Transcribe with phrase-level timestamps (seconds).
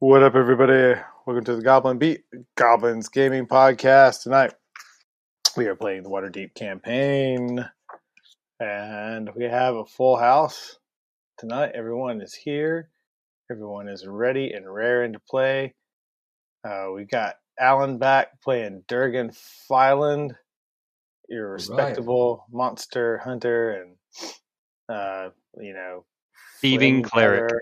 [0.00, 0.98] What up, everybody?
[1.26, 2.22] Welcome to the Goblin Beat
[2.54, 4.22] Goblins Gaming Podcast.
[4.22, 4.54] Tonight,
[5.58, 7.62] we are playing the Waterdeep campaign,
[8.58, 10.78] and we have a full house
[11.36, 11.72] tonight.
[11.74, 12.88] Everyone is here.
[13.50, 15.74] Everyone is ready and raring to play.
[16.66, 19.32] Uh, we got Allen back playing Durgan
[19.70, 20.30] Phylund,
[21.28, 23.96] your respectable monster hunter, and
[24.88, 25.28] uh,
[25.58, 26.06] you know,
[26.62, 27.52] Thieving cleric.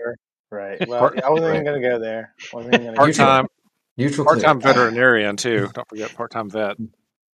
[0.51, 0.79] Right.
[0.87, 2.33] Well, I wasn't even gonna go there.
[2.53, 3.47] Wasn't even gonna go Part time,
[3.97, 5.69] Neutral part time veterinarian too.
[5.73, 6.77] Don't forget part time vet.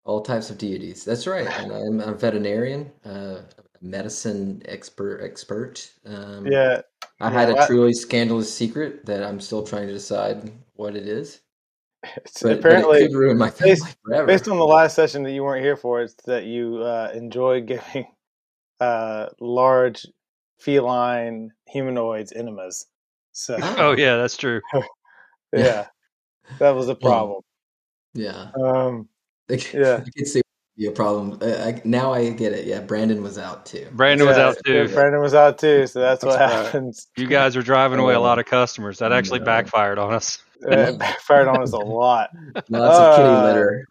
[0.05, 1.05] All types of deities.
[1.05, 1.47] That's right.
[1.61, 3.43] And I'm a veterinarian, uh,
[3.81, 5.21] medicine expert.
[5.23, 5.91] Expert.
[6.05, 6.81] Um, Yeah,
[7.21, 10.97] I had yeah, a that- truly scandalous secret that I'm still trying to decide what
[10.97, 11.41] it is.
[12.17, 14.27] it's But, apparently but it ruin my family based- forever.
[14.27, 17.61] based on the last session that you weren't here for, it's that you uh, enjoy
[17.63, 18.07] giving
[18.81, 20.07] uh, large
[20.59, 22.87] feline humanoids enemas.
[23.35, 24.61] So Oh yeah, that's true.
[25.53, 25.87] yeah,
[26.59, 27.43] that was a problem.
[28.15, 28.51] yeah.
[28.59, 29.09] Um,
[29.49, 29.97] Like, Yeah.
[29.97, 31.39] I could see it would be a problem.
[31.43, 32.65] I, I, now I get it.
[32.65, 33.89] Yeah, Brandon was out too.
[33.93, 34.95] Brandon was yeah, out yeah, too.
[34.95, 36.49] Brandon was out too, so that's, what right.
[36.49, 37.09] happens.
[37.17, 39.01] You guys were driving away a lot of customers.
[39.01, 39.47] That actually No.
[39.47, 40.39] backfired on us.
[40.61, 42.31] It backfired on us a lot.
[42.71, 43.87] Lots of kitty Uh, litter.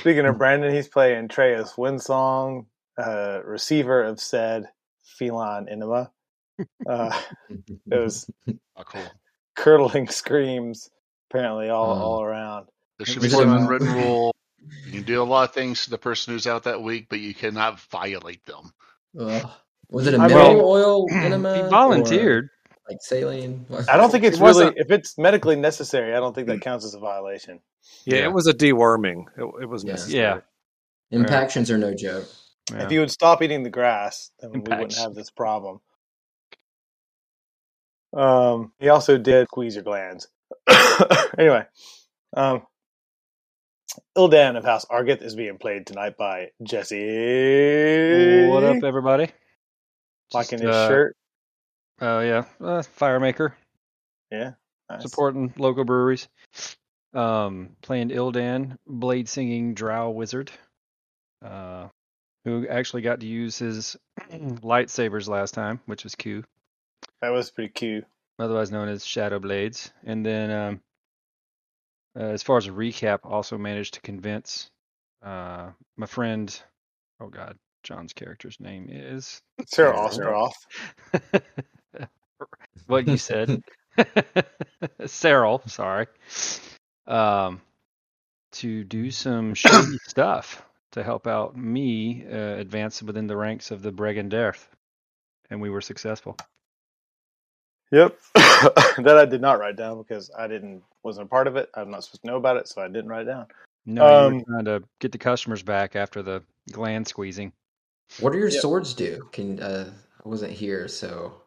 [0.00, 4.68] Speaking of Brandon, he's playing Treos Windsong, uh, receiver of said
[5.02, 6.12] feline enema.
[6.88, 7.20] Uh,
[7.50, 8.28] it was
[8.76, 9.02] Oh, cool.
[9.56, 10.90] curdling screams
[11.30, 12.02] apparently all, Oh.
[12.02, 12.68] all around.
[12.98, 14.34] There should be some unwritten rule.
[14.86, 17.20] You can do a lot of things to the person who's out that week, but
[17.20, 18.72] you cannot violate them.
[19.18, 19.48] Ugh.
[19.90, 21.54] Was it a mineral oil enema?
[21.56, 22.48] He or, volunteered.
[22.88, 23.64] like saline.
[23.88, 26.14] I don't think it's It really wasn't- if it's medically necessary.
[26.14, 27.60] I don't think that counts as a violation.
[28.04, 28.24] Yeah, Yeah.
[28.24, 29.24] it was a deworming.
[29.38, 29.90] It, it was Yeah.
[29.92, 30.18] necessary.
[30.22, 30.40] Yeah.
[31.10, 32.26] Impactions are no joke.
[32.70, 32.84] Yeah.
[32.84, 35.80] If you would stop eating the grass, then we wouldn't have this problem.
[38.18, 40.26] Um, he also did squeeze your glands.
[41.38, 41.64] anyway,
[42.36, 42.62] um,
[44.16, 48.48] Ildan of House Argith is being played tonight by Jesse.
[48.48, 49.30] What up, everybody?
[50.32, 51.16] Just, his uh, shirt.
[52.00, 53.52] Oh yeah, uh, firemaker,
[54.32, 54.52] Yeah.
[54.90, 55.02] Nice.
[55.02, 56.28] supporting local breweries.
[57.14, 60.50] Um, playing Ildan, blade singing drow wizard,
[61.44, 61.86] uh,
[62.44, 63.96] who actually got to use his
[64.32, 66.42] lightsabers last time, which was cool.
[67.22, 68.04] That was pretty cute.
[68.38, 69.92] otherwise known as Shadow Blades.
[70.04, 70.80] And then, um,
[72.18, 74.70] uh, as far as a recap, also managed to convince
[75.22, 76.60] uh, my friend.
[77.20, 79.94] Oh God, Jon's character's name is Sarah.
[79.96, 80.52] Ostroff.
[82.86, 83.62] what you said,
[85.02, 85.68] Sarril.
[85.68, 86.06] Sorry.
[87.06, 87.60] Um,
[88.52, 90.62] to do some shady stuff
[90.92, 94.66] to help out me uh, advance within the ranks of the Bregan D'aerthe,
[95.50, 96.36] and we were successful.
[97.90, 98.18] Yep.
[98.34, 101.70] that I did not write down because I didn't wasn't a part of it.
[101.74, 103.46] I'm not supposed to know about it, so I didn't write it down.
[103.86, 107.52] No, you Um, were trying to get the customers back after the gland squeezing.
[108.20, 108.60] What do your Yep.
[108.60, 109.28] swords do?
[109.32, 109.90] Can uh,
[110.24, 111.40] I wasn't here, so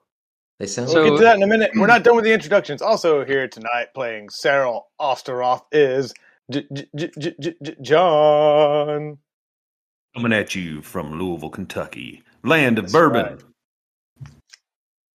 [0.60, 0.90] they sound.
[0.90, 1.72] So- We'll get to that in a minute.
[1.76, 2.82] We're not done with the introductions.
[2.82, 6.14] Also here tonight playing Sarah Ostoroth is
[6.50, 9.18] J- J- J- Jon.
[10.16, 13.26] Coming at you from Louisville, Kentucky, land of That's bourbon.
[13.26, 13.44] right.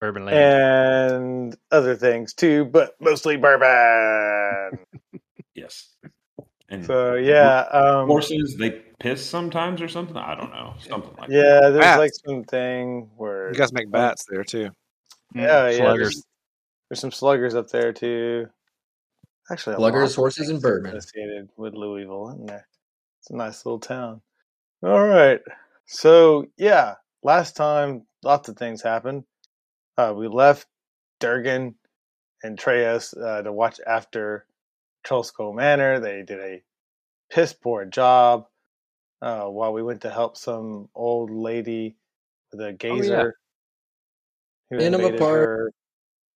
[0.05, 0.37] Urban land.
[0.37, 4.79] And other things too, but mostly bourbon.
[5.55, 5.87] Yes.
[6.67, 10.17] And so yeah, um, horses, they piss sometimes or something.
[10.17, 11.33] I don't know, something like that.
[11.35, 11.99] yeah, there's Bats.
[11.99, 14.69] like something where You guys make bats there too.
[15.33, 16.21] yeah, yeah, there's,
[16.89, 18.47] there's some sluggers up there too.
[19.49, 20.95] Actually, Sluggers, horses, and things bourbon.
[20.97, 22.67] associated with Louisville, isn't there?
[23.21, 24.21] It's a nice little town.
[24.83, 25.39] All right,
[25.85, 29.23] so yeah, last time lots of things happened.
[29.97, 30.67] Uh, we left
[31.19, 31.75] Durgan
[32.43, 34.45] and Treos uh, to watch after
[35.05, 35.99] Trollskull Manor.
[35.99, 36.63] They did a
[37.31, 38.47] piss poor job
[39.21, 41.95] uh, while we went to help some old lady
[42.51, 43.35] with a gazer
[44.69, 45.71] who In 'em invaded her,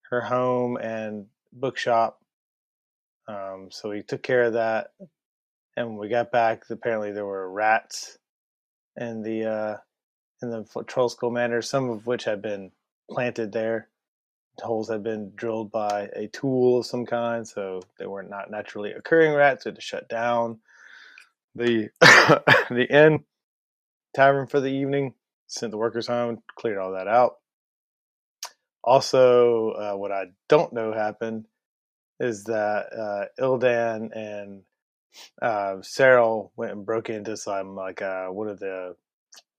[0.09, 2.19] her home and bookshop.
[3.27, 4.91] Um, so we took care of that.
[5.75, 8.17] And when we got back, apparently there were rats
[8.97, 9.77] in the uh,
[10.41, 12.71] in the Trollskull Manor, some of which had been
[13.11, 13.89] planted there.
[14.61, 18.91] Holes had been drilled by a tool of some kind, so they were not naturally
[18.91, 19.65] occurring rats.
[19.65, 20.59] We had to shut down
[21.55, 23.25] the the inn
[24.15, 25.13] tavern for the evening.
[25.47, 27.35] Sent the workers home, cleared all that out.
[28.83, 31.45] Also, uh, what I don't know happened
[32.19, 34.63] is that uh, Ildan and
[35.41, 38.95] uh, Sarril went and broke into some like uh, what are the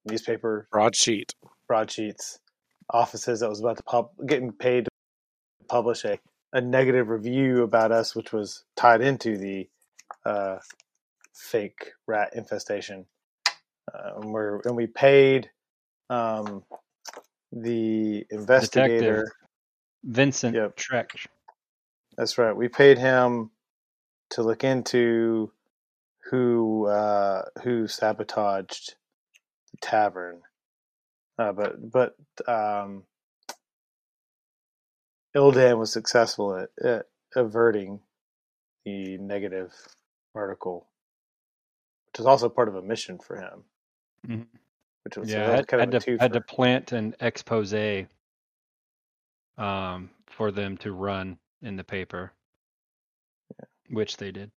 [0.05, 1.33] newspaper Broadsheet.
[1.67, 2.40] broadsheets
[2.91, 4.91] offices that was about to pub getting paid to
[5.67, 6.19] publish a
[6.53, 9.69] a negative review about us, which was tied into the
[10.25, 10.57] uh,
[11.33, 13.05] fake rat infestation.
[13.93, 15.49] Uh, and, we're, and we paid
[16.09, 16.63] um,
[17.51, 19.31] the investigator.
[20.03, 20.75] Vincent Yep.
[20.75, 21.11] Trek.
[22.17, 22.55] That's right.
[22.55, 23.51] We paid him
[24.31, 25.51] to look into
[26.29, 28.95] who uh, who sabotaged
[29.71, 30.41] the tavern.
[31.39, 32.15] Uh, but but
[32.47, 33.03] um,
[35.35, 37.05] Ildan was successful at, at
[37.35, 37.99] averting
[38.85, 39.73] the negative
[40.35, 40.87] article,
[42.07, 43.63] which was also part of a mission for him.
[44.27, 44.47] Mhm.
[45.03, 47.73] Which was, Yeah, that had, kind had of a to, had to plant an expose
[49.57, 52.33] um, for them to run in the paper,
[53.89, 54.51] which they did.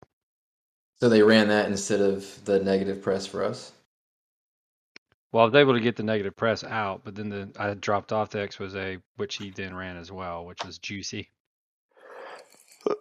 [1.01, 3.73] So they ran that instead of the negative press for us.
[5.35, 8.13] Well, I was able to get the negative press out, but then the, I dropped
[8.13, 8.77] off the expose,
[9.17, 11.29] which he then ran as well, which was juicy.
[12.87, 12.95] so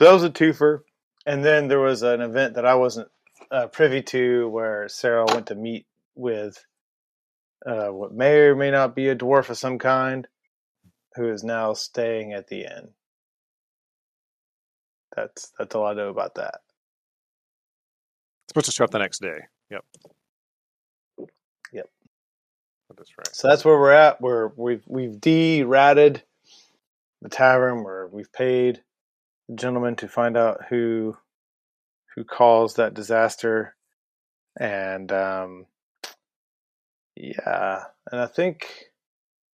[0.00, 0.80] that was a twofer.
[1.24, 3.06] And then there was an event that I wasn't
[3.52, 5.86] uh, privy to where Sarah went to meet
[6.16, 6.66] with
[7.64, 10.26] uh, what may or may not be a dwarf of some kind
[11.14, 12.88] who is now staying at the inn.
[15.14, 16.56] That's that's all I know about that.
[18.48, 19.42] supposed to show up the next day.
[19.70, 19.84] Yep.
[20.04, 20.17] Yep.
[22.98, 23.28] That's right.
[23.32, 24.20] So that's where we're at.
[24.22, 26.22] We're we've we've de-ratted
[27.22, 28.82] the tavern where we've paid
[29.48, 31.16] the gentleman to find out who
[32.16, 33.76] who caused that disaster,
[34.60, 35.66] and um,
[37.16, 38.86] yeah, and I think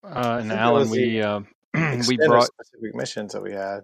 [0.03, 1.41] Uh, and think Allen, was the we uh,
[2.05, 3.81] we brought specific missions that we had.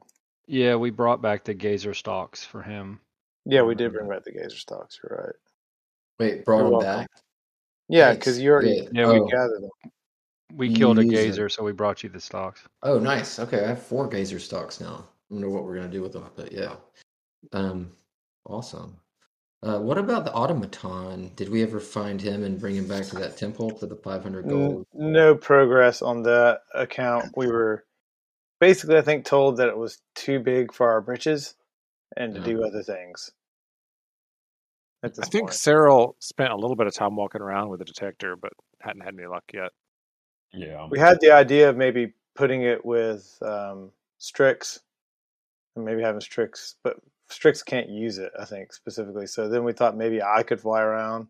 [0.48, 3.00] yeah we brought back the gazer stocks for him.
[3.46, 5.00] Yeah, we did bring back the gazer stocks.
[5.04, 5.36] You're right.
[6.20, 6.80] Wait, brought You're him welcome.
[6.80, 7.10] back.
[7.90, 8.90] Yeah, because you already Yeah.
[8.94, 9.24] Yeah, oh.
[9.24, 9.92] we gathered them.
[10.56, 11.28] we killed a Gazer.
[11.28, 12.64] gazer, so we brought you the stocks.
[12.84, 13.40] Oh, nice.
[13.40, 15.08] Okay, I have four gazer stocks now.
[15.30, 16.76] I don't know what we're gonna do with them, but yeah.
[17.54, 17.92] Um,
[18.46, 18.96] awesome.
[19.62, 21.32] Uh, what about the automaton?
[21.36, 24.48] Did we ever find him and bring him back to that temple for the 500
[24.48, 24.86] gold?
[24.94, 27.34] No progress on that account.
[27.36, 27.84] We were
[28.62, 31.56] basically, I think, told that it was too big for our britches
[32.16, 32.46] and to Yeah.
[32.46, 33.32] do other things.
[35.04, 35.56] At I think point.
[35.56, 38.52] Sarril spent a little bit of time walking around with the detector, but
[38.82, 39.72] hadn't had any luck yet.
[40.54, 40.88] Yeah.
[40.90, 44.82] we had the idea of maybe putting it with um, Strix
[45.76, 46.98] and maybe having Strix, but
[47.30, 49.28] Strix can't use it, I think, specifically.
[49.28, 51.28] So then we thought maybe I could fly around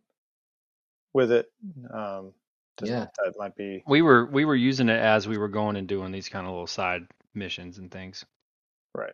[1.13, 1.51] with it.
[1.93, 2.33] Um,
[2.81, 3.07] Yeah.
[3.17, 3.83] That might be.
[3.87, 6.53] We were we were using it as we were going and doing these kind of
[6.53, 8.25] little side missions and things.
[8.95, 9.13] Right.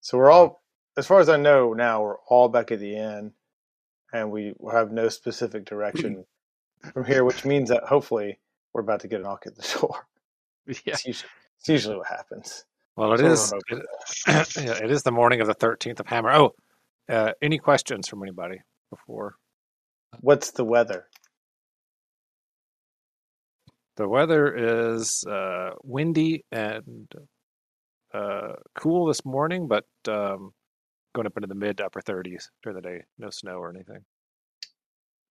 [0.00, 0.62] So we're all,
[0.96, 3.32] as far as I know now, we're all back at the inn,
[4.12, 6.24] and we have no specific direction
[6.92, 8.38] from here, which means that hopefully
[8.72, 10.06] we're about to get a knock at the door.
[10.66, 10.74] Yeah.
[10.86, 12.64] It's usually, it's usually what happens.
[12.96, 13.52] Well, it is.
[13.68, 13.86] It,
[14.26, 16.30] yeah, it is the morning of the thirteenth of Hammer.
[16.32, 16.54] Oh,
[17.08, 18.60] uh, any questions from anybody
[18.90, 19.36] before
[20.20, 21.06] What's the weather?
[23.96, 27.12] the weather is uh, windy and
[28.14, 30.52] uh, cool this morning, but um,
[31.14, 33.02] going up into the mid to upper thirties during the day.
[33.18, 34.04] No snow or anything.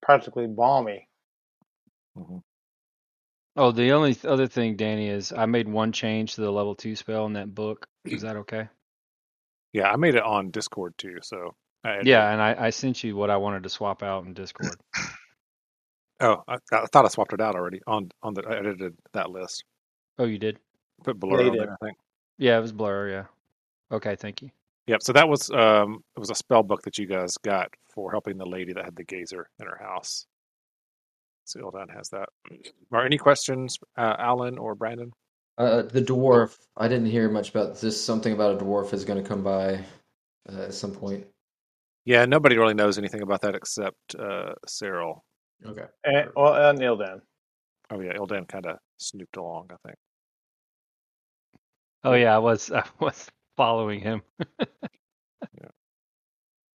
[0.02, 1.08] Practically balmy.
[2.18, 2.38] Mm-hmm.
[3.58, 6.74] Oh, the only th- other thing, Danny, is I made one change to the level
[6.76, 7.86] two spell in that book.
[8.06, 8.70] Is that okay?
[9.74, 11.18] Yeah, I made it on Discord too.
[11.22, 11.54] So
[11.84, 14.34] I edited- Yeah, and I, I sent you what I wanted to swap out in
[14.34, 14.76] Discord.
[16.24, 18.44] Oh, I, I thought I swapped it out already on on the.
[18.48, 19.64] I edited that list.
[20.20, 20.60] Oh, you did?
[21.04, 21.62] Put blur you on did.
[21.64, 21.78] there.
[21.82, 21.98] I think.
[22.38, 23.10] Yeah, it was blur.
[23.10, 23.24] Yeah.
[23.92, 24.52] Okay, thank you.
[24.92, 25.04] Yep.
[25.04, 28.38] So that was um it was a spell book that you guys got for helping
[28.38, 30.26] the lady that had the gazer in her house.
[31.46, 32.28] So Ildan has that.
[32.92, 35.14] Are any questions, uh, Allen or Brandon?
[35.58, 36.58] Uh, the dwarf.
[36.76, 38.04] I didn't hear much about this.
[38.04, 39.76] Something about a dwarf is going to come by
[40.52, 41.26] uh, at some point.
[42.04, 45.22] Yeah, nobody really knows anything about that except uh, Sarril.
[45.66, 45.86] Okay.
[46.04, 47.22] And, well, uh, Ildan.
[47.92, 49.70] Oh yeah, Ildan kind of snooped along.
[49.72, 49.98] I think.
[52.04, 53.30] Oh yeah, I was I was
[53.62, 54.24] following him.
[54.60, 54.72] Let's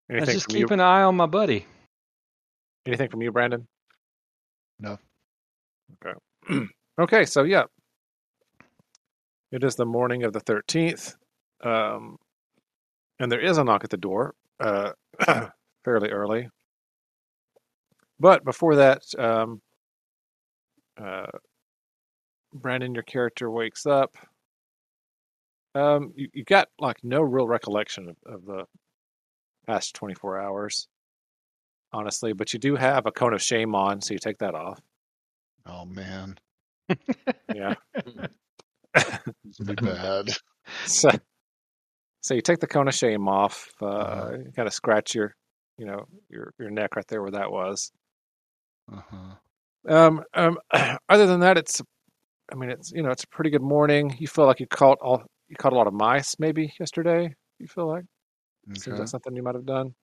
[0.07, 0.73] Anything just keep you?
[0.75, 1.65] an eye on my buddy.
[2.85, 3.67] Anything from you, Brandon?
[4.79, 4.99] No.
[6.05, 6.63] Okay.
[6.99, 7.25] okay.
[7.25, 7.63] So yeah,
[9.51, 11.15] it is the morning of the thirteenth,
[11.63, 12.17] um,
[13.19, 14.91] and there is a knock at the door, uh,
[15.83, 16.49] fairly early.
[18.19, 19.59] But before that, um,
[21.03, 21.31] uh,
[22.53, 24.15] Brandon, your character wakes up.
[25.75, 28.65] Um, you, you got like no real recollection of, of the
[29.67, 30.87] past 24 hours,
[31.91, 34.79] honestly, but you do have a cone of shame on, so you take that off.
[35.65, 36.37] Oh man,
[37.53, 37.75] Yeah.
[39.81, 40.29] bad.
[40.87, 41.09] So,
[42.21, 44.37] So you take the cone of shame off, uh, Uh-huh.
[44.55, 45.35] kind of scratch your,
[45.77, 47.91] you know, your your neck right there where that was.
[48.91, 49.35] Uh-huh.
[49.87, 50.57] Um, um,
[51.09, 51.81] other than that, it's,
[52.51, 54.15] I mean, it's you know, it's a pretty good morning.
[54.19, 57.33] You feel like you caught all, you caught a lot of mice maybe yesterday.
[57.59, 58.05] You feel like
[58.73, 58.99] seems Okay.
[58.99, 59.93] like something you might have done.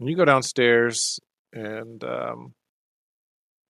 [0.00, 1.18] And you go downstairs,
[1.52, 2.54] and um,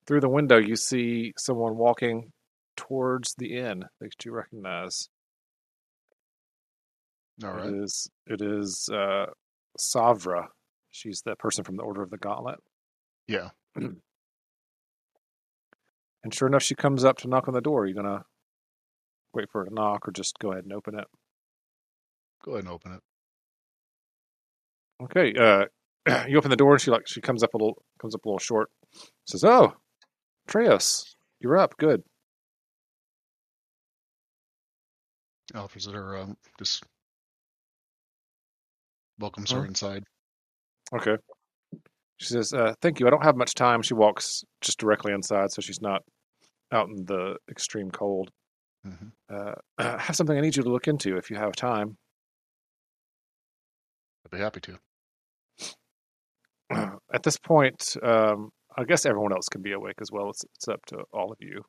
[0.06, 2.32] through the window you see someone walking
[2.76, 5.08] towards the inn that you recognize.
[7.44, 7.68] All right.
[7.68, 9.26] It is it is uh,
[9.78, 10.46] Savra.
[10.90, 12.58] She's the person from the Order of the Gauntlet.
[13.26, 13.50] Yeah.
[16.24, 17.82] And sure enough, she comes up to knock on the door.
[17.82, 18.24] Are you gonna
[19.34, 21.06] wait for to knock, or just go ahead and open it?
[22.44, 23.00] Go ahead and open it.
[25.04, 25.34] Okay.
[25.34, 25.66] Uh,
[26.28, 28.28] you open the door, and she like she comes up a little comes up a
[28.28, 28.70] little short.
[29.26, 29.74] Says, "Oh,
[30.48, 31.04] Treos,
[31.40, 31.76] you're up.
[31.76, 32.02] Good.
[35.54, 36.84] Offers it her um, just
[39.18, 39.64] welcomes her Huh?
[39.64, 40.04] inside.
[40.92, 41.16] Okay."
[42.18, 43.06] She says, uh, "Thank you.
[43.06, 46.02] I don't have much time." She walks just directly inside, so she's not
[46.72, 48.30] out in the extreme cold.
[48.84, 51.96] Hmm Uh, I have something I need you to look into if you have time.
[54.24, 54.78] I'd be happy to.
[57.12, 60.30] At this point, um, I guess everyone else can be awake as well.
[60.30, 61.62] It's, it's up to all of you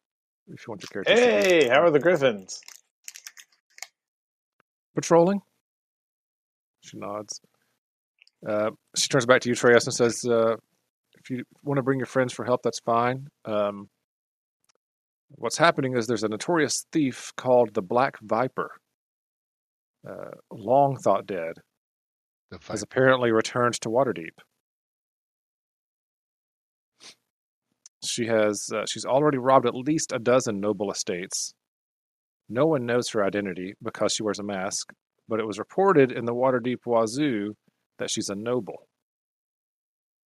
[0.47, 2.59] if you want your characters to be Hey, how are the Griffins?
[4.95, 5.41] patrolling.
[6.81, 7.39] She nods.
[8.45, 10.55] Uh, she turns back to you, Treos, and says, uh,
[11.17, 13.27] "If you want to bring your friends for help, that's fine.
[13.45, 13.89] Um,
[15.39, 18.72] what's happening is there's a notorious thief called the Black Viper,
[20.08, 21.55] uh, long thought dead,
[22.51, 24.38] The has apparently returned to Waterdeep.
[28.03, 31.53] She has uh, she's already robbed at least a dozen noble estates.
[32.48, 34.91] No one knows her identity because she wears a mask,
[35.27, 37.55] but it was reported in the Waterdeep Wazoo
[37.98, 38.88] that she's a noble.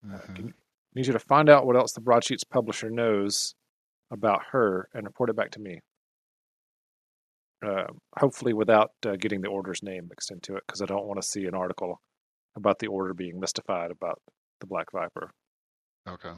[0.06, 0.36] Mhm.
[0.36, 0.54] Can-
[0.94, 3.54] need you to find out what else the Broadsheets publisher knows
[4.10, 5.80] about her and report it back to me.
[7.64, 7.86] Uh,
[8.18, 11.26] hopefully, without uh, getting the order's name mixed into it, because I don't want to
[11.26, 12.00] see an article
[12.56, 14.20] about the order being mystified about
[14.60, 15.30] the Black Viper.
[16.06, 16.32] Okay.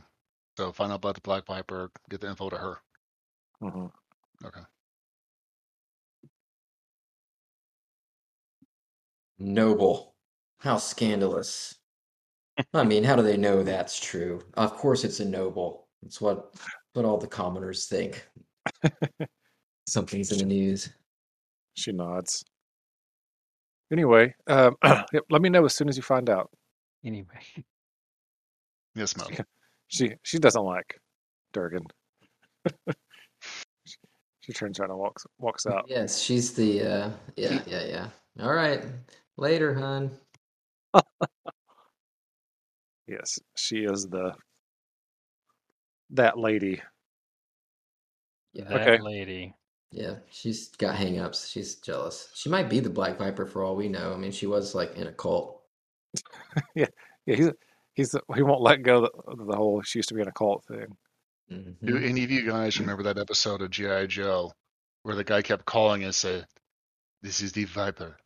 [0.56, 1.90] So find out about the Black Viper.
[2.08, 2.78] Get the info to her.
[3.60, 3.86] hmm
[4.44, 4.60] Okay.
[9.38, 10.14] Noble.
[10.58, 11.74] How scandalous.
[12.72, 14.40] I mean, how do they know that's true?
[14.54, 15.88] Of course it's a noble.
[16.02, 16.54] It's what
[16.96, 18.26] what all the commoners think.
[19.86, 20.90] Something's in the news.
[21.74, 22.44] She nods.
[23.92, 24.74] Anyway, um,
[25.30, 26.50] let me know as soon as you find out.
[27.04, 27.38] Anyway,
[28.96, 29.44] Yes, ma'am.
[29.88, 30.98] She she doesn't like
[31.52, 31.84] Durgan.
[32.66, 33.96] she,
[34.40, 35.84] she turns around and walks walks out.
[35.86, 38.08] Yes, she's the uh yeah, yeah, yeah.
[38.40, 38.84] All right.
[39.36, 40.10] Later, hun.
[43.06, 44.32] Yes, she is the
[46.10, 46.80] that lady.
[48.52, 48.64] Yeah.
[48.64, 49.02] that Okay.
[49.02, 49.54] lady.
[49.92, 51.50] Yeah, she's got hangups.
[51.50, 52.28] She's jealous.
[52.34, 54.12] She might be the Black Viper for all we know.
[54.12, 55.62] I mean, she was like in a cult.
[56.74, 56.86] Yeah,
[57.26, 57.36] yeah.
[57.36, 57.50] he's
[57.94, 60.32] he's he won't let go of the, the whole she used to be in a
[60.32, 60.96] cult thing.
[61.48, 62.04] Do Mhm.
[62.08, 64.06] any of you guys remember that episode of G.I.
[64.06, 64.52] Joe
[65.02, 66.46] where the guy kept calling and said,
[67.22, 68.16] This is the Viper.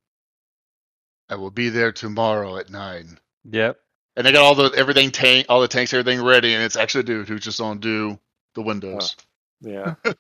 [1.29, 3.19] I will be there tomorrow at nine.
[3.45, 3.77] Yep.
[4.21, 7.01] And they got all the everything tank all the tanks, everything ready, and it's actually
[7.01, 8.19] a dude who's just on do
[8.55, 9.17] the windows.
[9.63, 10.15] Yeah, The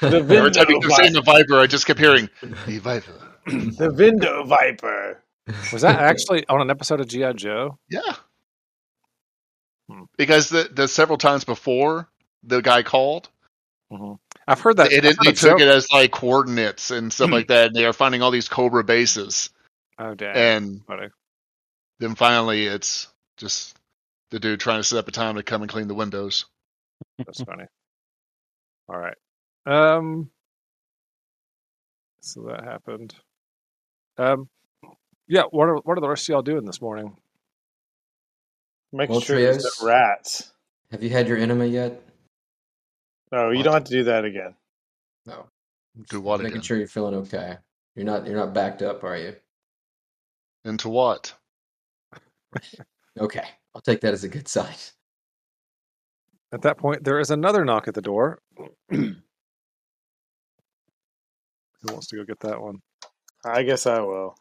[0.00, 1.12] Every time he Vindo kept saying Viper.
[1.12, 2.30] the Viper, I just kept hearing
[2.66, 3.12] the Viper.
[3.46, 5.22] The Vindo Viper.
[5.70, 7.76] was that actually on an episode of GI Joe?
[7.90, 8.00] Yeah.
[9.90, 10.04] Hmm.
[10.16, 12.08] Because the the several times before
[12.44, 13.28] the guy called,
[13.90, 14.14] hmm
[14.48, 14.92] I've heard that.
[14.92, 17.66] it, I've it, heard they took joke- it as like coordinates and stuff like that,
[17.66, 19.50] and they are finding all these Cobra bases.
[19.98, 20.36] Oh damn!
[20.36, 21.08] And funny.
[21.98, 23.76] then finally it's just
[24.30, 26.46] the dude trying to set up a time to come and clean the windows.
[27.18, 27.64] That's funny.
[28.88, 29.16] All right.
[29.66, 30.30] Um.
[32.20, 33.14] So that happened.
[34.18, 34.48] Um.
[35.28, 35.42] Yeah.
[35.50, 37.16] What are what are the rest of y'all doing this morning?
[38.92, 40.52] Making Well, sure there's Treos- no rats.
[40.90, 42.00] Have you had your enema yet?
[43.32, 43.64] No, you What?
[43.64, 44.54] don't have to do that again.
[45.26, 45.46] No.
[46.10, 46.62] Do what Making again?
[46.62, 47.56] sure you're feeling okay.
[47.96, 49.34] You're not you're not backed up, are you?
[50.64, 51.34] Into what?
[53.18, 53.44] Okay.
[53.74, 54.74] I'll take that as a good sign.
[56.52, 58.40] At that point, there is another knock at the door.
[58.90, 59.14] Who
[61.84, 62.82] wants to go get that one?
[63.44, 64.36] I guess I will.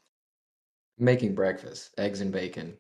[0.98, 2.78] Making breakfast, eggs and bacon.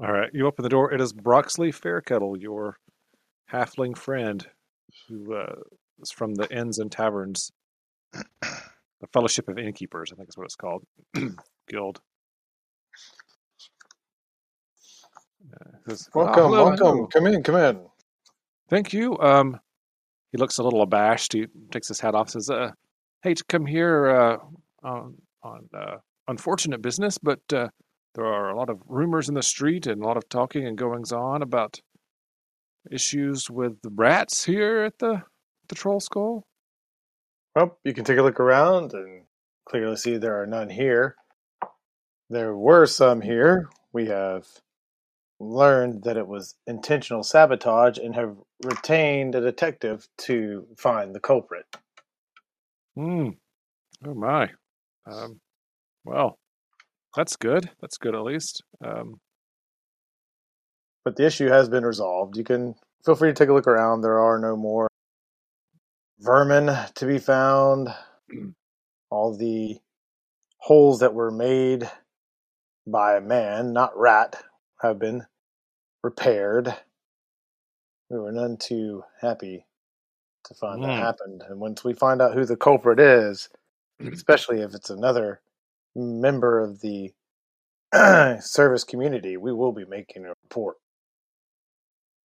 [0.00, 0.30] All right.
[0.32, 0.92] You open the door.
[0.92, 2.78] It is Broxley Fairkettle, your
[3.52, 4.44] halfling friend,
[5.06, 5.54] who uh,
[6.00, 7.52] is from the inns and taverns.
[8.12, 10.84] the Fellowship of Innkeepers, I think is what it's called,
[11.68, 12.00] guild.
[15.41, 15.41] Uh,
[15.88, 16.86] says, "Ah, Welcome, hello, welcome.
[16.86, 17.06] hello.
[17.08, 17.86] Come in, come in.
[18.68, 19.18] Thank you.
[19.18, 19.58] Um,
[20.32, 21.32] he looks a little abashed.
[21.32, 22.30] He takes his hat off.
[22.30, 22.70] Says, uh,
[23.22, 24.36] "Hate to come here uh,
[24.82, 25.96] on on uh,
[26.28, 27.68] unfortunate business, but uh,
[28.14, 30.78] there are a lot of rumors in the street and a lot of talking and
[30.78, 31.80] goings on about
[32.90, 35.22] issues with the rats here at the
[35.68, 36.46] the Troll Skull."
[37.54, 39.24] Well, you can take a look around and
[39.68, 41.16] clearly see there are none here.
[42.30, 43.68] There were some here.
[43.92, 44.46] We have
[45.42, 51.66] learned that it was intentional sabotage and have retained a detective to find the culprit.
[52.96, 53.30] Hmm.
[54.06, 54.50] Oh my.
[55.06, 55.40] Um,
[56.04, 56.38] well,
[57.16, 57.70] that's good.
[57.80, 58.62] That's good at least.
[58.84, 59.20] Um,
[61.04, 62.36] But the issue has been resolved.
[62.36, 64.02] You can feel free to take a look around.
[64.02, 64.88] There are no more
[66.20, 67.90] vermin to be found.
[69.10, 69.78] All the
[70.58, 71.90] holes that were made
[72.86, 74.42] by a man, not rat,
[74.82, 75.24] have been
[76.02, 76.74] repaired.
[78.10, 79.66] We were none too happy
[80.44, 80.98] to find that Mm.
[80.98, 81.42] happened.
[81.48, 83.48] And once we find out who the culprit is,
[84.12, 85.40] especially if it's another
[85.94, 87.12] member of the
[88.40, 90.76] service community, we will be making a report.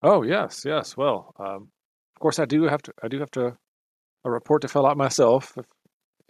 [0.04, 0.98] oh yes, yes.
[0.98, 1.70] Well, um,
[2.16, 2.94] of course I do have to.
[3.04, 3.58] I do have to
[4.26, 5.58] a report to fill out myself.
[5.58, 5.66] If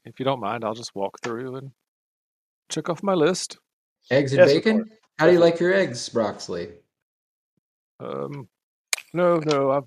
[0.06, 1.72] if you don't mind, I'll just walk through and
[2.70, 3.58] check off my list.
[4.12, 4.90] Eggs and Yes, bacon?
[5.20, 6.72] How do you like your eggs, Broxley?
[8.00, 8.48] Um,
[9.14, 9.86] no, no, I'm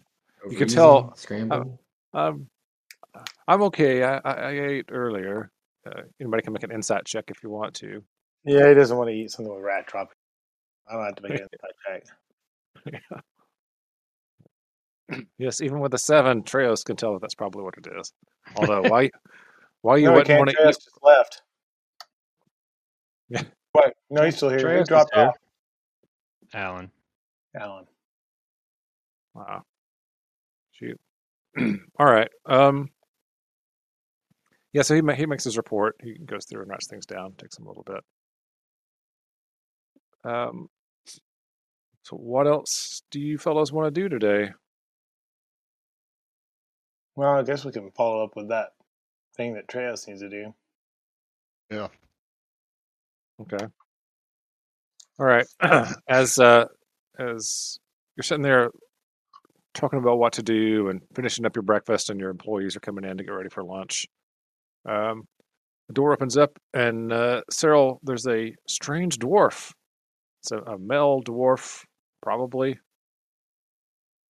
[0.50, 1.78] You can tell- Scrambled?
[2.12, 2.48] I'm
[3.46, 4.02] I'm okay.
[4.02, 5.50] I I, I ate earlier.
[5.86, 8.02] Uh, anybody can make an insight check if you want to.
[8.44, 10.14] Yeah, he doesn't want to eat something with rat dropping.
[10.88, 12.02] I don't have to make an inside
[12.92, 13.02] check.
[15.38, 18.12] Yes, even with a seven, Treos can tell that that's probably what it is.
[18.54, 19.10] Although why
[19.82, 20.38] why you no, he wouldn't can't.
[20.38, 20.74] want to Treos eat?
[20.74, 21.42] just left.
[23.28, 23.42] Yeah.
[23.72, 23.94] What?
[24.08, 24.58] No, he's still here.
[24.60, 25.34] Treos he dropped off.
[26.54, 26.90] Allen.
[27.56, 27.86] Allen.
[29.40, 29.62] Wow.
[30.72, 31.00] Shoot.
[31.98, 32.28] All right.
[32.46, 32.90] Um.
[34.72, 34.82] Yeah.
[34.82, 35.96] So he he makes his report.
[36.02, 37.32] He goes through and writes things down.
[37.38, 38.04] Takes him a little bit.
[40.24, 40.68] Um.
[42.02, 44.50] So what else do you fellows want to do today?
[47.16, 48.70] Well, I guess we can follow up with that
[49.36, 50.54] thing that Treos needs to do.
[51.70, 51.88] Yeah.
[53.40, 53.64] Okay.
[55.18, 55.46] All right.
[56.08, 56.66] as uh,
[57.18, 57.78] as
[58.16, 58.70] you're sitting there
[59.74, 63.04] talking about what to do and finishing up your breakfast, and your employees are coming
[63.04, 64.06] in to get ready for lunch,
[64.86, 65.24] um,
[65.88, 69.72] the door opens up, and uh, Sarril, there's a strange dwarf.
[70.42, 71.84] It's a, a male dwarf,
[72.22, 72.78] probably.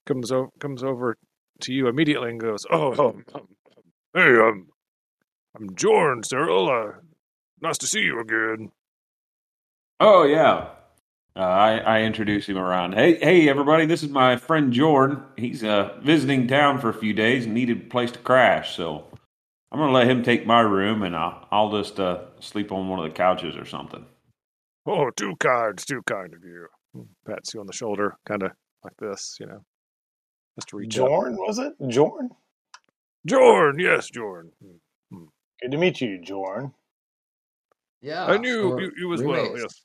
[0.06, 1.16] Comes o- comes over
[1.60, 3.48] to you immediately and goes, "Oh, um, um,
[4.14, 4.68] hey, um,
[5.54, 6.68] I'm Jorn, Sarril.
[6.94, 6.98] Uh,
[7.60, 8.72] nice to see you again."
[10.00, 10.70] Oh yeah.
[11.36, 12.94] Uh, I, I introduce him around.
[12.94, 13.86] Hey, hey, everybody!
[13.86, 15.22] This is my friend Jordan.
[15.36, 18.74] He's uh, visiting town for a few days and needed a place to crash.
[18.74, 19.04] So
[19.70, 22.98] I'm gonna let him take my room, and I'll, I'll just uh, sleep on one
[22.98, 24.04] of the couches or something.
[24.86, 26.66] Oh, too kind, too kind of you.
[27.24, 28.50] Pats you on the shoulder, kind of
[28.82, 29.62] like this, you know,
[30.56, 31.06] just to reach up.
[31.06, 31.78] Jorn, was it?
[31.82, 32.30] Jorn?
[33.28, 34.48] Jorn, yes, Jorn.
[35.62, 36.72] Good to meet you, Jorn.
[38.00, 38.24] yeah.
[38.26, 39.56] I knew you, you as well.
[39.56, 39.82] Yes,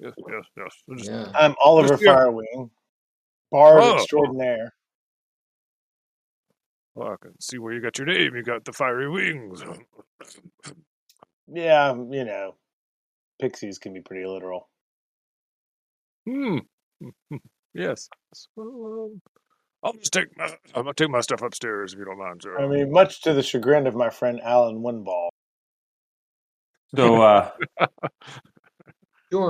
[0.00, 0.82] yes, yes, yes.
[0.90, 1.32] I just- Yeah.
[1.34, 2.70] I'm Oliver Just the- Firewing,
[3.50, 3.96] bard Oh.
[3.96, 4.74] extraordinaire.
[6.94, 8.34] Well, I can see where you got your name.
[8.34, 9.62] You got the fiery wings.
[11.46, 12.56] Yeah, you know,
[13.40, 14.68] pixies can be pretty literal.
[16.26, 16.58] hmm.
[17.72, 18.08] Yes.
[18.56, 19.22] Well, um,
[19.84, 22.58] I'll just take my I'm gonna take my stuff upstairs if you don't mind, sir.
[22.58, 25.28] I mean, much to the chagrin of my friend Alan Winball.
[26.96, 27.52] So, uh,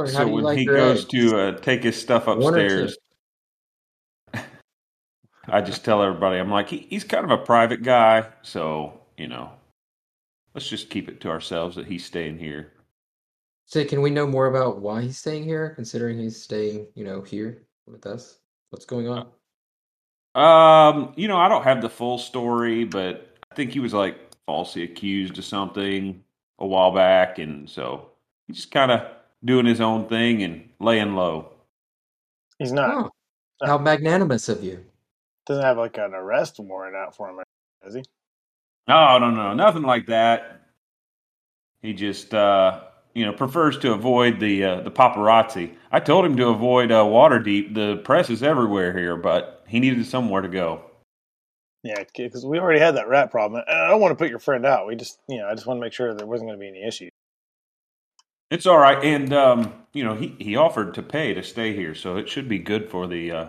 [0.05, 1.05] How so when like he goes eggs?
[1.07, 2.85] to uh, take his stuff One or two?
[2.85, 2.99] upstairs,
[5.49, 9.29] I just tell everybody, I'm like, he, he's kind of a private guy, so you
[9.29, 9.51] know,
[10.55, 12.73] let's just keep it to ourselves that he's staying here.
[13.67, 17.23] So can we know more about why he's staying here, considering he's staying, you know,
[17.23, 18.39] here with us?
[18.71, 19.29] What's going on?
[20.35, 24.17] Um, you know, I don't have the full story, but I think he was like
[24.47, 26.23] falsely accused of something
[26.59, 28.11] a while back, and so
[28.47, 29.03] he just kind of
[29.45, 31.51] doing his own thing and laying low.
[32.59, 33.11] He's not Oh,
[33.67, 34.85] how magnanimous of you.
[35.47, 37.41] doesn't have like an arrest warrant out for him,
[37.83, 38.03] does he?
[38.89, 40.63] No, no, no, nothing like that.
[41.83, 42.81] He just, uh,
[43.15, 45.75] you know, prefers to avoid the uh, the paparazzi.
[45.91, 47.75] I told him to avoid uh, Waterdeep.
[47.75, 50.83] The press is everywhere here, but he needed somewhere to go.
[51.83, 53.63] Yeah, because we already had that rat problem.
[53.67, 54.87] I don't want to put your friend out.
[54.87, 56.69] We just, you know, I just want to make sure there wasn't going to be
[56.69, 57.11] any issues.
[58.51, 61.95] It's all right, and um, you know he, he offered to pay to stay here,
[61.95, 63.47] so it should be good for the uh,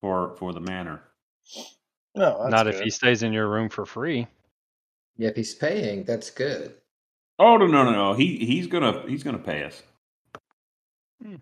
[0.00, 1.02] for for the manor.
[2.14, 2.74] No, that's Not good.
[2.74, 4.26] if he stays in your room for free.
[5.16, 6.74] Yeah, if he's paying, that's good.
[7.38, 9.82] Oh no no no no he he's gonna he's gonna pay us.
[11.22, 11.36] Hmm.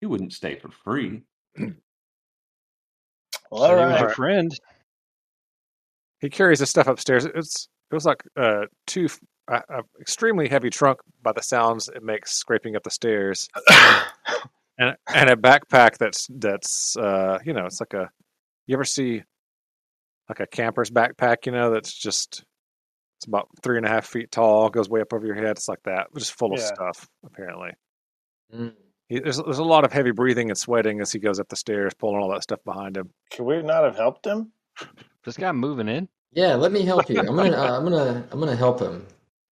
[0.00, 1.22] He wouldn't stay for free.
[3.50, 4.00] Well, all Said he was right.
[4.00, 4.60] your friend.
[6.20, 7.24] He carries his stuff upstairs.
[7.24, 9.06] It's it was like uh, two
[9.48, 13.48] a, a extremely heavy trunk by the sounds it makes scraping up the stairs,
[14.78, 18.10] and and a backpack that's that's uh, you know it's like a
[18.66, 19.22] you ever see
[20.28, 22.44] like a camper's backpack you know that's just
[23.18, 25.68] it's about three and a half feet tall goes way up over your head it's
[25.68, 27.70] like that just full of stuff apparently
[28.54, 28.72] Mm.
[29.08, 31.56] he, there's, there's a lot of heavy breathing and sweating as he goes up the
[31.56, 34.52] stairs pulling all that stuff behind him Could we not have helped him?
[35.24, 36.08] This guy moving in.
[36.32, 37.18] Yeah, let me help you.
[37.18, 39.06] I'm gonna, uh, I'm gonna, I'm gonna help him.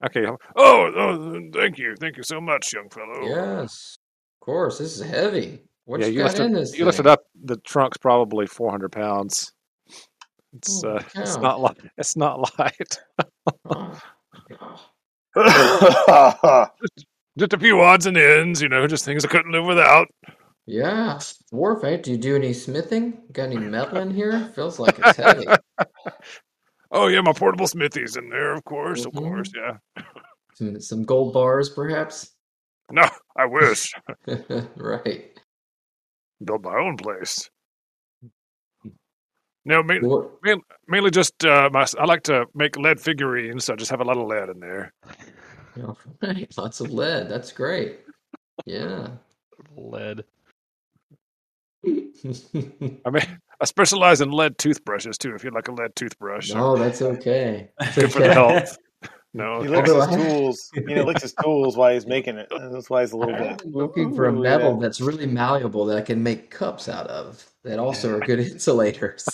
[0.05, 3.97] Okay oh, oh thank you thank you so much young fellow Yes,
[4.41, 4.79] of course.
[4.79, 5.63] This is heavy.
[5.85, 6.77] What yeah, you, you got lifted, in this?
[6.77, 9.53] you lifted up the trunk's probably 400 pounds.
[10.55, 11.79] It's Holy uh, it's not light.
[11.97, 13.01] It's not light.
[13.71, 14.01] Oh,
[15.35, 16.71] God.
[17.39, 20.07] Just a few odds and ends, you know, just things I couldn't live without.
[20.67, 21.19] Yeah,
[21.51, 21.83] dwarf.
[21.83, 21.97] Eh?
[21.97, 23.17] Do you do any smithing?
[23.33, 24.51] Got any metal in here?
[24.55, 25.47] Feels like it's heavy.
[26.93, 29.19] Oh yeah, my portable smithy's in there, of course, of Mhm.
[29.19, 29.77] course, yeah.
[30.55, 32.31] Some, some gold bars, perhaps.
[32.91, 33.91] No, I wish
[34.77, 35.31] right.
[36.45, 37.49] build my own place.
[39.65, 40.33] No, ma- What?
[40.89, 41.87] mainly just uh, my.
[41.99, 44.61] I like to make lead figurines, so I just have a lot of lead in
[44.61, 44.93] there.
[45.83, 46.53] All right.
[46.59, 47.31] Lots of lead.
[47.31, 48.01] That's great.
[48.67, 49.09] Yeah.
[49.77, 50.25] Lead.
[51.87, 55.37] I mean, I specialize in lead toothbrushes too.
[55.37, 57.71] If you'd like a lead toothbrush, no, that's okay.
[57.81, 58.77] It's good for the health.
[59.35, 60.71] No, he licks Although his tools.
[60.75, 62.53] He know, licks his tools while he's making it.
[62.71, 63.65] That's why he's a little bit.
[63.65, 64.79] Looking for a metal yeah.
[64.79, 69.27] that's really malleable that I can make cups out of that also are good insulators.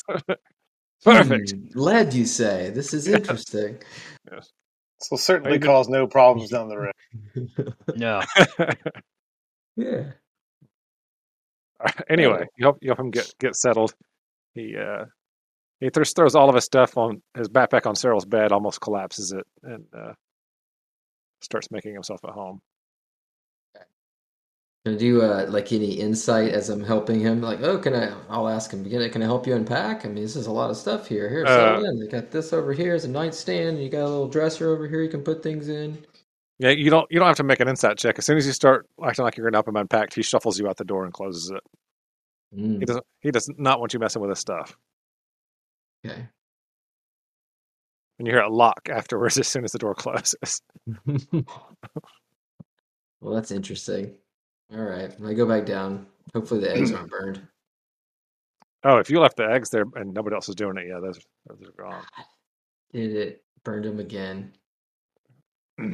[1.05, 1.51] perfect.
[1.51, 2.71] Hmm, lead, you say?
[2.71, 3.79] This is interesting.
[4.31, 4.53] Yes.
[5.01, 7.75] This will certainly Maybe- cause no problems down the road.
[7.97, 8.23] No.
[9.75, 10.13] yeah.
[12.09, 13.95] anyway, you help you help him get get settled.
[14.59, 15.05] He uh
[15.81, 19.31] he just throws all of his stuff on his backpack on Sarril's bed, almost collapses
[19.33, 20.13] it, and uh,
[21.41, 22.61] starts making himself at home.
[24.85, 27.41] Can I do uh, like any insight as I'm helping him?
[27.43, 28.13] Like, oh, can I?
[28.29, 28.89] I'll ask him.
[28.89, 30.05] Can I, can I help you unpack?
[30.05, 31.29] I mean, this is a lot of stuff here.
[31.29, 32.01] Here, Uh, in.
[32.01, 33.77] They got this over here as a nightstand.
[33.77, 35.03] And you got a little dresser over here.
[35.03, 35.99] You can put things in.
[36.59, 38.19] Yeah, you don't you don't have to make an insight check.
[38.19, 40.59] As soon as you start acting like you're going to help him unpack, he shuffles
[40.59, 41.63] you out the door and closes it.
[42.57, 44.77] Mm, He doesn't he does not want you messing with his stuff.
[46.07, 46.29] okay.
[48.19, 50.61] And you hear a lock afterwards as soon as the door closes.
[53.21, 54.15] well, that's interesting.
[54.73, 55.15] All right.
[55.25, 57.43] I go back down, hopefully the eggs aren't burned.
[58.85, 61.19] Oh, if you left the eggs there and nobody else is doing it, yeah, those,
[61.47, 62.03] those are gone.
[62.93, 63.45] Did it?
[63.65, 64.53] Burned them again.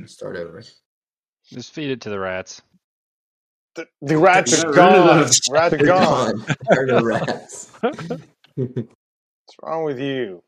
[0.07, 0.63] Start over.
[1.47, 2.63] Just feed it to the rats.
[3.75, 4.93] The, the rats are gone.
[5.19, 5.41] those.
[5.51, 6.37] Rats are gone.
[6.39, 6.57] gone.
[6.71, 7.71] They're no rats.
[8.55, 10.43] What's wrong with you?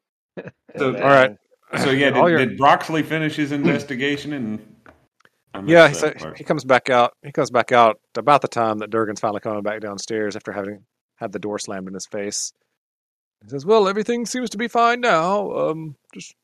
[0.77, 1.37] So- all right.
[1.83, 4.33] So yeah, did, your- did Broxley finish his investigation?
[4.33, 7.15] And Yeah, he, said, he comes back out.
[7.25, 10.85] He comes back out about the time that Durgan's finally coming back downstairs after having
[11.17, 12.53] had the door slammed in his face.
[13.43, 15.51] He says, "Well, everything seems to be fine now.
[15.51, 16.35] Um, just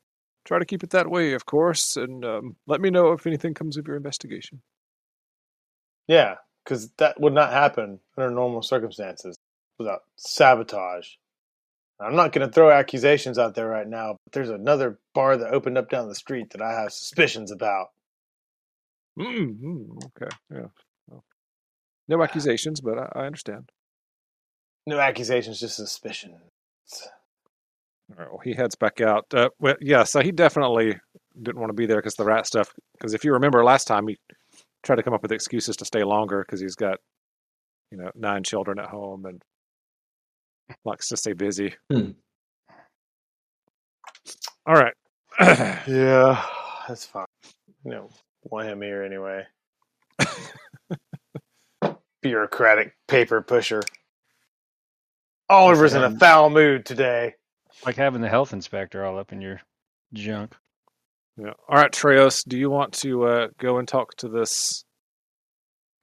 [0.45, 3.55] try to keep it that way, of course, and um, let me know if anything
[3.55, 4.61] comes of your investigation."
[6.09, 9.37] Yeah, because that would not happen under normal circumstances
[9.79, 11.09] without sabotage.
[12.01, 15.53] I'm not going to throw accusations out there right now, but there's another bar that
[15.53, 17.89] opened up down the street that I have suspicions about.
[19.19, 20.67] mm mm, Okay, yeah.
[21.09, 21.25] Well,
[22.09, 23.71] no accusations, but I, I understand.
[24.87, 26.35] No accusations, just suspicion.
[28.11, 29.27] All right, well, he heads back out.
[29.33, 30.97] Uh, well, yeah, so he definitely
[31.41, 32.75] didn't want to be there because the rat stuff.
[32.95, 34.19] Because if you remember last time, he
[34.83, 36.99] tried to come up with excuses to stay longer because he's got,
[37.91, 39.43] you know, nine children at home and
[40.85, 41.75] likes to stay busy.
[41.91, 42.11] Hmm.
[44.67, 44.95] All right.
[45.89, 46.45] Yeah,
[46.87, 47.27] that's fine.
[47.85, 48.11] You know,
[48.45, 49.47] want him here anyway.
[52.23, 53.83] Bureaucratic paper pusher.
[55.49, 57.35] Oliver's in a foul mood today.
[57.85, 59.61] Like having the health inspector all up in your
[60.13, 60.55] junk.
[61.43, 61.53] Yeah.
[61.69, 64.85] All right, Treos, do you want to uh, go and talk to this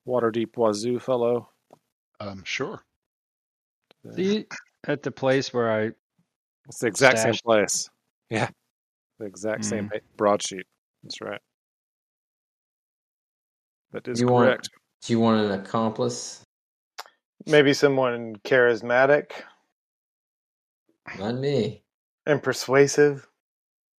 [0.08, 1.50] Waterdeep Wazoo fellow?
[2.20, 2.82] Um, sure.
[4.16, 4.46] See,
[4.86, 5.92] at the place where I
[6.68, 7.90] It's the exact same place.
[8.30, 8.50] Yeah,
[9.18, 9.92] the exact same Mm.
[9.94, 10.66] pa- broadsheet.
[11.04, 11.42] That's right.
[13.92, 14.70] That is You want- correct.
[15.02, 16.44] Do you want an accomplice?
[17.46, 19.32] Maybe someone charismatic
[21.18, 21.84] Not me.
[22.26, 23.28] and persuasive,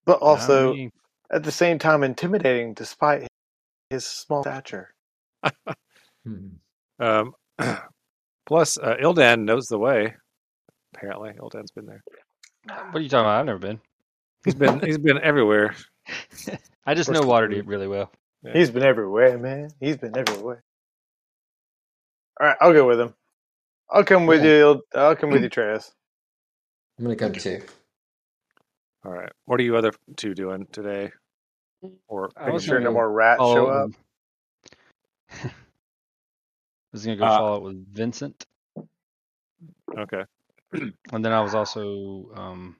[0.05, 0.91] but Not also me.
[1.33, 3.27] At the same time intimidating despite
[3.91, 4.93] his small stature.
[6.25, 6.49] Hmm.
[6.99, 7.35] Um,
[8.47, 10.15] plus, uh, Ildan knows the way.
[10.95, 12.03] Apparently, Ildan's been there.
[12.67, 13.41] What are you talking about?
[13.41, 13.81] I've never been.
[14.45, 15.75] He's been he's been everywhere.
[16.87, 18.11] I just know of all, Waterdeep really well.
[18.43, 18.53] Yeah.
[18.53, 19.71] He's been everywhere, man.
[19.81, 20.63] He's been everywhere.
[22.41, 23.15] All right, I'll go with him.
[23.91, 24.51] I'll come with Yeah.
[24.51, 24.83] you.
[24.95, 25.93] I'll come with you, Travis.
[26.99, 27.63] I'm gonna come too.
[29.05, 29.33] All right.
[29.47, 31.13] What are you other two doing today?
[32.09, 33.97] Or I Making sure no gonna more rats follow show up with-
[35.45, 35.53] I
[36.93, 38.47] was gonna go Uh, follow up with Vincent,
[39.97, 40.25] okay.
[40.73, 42.31] and then I was also.
[42.35, 42.77] Um,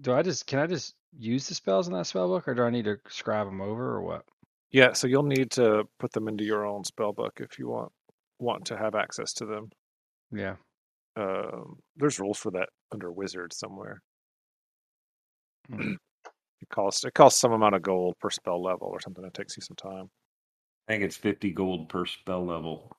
[0.00, 2.62] do I just can I just use the spells in that spell book, or do
[2.62, 4.24] I need to scribe them over, or what?
[4.70, 7.92] Yeah, so you'll need to put them into your own spell book if you want
[8.38, 9.70] want to have access to them.
[10.32, 10.56] Yeah.
[11.14, 14.00] Um, there's rules for that under wizard somewhere.
[15.70, 15.92] Hmm.
[16.62, 19.24] It costs it costs some amount of gold per spell level or something.
[19.24, 20.08] It takes you some time.
[20.88, 22.96] I think it's 50 gold per spell level.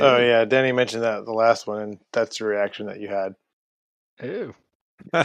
[0.00, 3.34] Oh yeah, Danny mentioned that the last one, and that's the reaction that you had.
[4.22, 4.54] Ew.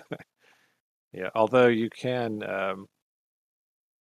[1.12, 2.43] Yeah, although you can.
[2.43, 2.88] Um,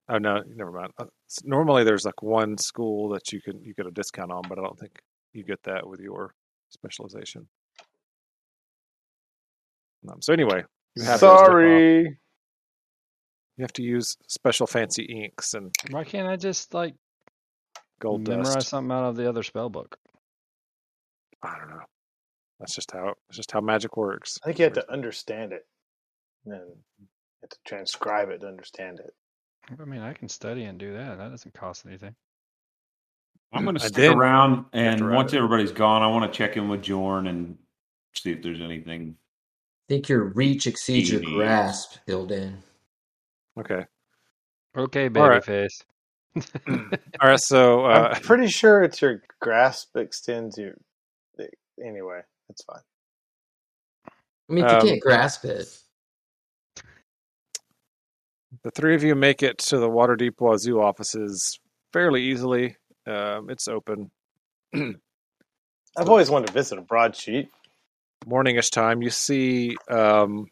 [0.09, 0.91] oh no, never mind.
[0.97, 1.05] Uh,
[1.43, 4.63] Normally, there's like one school that you can you get a discount on, but I
[4.63, 4.99] don't think
[5.33, 6.33] you get that with your
[6.69, 7.47] specialization.
[10.07, 10.63] Um, so anyway,
[10.95, 12.17] you have those Sorry.
[13.59, 16.95] You have to use special fancy inks and Why can't I just like
[17.99, 18.69] gold memorize dust.
[18.69, 19.97] something out of the other spell book?
[21.43, 21.81] I don't know.
[22.59, 24.37] That's just how that's just how magic works.
[24.43, 25.65] I think you have to understand it,
[26.45, 26.61] and then
[26.99, 27.07] you
[27.41, 29.13] have to transcribe it to understand it.
[29.77, 31.17] I mean, I can study and do that.
[31.17, 32.15] That doesn't cost anything.
[33.51, 35.37] I'm going to stick around, and once it.
[35.37, 37.57] everybody's gone, I want to check in with Jorn and
[38.15, 39.15] see if there's anything.
[39.17, 42.53] I think your reach exceeds your grasp, Ildan.
[43.59, 43.85] Okay.
[44.77, 45.43] Okay, All right.
[45.43, 45.83] babyface.
[46.69, 47.39] All right.
[47.39, 50.73] So uh, I'm pretty sure it's your grasp extends your.
[51.83, 52.81] Anyway, it's fine.
[54.49, 55.67] I mean, if you Um, can't grasp it,
[58.63, 61.59] the three of you make it to the Waterdeep Wazoo offices
[61.93, 62.75] fairly easily.
[63.07, 64.11] Um, it's open.
[64.73, 67.49] I've always wanted to visit a broadsheet.
[68.27, 70.47] morningish time, you see um,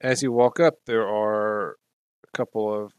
[0.00, 2.92] as you walk up, there are a couple of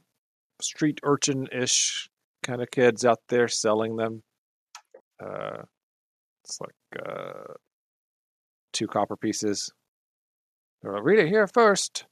[0.62, 2.10] street urchin ish
[2.44, 4.24] kind of kids out there selling them.
[5.24, 5.64] Uh,
[6.44, 7.54] it's like uh,
[8.74, 9.72] two copper pieces.
[10.82, 12.06] They're like, read it here first.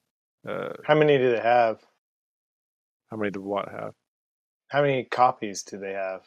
[0.47, 1.79] Uh, How many do they have?
[3.11, 3.93] how many do what have?
[4.67, 6.21] How many copies do they have?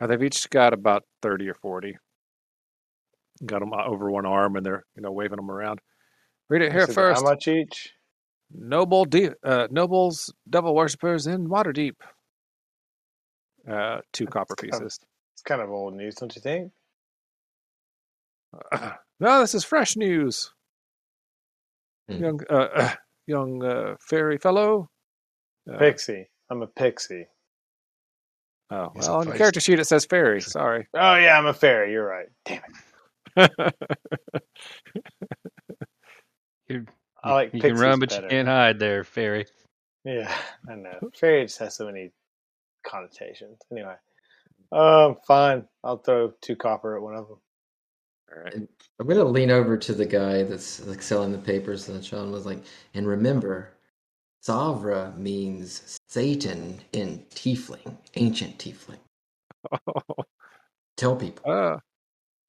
[0.00, 1.96] Uh, they've each got about 30 or 40.
[3.44, 5.80] Got them over one arm and they're you know waving them around.
[6.48, 7.22] Read it here said, first.
[7.22, 7.92] How much each?
[8.52, 11.96] Noble de- uh, nobles, devil worshippers in Waterdeep.
[13.70, 15.00] Uh, two copper That's kind of- pieces.
[15.34, 16.72] It's kind of old news, don't you think?
[19.20, 20.52] no, this is fresh news.
[22.08, 22.24] Hmm.
[22.24, 22.90] Young, uh, uh,
[23.26, 24.90] young uh, fairy fellow.
[25.70, 26.28] Uh, Pixie.
[26.50, 27.26] I'm a pixie.
[28.70, 30.40] oh, He's well, on the character sheet it says fairy.
[30.42, 30.88] Sorry.
[30.94, 31.92] Oh yeah, I'm a fairy.
[31.92, 32.28] You're right.
[32.46, 32.62] Damn
[33.36, 33.74] it.
[36.68, 36.86] You,
[37.22, 38.22] I like you can pixies run, but better.
[38.24, 39.46] you can't hide there, fairy.
[40.04, 40.34] Yeah,
[40.68, 41.10] I know.
[41.18, 42.12] Fairy just has so many
[42.86, 43.58] connotations.
[43.72, 43.94] Anyway,
[44.72, 45.66] um, fine.
[45.82, 47.38] I'll throw two copper at one of them.
[48.30, 48.54] All right.
[48.54, 48.68] And
[49.00, 52.44] I'm gonna lean over to the guy that's like selling the papers, and Sean was
[52.44, 52.62] like,
[52.94, 53.70] "And remember,
[54.46, 58.98] Savra means Satan in Tiefling, ancient Tiefling.
[59.86, 60.02] Oh.
[60.96, 61.78] Tell people." Ah,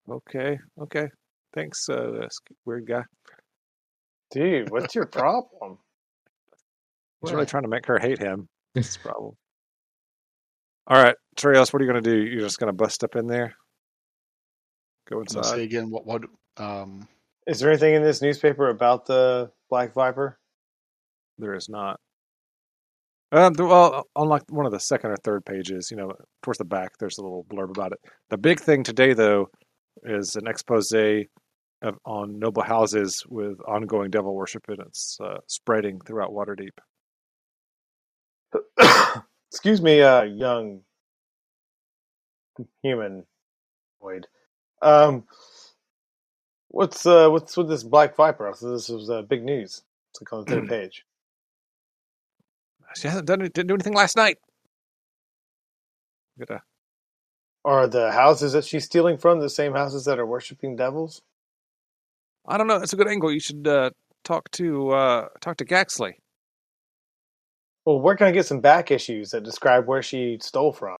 [0.10, 1.08] okay, okay.
[1.53, 2.27] Thanks, uh,
[2.65, 3.03] weird guy.
[4.32, 5.80] Dude, what's your problem?
[7.22, 8.48] He's really trying to make her hate him.
[8.76, 9.36] That's the problem.
[10.88, 12.18] All right, Treos, what are you going to do?
[12.18, 13.54] You're just going to bust up in there?
[15.10, 15.62] Go So say inside?
[15.63, 16.24] again, what what
[16.58, 17.08] um
[17.48, 20.39] Is there anything in this newspaper about the Black Viper?
[21.38, 22.00] There is not.
[23.32, 26.12] Um, well, on like one of the second or third pages, you know,
[26.42, 28.00] towards the back, there's a little blurb about it.
[28.30, 29.50] The big thing today, though,
[30.04, 30.89] is an expose
[32.06, 36.78] on noble houses with ongoing devil worship, and it's uh, spreading throughout Waterdeep.
[39.52, 40.82] Excuse me, uh, young
[42.84, 43.26] human
[44.02, 44.28] void.
[44.82, 45.26] Um,
[46.70, 48.54] What's uh what's with this Black Viper?
[48.56, 49.82] So this was uh, big news.
[50.12, 51.04] It's like on the third page.
[52.96, 54.38] She hasn't done it, didn't do anything last night.
[56.39, 56.62] Gotta,
[57.65, 61.22] Are the houses that she's stealing from the same houses that are worshiping devils?
[62.47, 62.80] I don't know.
[62.80, 63.32] That's a good angle.
[63.32, 63.91] You should uh,
[64.23, 66.13] talk to uh, talk to Gaxley.
[67.86, 70.97] Well, where can I get some back issues that describe where she stole from?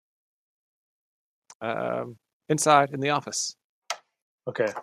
[1.62, 3.56] Um, inside in the office.
[4.47, 4.73] Okay.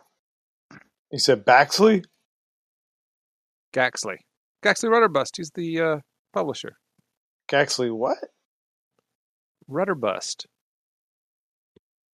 [1.10, 2.04] You said Baxley?
[3.72, 4.18] Gaxley.
[4.62, 5.36] Gaxley Rudderbust.
[5.36, 5.96] He's the uh,
[6.32, 6.76] publisher.
[7.48, 8.18] Gaxley what?
[9.70, 10.46] Rudderbust.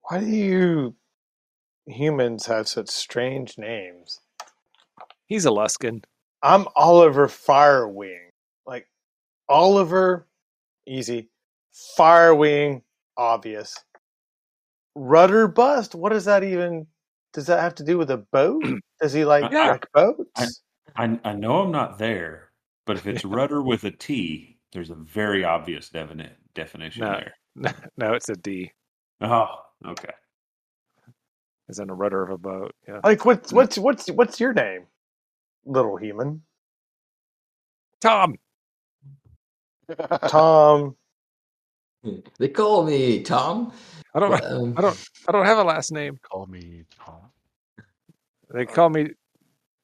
[0.03, 0.95] Why do you
[1.85, 4.19] humans have such strange names?
[5.33, 6.03] He's a Luskan.
[6.43, 8.29] I'm Oliver Firewing.
[8.67, 8.87] Like
[9.49, 10.27] Oliver,
[10.85, 11.31] easy.
[11.97, 12.83] Firewing,
[13.17, 13.75] obvious.
[14.93, 15.95] Rudder bust?
[15.95, 16.85] What does that even
[17.33, 18.63] does that have to do with a boat?
[19.01, 19.69] Does he like Yeah.
[19.69, 20.61] wreck boats?
[20.95, 22.51] I, I know I'm not there,
[22.85, 27.21] but if it's rudder with a T, there's a very obvious definite definition No.
[27.55, 27.73] there.
[27.97, 28.71] no, it's a D.
[29.19, 29.47] Oh,
[29.83, 30.13] okay.
[31.69, 32.75] Is in a rudder of a boat.
[32.87, 32.99] Yeah.
[33.03, 33.55] Like what's mm.
[33.55, 34.85] what's what's what's your name?
[35.65, 36.41] Little human.
[38.01, 38.35] Tom.
[40.27, 40.95] Tom.
[42.37, 43.71] They call me Tom.
[44.13, 44.43] I don't.
[44.43, 45.09] um, I don't.
[45.25, 46.19] I don't have a last name.
[46.29, 47.31] Call me Tom.
[48.53, 49.11] They call me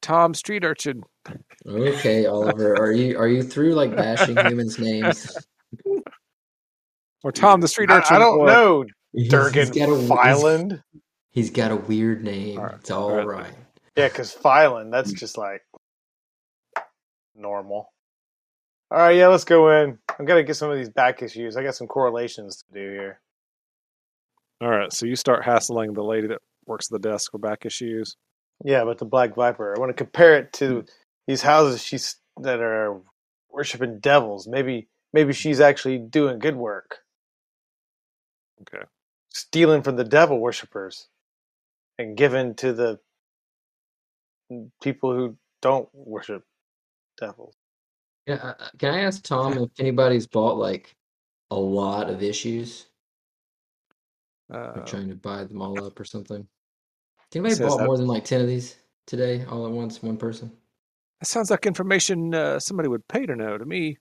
[0.02, 1.02] Tom Street Urchin.
[1.66, 5.34] Okay, Oliver, are you are you through like bashing humans' names?
[7.24, 8.16] Or Tom the Street I, Urchin.
[8.16, 8.84] I don't or- know,
[9.30, 9.96] Durgan he's got a-
[10.68, 10.80] he's-
[11.30, 12.58] He's got a weird name.
[12.58, 13.26] All right, It's all all right.
[13.26, 13.54] right.
[14.00, 15.60] Yeah, because filing, that's just like
[17.36, 17.92] normal.
[18.90, 19.98] All right, yeah, let's go in.
[20.18, 21.54] I'm gonna get some of these back issues.
[21.54, 23.20] I got some correlations to do here.
[24.62, 24.90] All right.
[24.90, 28.16] So you start hassling the lady that works at the desk for back issues.
[28.64, 29.74] Yeah, but the Black Viper.
[29.76, 30.80] I want to compare it to hmm.
[31.26, 33.02] these houses she's that are
[33.50, 34.48] worshiping devils.
[34.48, 37.00] Maybe maybe she's actually doing good work,
[38.62, 38.86] Okay.
[39.28, 41.08] stealing from the devil worshippers,
[41.98, 42.98] and giving to the
[44.82, 46.42] people who don't worship
[47.18, 47.54] devils.
[48.26, 50.94] Yeah, uh, uh, can I ask Tom if anybody's bought like
[51.50, 52.86] a lot of issues?
[54.52, 56.46] Uh, Or trying to buy them all up or something?
[57.34, 60.50] Anybody bought that- more than like ten of these today, all at once, one person?
[61.20, 63.98] that sounds like information uh, somebody would pay to know to me.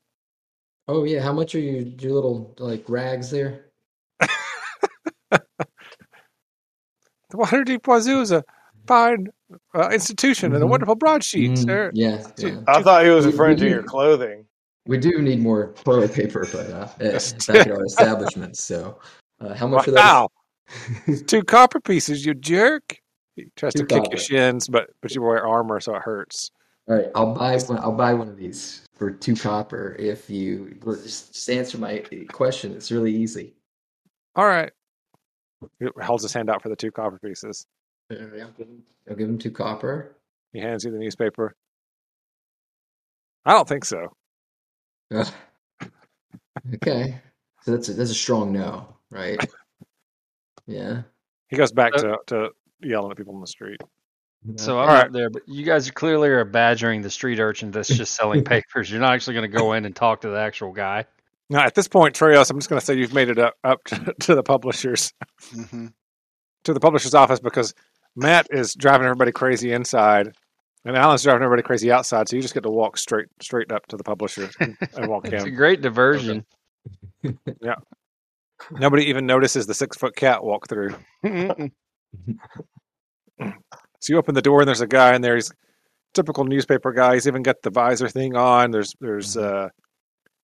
[0.88, 3.66] Oh yeah, how much are your your little like rags there?
[7.32, 8.44] The Waterdeep Wazoo is a
[8.90, 9.28] fine
[9.76, 10.70] uh, institution and a Mhm.
[10.72, 11.92] wonderful broadsheet, Mm, sir.
[11.94, 12.64] yeah, Two- yeah.
[12.68, 14.46] I thought he was referring to your clothing.
[14.88, 16.88] We do need more toilet paper, but uh,
[17.48, 18.58] back at our establishment.
[18.58, 19.00] So,
[19.40, 20.28] uh, how much Wow.
[20.68, 21.22] for those?
[21.24, 22.98] Two copper pieces, you jerk.
[23.36, 26.50] He tries Two to kick your shins, but but you wear armor, so it hurts.
[26.88, 27.78] All right, I'll buy one.
[27.80, 32.74] I'll buy one of these for two copper if you just, just answer my question.
[32.74, 33.54] It's really easy.
[34.36, 34.72] All right.
[35.80, 37.66] He holds his hand out for the two copper pieces.
[38.12, 40.16] All right, I'll give him, I'll give him two copper.
[40.54, 41.56] He hands you the newspaper.
[43.46, 44.08] I don't think so.
[45.14, 45.28] Ugh.
[46.76, 47.20] okay,
[47.64, 49.40] so that's a, that's a strong no, right?
[50.68, 51.02] Yeah.
[51.48, 52.50] He goes back Uh, to, to
[52.84, 53.82] yelling at people in the street.
[54.58, 57.90] So I'm All not there, but you guys clearly are badgering the street urchin that's
[57.90, 58.92] just selling papers.
[58.92, 61.06] You're not actually going to go in and talk to the actual guy.
[61.50, 63.84] Now, at this point, Treos, I'm just going to say you've made it up, up
[63.86, 65.12] to, to the publishers,
[65.52, 65.88] hmm
[66.66, 67.74] to the publisher's office because
[68.16, 70.32] Matt is driving everybody crazy inside,
[70.86, 72.28] and Allen's driving everybody crazy outside.
[72.30, 75.26] So you just get to walk straight straight up to the publisher and, and walk
[75.32, 75.56] It's a in.
[75.56, 76.46] great diversion.
[77.62, 77.76] Yeah.
[78.72, 80.96] Nobody even notices the six foot cat walk through.
[84.02, 85.36] So you open the door and there's a guy in there.
[85.36, 85.52] He's
[86.14, 87.16] typical newspaper guy.
[87.16, 88.72] He's even got the visor thing on.
[88.72, 89.70] There's there's uh,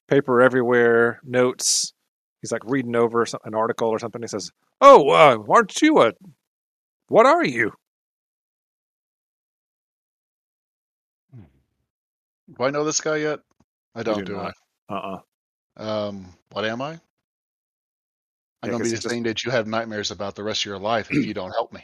[0.10, 1.94] paper everywhere, notes.
[2.42, 4.22] He's like reading over some, an article or something.
[4.22, 4.52] He says,
[4.82, 6.12] "Oh, uh, aren't you a?
[7.08, 7.72] What are you?
[12.58, 13.40] Do I know this guy yet?
[13.96, 14.54] I don't, do do, not.
[14.90, 15.20] Uh-uh.
[15.78, 15.84] I?
[15.84, 17.00] Um, what am I?
[18.62, 20.80] I'm going to be the thing that you have nightmares about the rest of your
[20.80, 21.82] life if you don't help me.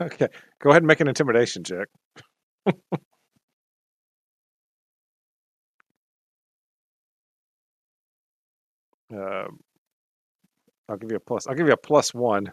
[0.00, 0.28] okay,
[0.60, 1.88] go ahead and make an intimidation check.
[2.66, 2.72] uh,
[10.88, 11.46] I'll give you a plus.
[11.46, 12.52] I'll give you a plus one,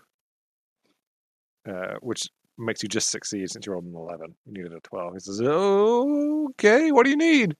[1.69, 2.23] uh, which
[2.57, 4.35] makes you just succeed since you rolled an eleven.
[4.45, 5.13] You needed a twelve.
[5.13, 7.55] He says, "Okay, what do you need?"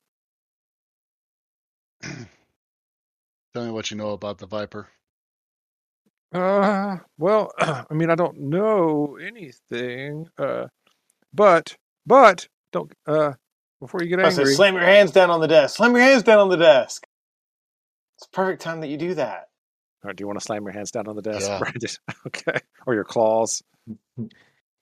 [3.54, 4.88] Tell me what you know about the Viper.
[6.34, 10.28] Uh, well, I mean, I don't know anything.
[10.38, 10.68] Uh,
[11.34, 13.34] but but don't uh
[13.80, 14.54] before you get I said, angry.
[14.56, 15.78] slam your hands down on the desk.
[15.78, 17.06] Slam your hands down on the desk.
[18.18, 19.46] It's the perfect time that you do that.
[20.04, 21.60] Or do you want to slam your hands down on the desk, Yeah.
[21.60, 21.90] Brandon?
[22.28, 23.62] Okay, or your claws.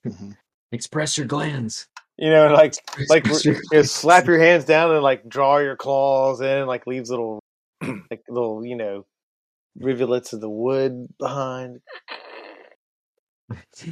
[0.72, 1.86] Express your glands.
[2.16, 2.74] You know, like
[3.08, 6.66] like Express your you know, slap your hands down and like draw your claws in,
[6.66, 7.40] like leaves little
[7.82, 9.06] like little you know
[9.78, 11.80] rivulets of the wood behind.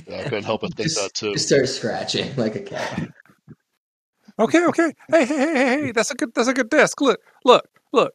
[0.06, 1.32] Yeah, I couldn't help but think just, that too.
[1.32, 3.08] Just start scratching like a cat.
[4.38, 4.92] Okay, okay.
[5.08, 7.00] Hey, hey, hey, hey, hey, that's a good that's a good desk.
[7.00, 8.12] Look, look, look.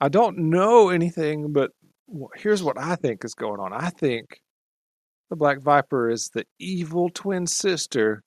[0.00, 1.72] I don't know anything, but
[2.36, 3.72] here's what I think is going on.
[3.72, 4.40] I think
[5.30, 8.22] the Black Viper is the evil twin sister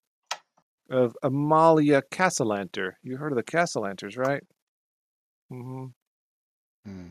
[0.90, 2.94] of Ammalia Cassalanter.
[3.04, 4.44] You heard of the Cassalanters, right?
[5.50, 5.86] hmm
[6.86, 7.08] Hmm.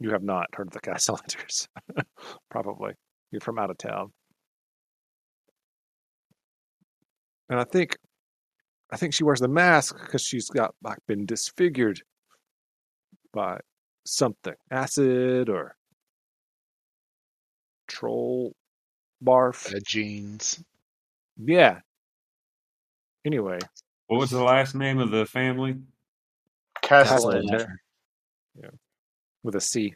[0.00, 1.66] You have not heard of the Cassalanters,
[2.50, 2.92] probably.
[3.32, 4.12] You're from out of town.
[7.48, 7.96] And I think,
[8.92, 12.02] I think she wears the mask because she's got like been disfigured
[13.32, 13.58] by
[14.06, 15.74] something, acid or
[17.88, 18.54] troll
[19.24, 19.72] barf.
[19.72, 20.62] Bad jeans.
[21.36, 21.80] Yeah.
[23.24, 23.58] Anyway,
[24.06, 25.76] What was the last name of the family?
[26.82, 27.66] Cassalanter.
[29.42, 29.94] with a C.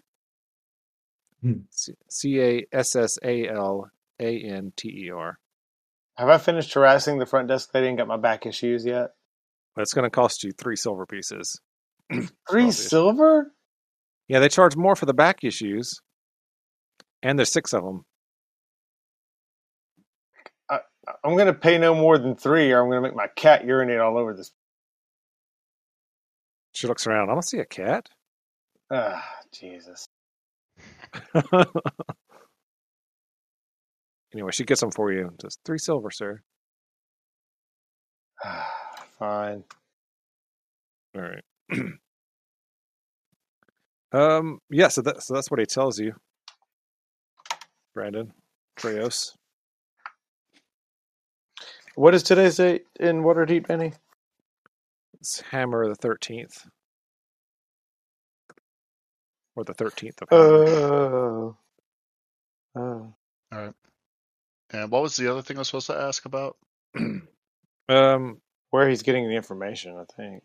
[1.43, 1.53] Hmm.
[1.70, 3.88] C- C A S S A L
[4.20, 5.38] A N T E R.
[6.16, 9.11] Have I finished harassing the front desk lady and got my back issues yet?
[9.78, 11.59] It's going to cost you three silver pieces.
[12.51, 13.53] Three silver?
[14.28, 15.99] Yeah, they charge more for the back issues,
[17.22, 18.04] and there's six of them.
[21.24, 24.18] I'm gonna pay no more than three, or I'm gonna make my cat urinate all
[24.18, 24.52] over this.
[26.74, 27.30] She looks around.
[27.30, 28.08] I don't see a cat.
[28.90, 30.06] Ah, Jesus.
[34.34, 35.32] anyway, she gets them for you.
[35.40, 36.42] Just three silver, sir.
[39.18, 39.64] Fine.
[41.16, 41.44] All right.
[44.12, 44.60] um.
[44.70, 44.88] Yeah.
[44.88, 46.14] So that so that's what he tells you,
[47.95, 48.32] Brandon
[48.78, 49.32] Treos.
[51.95, 53.93] What is today's date in Waterdeep, Benny?
[55.20, 56.66] It's Hammer the thirteenth,
[59.57, 60.66] or the thirteenth of Hammer.
[62.76, 63.14] Oh.
[63.53, 63.74] All right.
[64.70, 66.57] And what was the other thing I was supposed to ask about?
[67.88, 68.40] um.
[68.70, 70.43] Where he's getting the information, I think.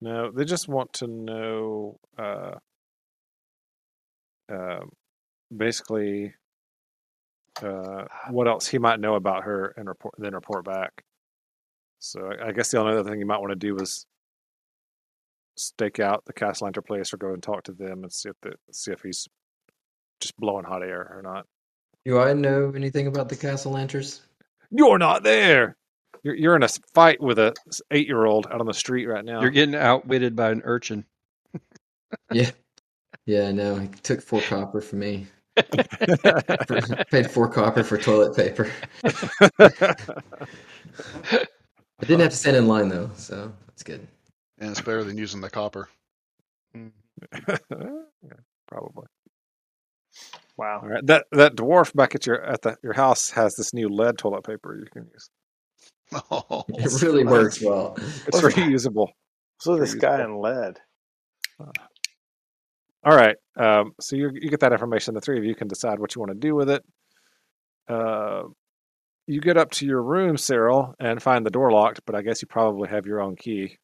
[0.00, 2.00] No, they just want to know.
[2.18, 2.54] Uh.
[4.50, 4.90] Um.
[5.56, 6.34] basically,
[7.62, 11.04] uh, what else he might know about her and report, then report back.
[11.98, 14.06] So I, I guess the only other thing you might want to do is
[15.56, 18.36] stake out the castle Cassalanter place or go and talk to them and see if
[18.42, 19.26] the, see if he's
[20.20, 21.46] just blowing hot air or not.
[22.04, 24.20] Do I know anything about the Cassalanters?
[24.70, 25.76] You're not there.
[26.22, 27.54] You're you're in a fight with a
[27.90, 29.40] eight year old out on the street right now.
[29.40, 31.04] You're getting outwitted by an urchin.
[32.32, 32.50] Yeah.
[33.26, 35.26] Yeah, no, he took four copper from me.
[37.10, 38.70] Paid four copper for toilet paper.
[39.58, 39.98] I
[42.00, 44.06] didn't have to stand in line though, so that's good.
[44.58, 45.88] And it's better than using the copper.
[46.76, 46.88] Mm-hmm.
[48.22, 48.32] Yeah,
[48.68, 49.06] probably.
[50.56, 50.80] Wow.
[50.82, 51.06] All right.
[51.06, 54.44] That that dwarf back at your at the your house has this new lead toilet
[54.44, 55.30] paper you can use.
[56.30, 57.94] Oh, It really works well.
[57.98, 59.08] It's reusable.
[59.60, 60.78] So this Pretty guy in lead.
[61.60, 61.70] Uh,
[63.06, 63.36] All right.
[63.56, 65.14] Um, so you you get that information.
[65.14, 66.84] The three of you can decide what you want to do with it.
[67.88, 68.42] Uh,
[69.28, 72.00] you get up to your room, Sarril, and find the door locked.
[72.04, 73.78] But I guess you probably have your own key.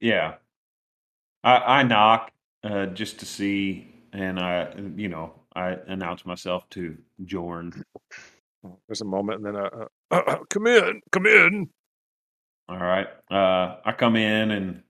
[0.00, 0.36] Yeah.
[1.44, 2.32] I, I knock
[2.64, 7.82] uh, just to see, and I, you know, I announce myself to Jorn.
[8.88, 11.68] There's a moment, and then uh, uh, come in, come in.
[12.68, 13.08] All right.
[13.30, 14.82] Uh, I come in and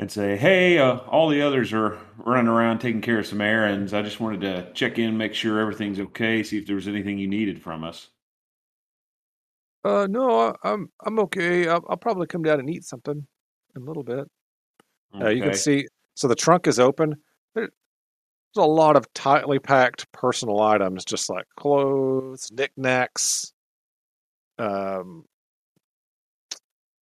[0.00, 3.92] and say, "Hey, uh, all the others are running around taking care of some errands.
[3.92, 7.18] I just wanted to check in, make sure everything's okay, see if there was anything
[7.18, 8.08] you needed from us."
[9.84, 11.68] Uh, no, I, I'm I'm okay.
[11.68, 13.26] I'll, I'll probably come down and eat something
[13.76, 14.26] in a little bit.
[15.14, 17.16] Uh, you can see, so the trunk is open.
[17.54, 17.68] There,
[18.54, 23.52] there's a lot of tightly packed personal items, just like clothes, knickknacks,
[24.58, 25.24] um,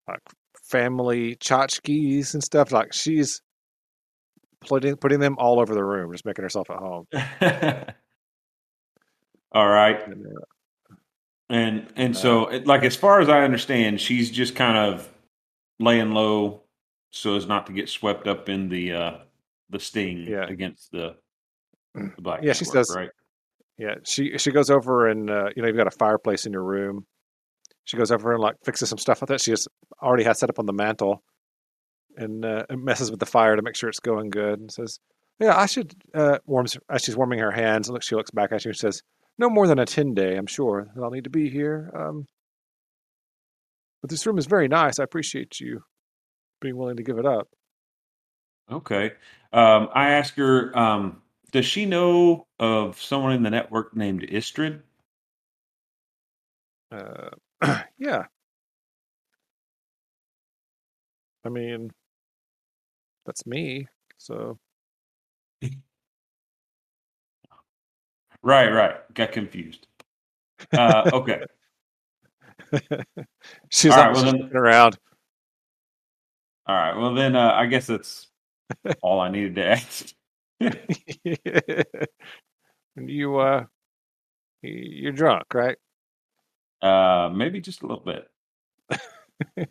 [0.08, 0.20] like
[0.68, 2.72] family tchotchkes and stuff.
[2.72, 3.40] Like she's
[4.60, 7.06] putting putting them all over the room, just making herself at home.
[9.52, 10.06] all right.
[10.06, 15.08] And, uh, And so, like as far as I understand, she's just kind of
[15.80, 16.62] laying low
[17.10, 19.12] so as not to get swept up in the uh,
[19.70, 20.44] the sting Yeah.
[20.46, 21.14] against the,
[21.94, 22.40] the black.
[22.42, 23.10] Yeah, she Network, says- right.
[23.78, 26.64] Yeah, she she goes over and uh, you know you've got a fireplace in your
[26.64, 27.06] room.
[27.88, 29.40] She goes over and like fixes some stuff with it.
[29.40, 29.66] She just
[30.02, 31.22] already has set up on the mantle,
[32.18, 34.60] and uh, and messes with the fire to make sure it's going good.
[34.60, 35.00] And says,
[35.40, 37.88] "Yeah, I should." Uh, warms as she's warming her hands.
[37.88, 39.02] Look, she looks back at you and says,
[39.38, 41.90] "No more than a ten day, I'm sure that I'll need to be here.
[41.96, 42.26] Um,
[44.02, 44.98] but this room is very nice.
[44.98, 45.80] I appreciate you
[46.60, 47.48] being willing to give it up."
[48.70, 49.12] Okay.
[49.50, 51.22] Um, I ask her, um,
[51.52, 54.82] does she know of someone in the network named Istrid?
[56.92, 57.30] Uh,
[57.98, 58.24] yeah.
[61.44, 61.90] I mean,
[63.26, 63.86] that's me.
[64.18, 64.58] So
[68.42, 68.96] Right, right.
[69.14, 69.86] Got confused.
[70.72, 71.42] Uh, okay.
[73.70, 74.98] she's All right, like well then- looking around.
[76.66, 76.96] All right.
[76.96, 78.28] Well, then uh, I guess that's
[79.02, 80.12] all I needed to ask.
[80.60, 80.76] and
[83.10, 83.64] you, uh,
[84.62, 85.78] you're drunk, right?
[86.80, 88.30] Uh, maybe just a little bit.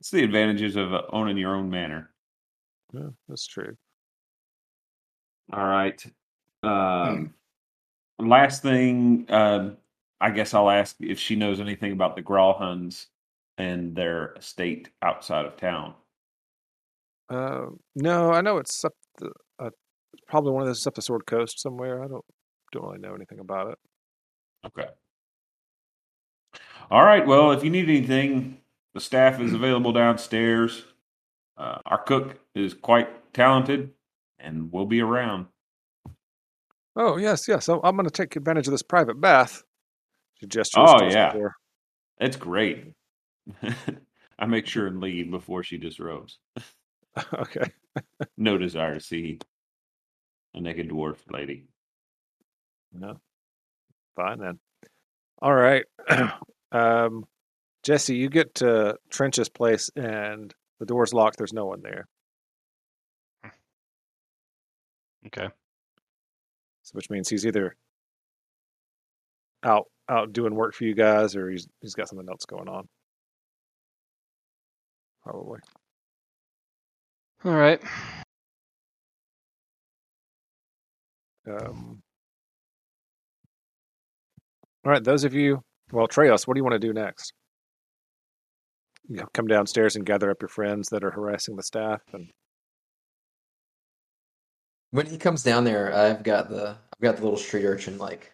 [0.00, 2.10] It's the advantages of uh, owning your own manor.
[2.92, 3.76] Yeah, that's true.
[5.52, 6.04] All right.
[6.62, 7.34] Um,
[8.18, 9.76] last thing, um,
[10.20, 13.06] I guess I'll ask if she knows anything about the Gralhunds
[13.56, 15.94] and their estate outside of town.
[17.28, 19.70] Uh, no, I know it's up the, uh,
[20.28, 22.02] probably one of those up the Sword Coast somewhere.
[22.02, 22.24] I don't
[22.72, 23.78] don't really know anything about it.
[24.66, 24.88] Okay.
[26.90, 27.26] All right.
[27.26, 28.58] Well, if you need anything,
[28.94, 30.84] the staff is available downstairs.
[31.56, 33.90] Uh, our cook is quite talented
[34.38, 35.46] and will be around.
[36.96, 37.68] Oh yes, yes.
[37.68, 39.62] I'm, I'm going to take advantage of this private bath.
[40.34, 40.84] She gestures.
[40.88, 41.32] Oh, the yeah.
[42.20, 42.92] It's great.
[44.38, 46.38] I make sure and leave before she disrobes.
[47.34, 47.70] okay.
[48.36, 49.40] No desire to see
[50.54, 51.66] a naked dwarf lady.
[52.92, 53.20] No.
[54.14, 54.58] Fine then.
[55.42, 55.84] All right.
[56.72, 57.24] um,
[57.82, 61.38] Jesse, you get to Trench's place and the door's locked.
[61.38, 62.06] There's no one there.
[65.26, 65.48] Okay.
[66.82, 67.76] So which means he's either
[69.62, 72.88] out out doing work for you guys or he's he's got something else going on.
[75.22, 75.60] Probably.
[77.44, 77.80] All right.
[81.46, 82.02] Um,
[84.84, 85.62] all right, those of you,
[85.92, 87.32] well, Treos, what do you want to do next?
[89.08, 92.30] You know, come downstairs and gather up your friends that are harassing the staff, and
[94.90, 98.32] When he comes down there, I've got the I've got the little street urchin like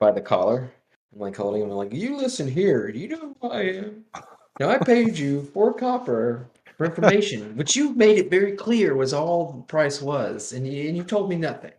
[0.00, 0.70] by the collar.
[1.12, 1.70] I'm like holding him.
[1.70, 2.88] I'm like, you listen here.
[2.88, 4.04] You know who I am.
[4.60, 9.12] Now I paid you four copper for information, which you made it very clear was
[9.12, 11.72] all the price was, and you and you told me nothing.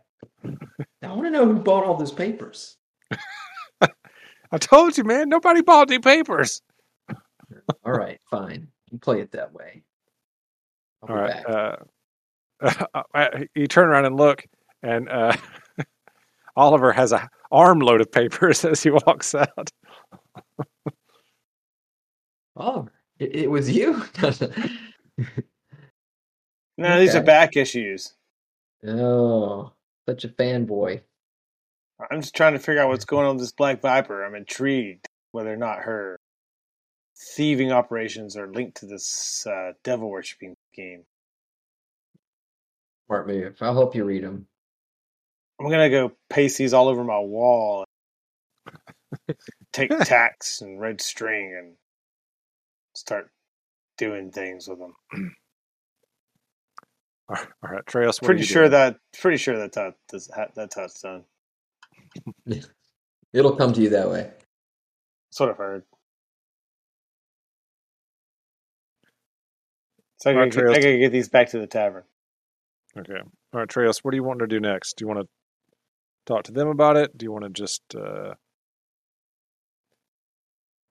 [1.01, 2.77] Now I want to know who bought all those papers.
[4.51, 6.61] I told you, man, nobody bought any papers.
[7.85, 8.67] All right, fine.
[8.91, 9.83] You play it that way.
[11.03, 11.81] I'll All be right, back.
[12.61, 14.45] uh, uh, you turn around and look,
[14.83, 15.35] and uh,
[16.55, 19.69] Oliver has a armload of papers as he walks out.
[22.55, 24.03] Oliver, it, it was you.
[26.79, 28.13] No, these are back issues.
[28.87, 29.73] oh,
[30.07, 31.01] such a fanboy.
[32.11, 34.23] I'm just trying to figure out what's going on with this Black Viper.
[34.25, 36.19] I'm intrigued whether or not her
[37.35, 41.03] thieving operations are linked to this uh, devil worshipping scheme.
[43.07, 43.57] Smart move.
[43.61, 44.47] I'll help you read them.
[45.59, 47.85] I'm gonna go paste these all over my wall.
[49.73, 51.75] Take tacks and red string and
[52.95, 53.29] start
[53.97, 54.95] doing things with them.
[57.29, 58.69] All right, all right Treos, what are Pretty you sure doing?
[58.69, 61.25] that pretty sure that's how that's how that's how it's done.
[63.33, 64.31] It'll come to you that way.
[65.31, 65.83] Sort of I've heard.
[70.17, 72.03] So I All gotta, right, get, I gotta get these back to the tavern.
[72.97, 73.19] Okay.
[73.19, 74.97] All right, Treos, what do you want to do next?
[74.97, 75.27] Do you want to
[76.25, 77.17] talk to them about it?
[77.17, 78.33] Do you want to just uh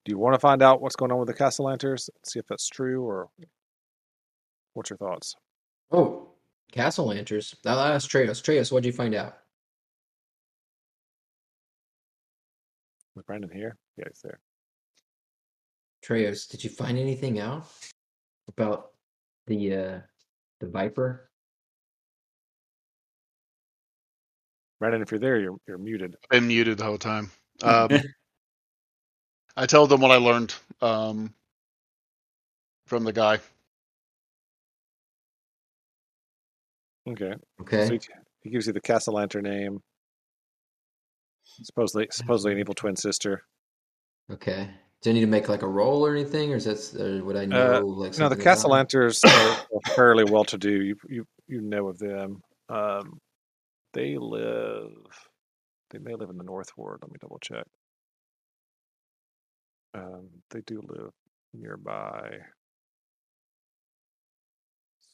[0.05, 2.09] do you want to find out what's going on with the castle Cassalanters?
[2.25, 3.29] See if that's true or
[4.75, 5.35] what's your thoughts?
[5.91, 6.29] Oh,
[6.73, 7.55] Castle Lanterns.
[7.67, 8.43] I'll ask Treos.
[8.43, 9.39] Treos, what'd you find out?
[13.19, 13.77] Is Brandon here?
[13.97, 14.39] Yeah, he's there.
[16.07, 17.67] Treos, did you find anything out
[18.47, 18.91] about
[19.49, 20.01] the uh
[20.61, 21.29] the Viper?
[24.79, 26.15] Brandon, if you're there, you're you're muted.
[26.25, 27.31] I've been muted the whole time.
[27.61, 27.91] Um,
[29.57, 31.35] I told them what I learned um,
[32.87, 33.41] from the guy.
[37.09, 37.35] Okay.
[37.61, 37.87] Okay.
[37.89, 38.01] So he,
[38.43, 39.83] he gives you the Cassalanter name.
[41.63, 43.43] Supposedly supposedly an evil twin sister.
[44.31, 44.71] Okay.
[45.01, 47.37] Do I need to make like a roll or anything, or is that or would
[47.37, 48.37] I know Uh, like No, the?
[48.37, 50.83] Cassalanters are, are fairly well to do.
[50.83, 52.43] You you you know of them.
[52.69, 53.19] Um,
[53.95, 54.91] they live.
[55.91, 56.99] They may live in the North Ward.
[57.03, 57.65] Let me double check.
[59.95, 61.13] Um, they do live
[61.55, 62.39] nearby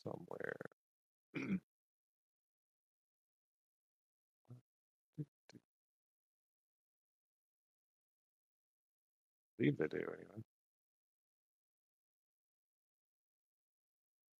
[0.02, 0.56] somewhere.
[9.58, 10.34] believe they do anyway.
[10.34, 10.36] I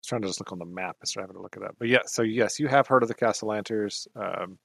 [0.01, 1.77] was trying to just look on the map instead of having to look it up.
[1.79, 4.07] But yeah, so yes, you have heard of the Cassalanters.
[4.17, 4.59] Um,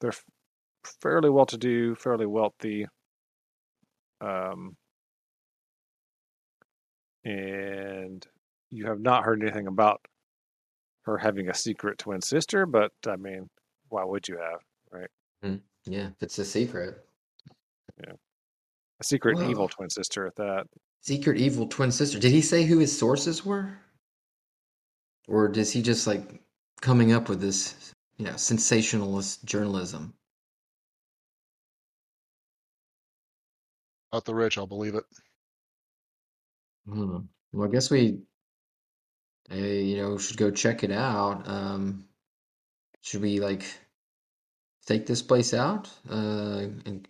[0.00, 0.24] they're f-
[1.00, 2.86] fairly well to do, fairly wealthy.
[4.20, 4.76] Um,
[7.24, 8.24] and
[8.70, 10.00] you have not heard anything about
[11.02, 13.48] her having a secret twin sister, but I mean,
[13.88, 14.60] why would you have,
[14.92, 15.10] right?
[15.84, 17.04] Yeah, if it's a secret.
[19.02, 20.68] A secret evil twin sister at that.
[21.00, 22.20] Secret evil twin sister.
[22.20, 23.76] Did he say who his sources were?
[25.26, 26.40] Or does he just like
[26.80, 30.14] coming up with this, you know, sensationalist journalism?
[34.12, 35.04] About the rich, I'll believe it.
[36.86, 37.22] Hmm.
[37.52, 38.20] Well, I guess we,
[39.50, 41.42] uh, you know, should go check it out.
[41.48, 42.04] Um,
[43.00, 43.64] should we like
[44.86, 45.90] take this place out?
[46.08, 47.08] Uh, and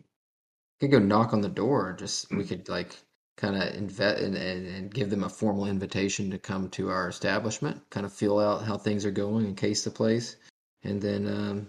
[0.82, 1.94] could go knock on the door.
[1.98, 2.96] Just we could like
[3.36, 7.08] kind of invest and, and, and give them a formal invitation to come to our
[7.08, 10.36] establishment, kind of feel out how things are going and case the place,
[10.82, 11.68] and then um,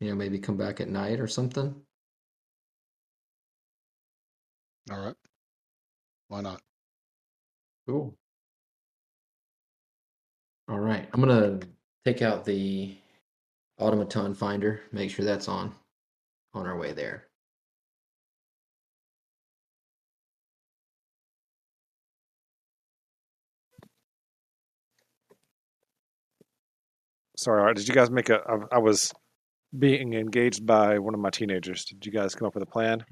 [0.00, 1.74] you know, maybe come back at night or something.
[4.90, 5.16] All right.
[6.28, 6.60] Why not?
[7.86, 8.14] Cool.
[10.68, 11.60] All right, I'm gonna
[12.06, 12.96] take out the
[13.78, 15.74] automaton finder, make sure that's on
[16.54, 17.28] on our way there.
[27.36, 28.40] Sorry, right, did you guys make a?
[28.48, 29.12] I, I was
[29.76, 31.84] being engaged by one of my teenagers.
[31.84, 33.04] Did you guys come up with a plan?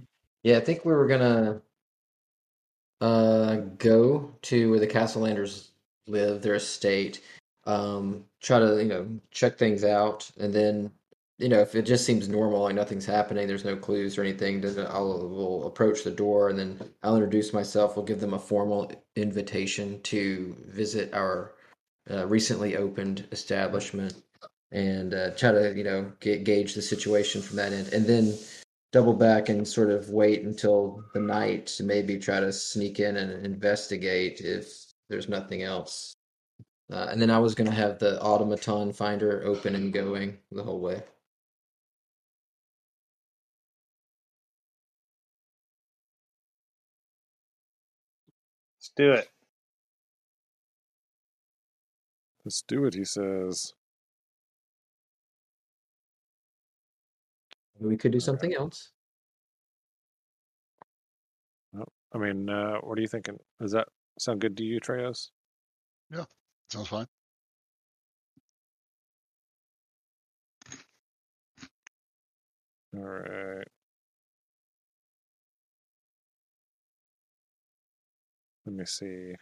[0.42, 1.60] Yeah, I think we were gonna
[3.00, 5.70] uh go to where the Cassalanters
[6.06, 7.20] live, their estate,
[7.64, 10.90] um, try to, you know, check things out, and then,
[11.38, 14.60] you know, if it just seems normal, like nothing's happening, there's no clues or anything,
[14.60, 17.96] then I'll we'll approach the door and then I'll introduce myself.
[17.96, 21.54] We'll give them a formal invitation to visit our
[22.10, 24.14] uh, recently opened establishment
[24.72, 28.34] and uh, try to, you know, ga- gauge the situation from that end, and then
[28.92, 33.16] double back and sort of wait until the night to maybe try to sneak in
[33.16, 36.14] and investigate if there's nothing else.
[36.90, 40.62] Uh, and then I was going to have the automaton finder open and going the
[40.62, 41.02] whole way.
[48.76, 49.30] Let's do it.
[52.44, 53.74] Let's do it, he says.
[57.80, 58.92] We could do something else.
[62.14, 63.38] I mean, uh, what are you thinking?
[63.60, 63.88] Does that
[64.18, 65.30] sound good to you, Treos?
[66.10, 66.24] Yeah,
[66.70, 67.06] sounds fine.
[72.94, 73.66] All right.
[78.66, 79.34] Let me see.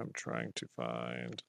[0.00, 1.42] I'm trying to find.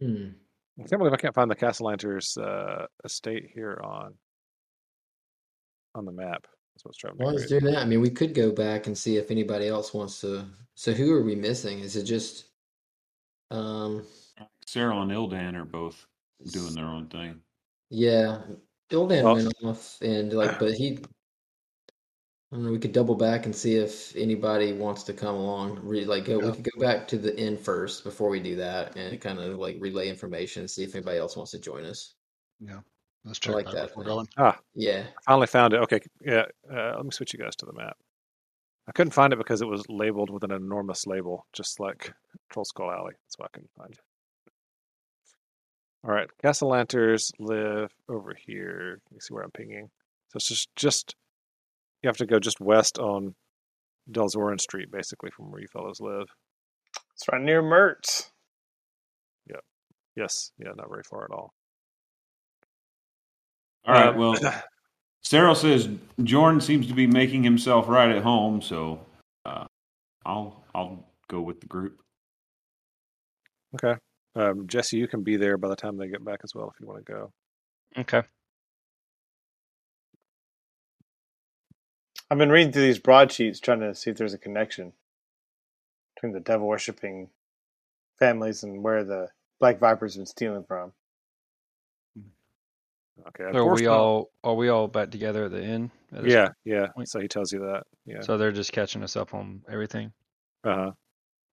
[0.00, 0.28] Hmm.
[0.78, 4.14] I can't believe I can't find the Cassalanters uh, estate here on
[5.94, 6.46] on the map.
[6.74, 7.76] That's what's driving Well, let's do that.
[7.78, 10.44] I mean, we could go back and see if anybody else wants to.
[10.74, 11.80] So, who are we missing?
[11.80, 12.46] Is it just,
[13.50, 14.06] um,
[14.66, 16.06] Sarril and Ildan are both
[16.52, 17.40] doing their own thing.
[17.90, 18.40] yeah,
[18.90, 21.00] Ildan Well- went off and like, but he,
[22.52, 22.72] I don't know.
[22.72, 25.78] We could double back and see if anybody wants to come along.
[25.84, 26.52] Re, like, go, we Yeah.
[26.54, 29.76] could go back to the end first before we do that, and kind of like
[29.78, 32.14] relay information and see if anybody else wants to join us.
[32.58, 32.80] Yeah.
[33.24, 34.16] Let's I check like that, that before plan.
[34.16, 34.28] going.
[34.38, 35.06] Ah, Yeah.
[35.16, 35.80] I finally found it.
[35.82, 36.46] Okay, yeah.
[36.68, 37.96] Uh, let me switch you guys to the map.
[38.88, 42.12] I couldn't find it because it was labeled with an enormous label, just like
[42.50, 43.12] Troll Skull Alley.
[43.26, 44.00] That's why I couldn't find it.
[46.02, 49.00] All right, Cassalanters live over here.
[49.12, 49.90] You see where I'm pinging?
[50.30, 51.14] So it's just just
[52.02, 53.34] you have to go just west on
[54.10, 56.26] Delzorin Street, basically, from where you fellows live.
[57.14, 58.30] It's right near Mertz.
[59.48, 59.60] Yep.
[60.16, 61.52] Yes, yeah, not very far at all.
[63.86, 64.08] All right.
[64.08, 64.34] Um, Well,
[65.24, 65.88] Sarril says
[66.22, 69.00] Jordan seems to be making himself right at home, so
[69.44, 69.66] uh,
[70.24, 72.00] I'll I'll go with the group.
[73.74, 73.98] Okay.
[74.34, 76.80] Um, Jesse, you can be there by the time they get back as well if
[76.80, 77.32] you want to go.
[77.98, 78.22] Okay.
[82.30, 84.92] I've been reading through these broadsheets trying to see if there's a connection
[86.14, 87.30] between the devil worshipping
[88.18, 89.28] families and where the
[89.60, 90.92] Black Viper's been stealing from.
[93.28, 93.44] Okay.
[93.44, 95.90] of So are course we all are we all back together at the inn?
[96.12, 96.88] at this Yeah, yeah.
[96.96, 97.08] point?
[97.08, 97.84] So he tells you that.
[98.06, 98.22] Yeah.
[98.22, 100.12] So they're just catching us up on everything.
[100.64, 100.92] Uh huh.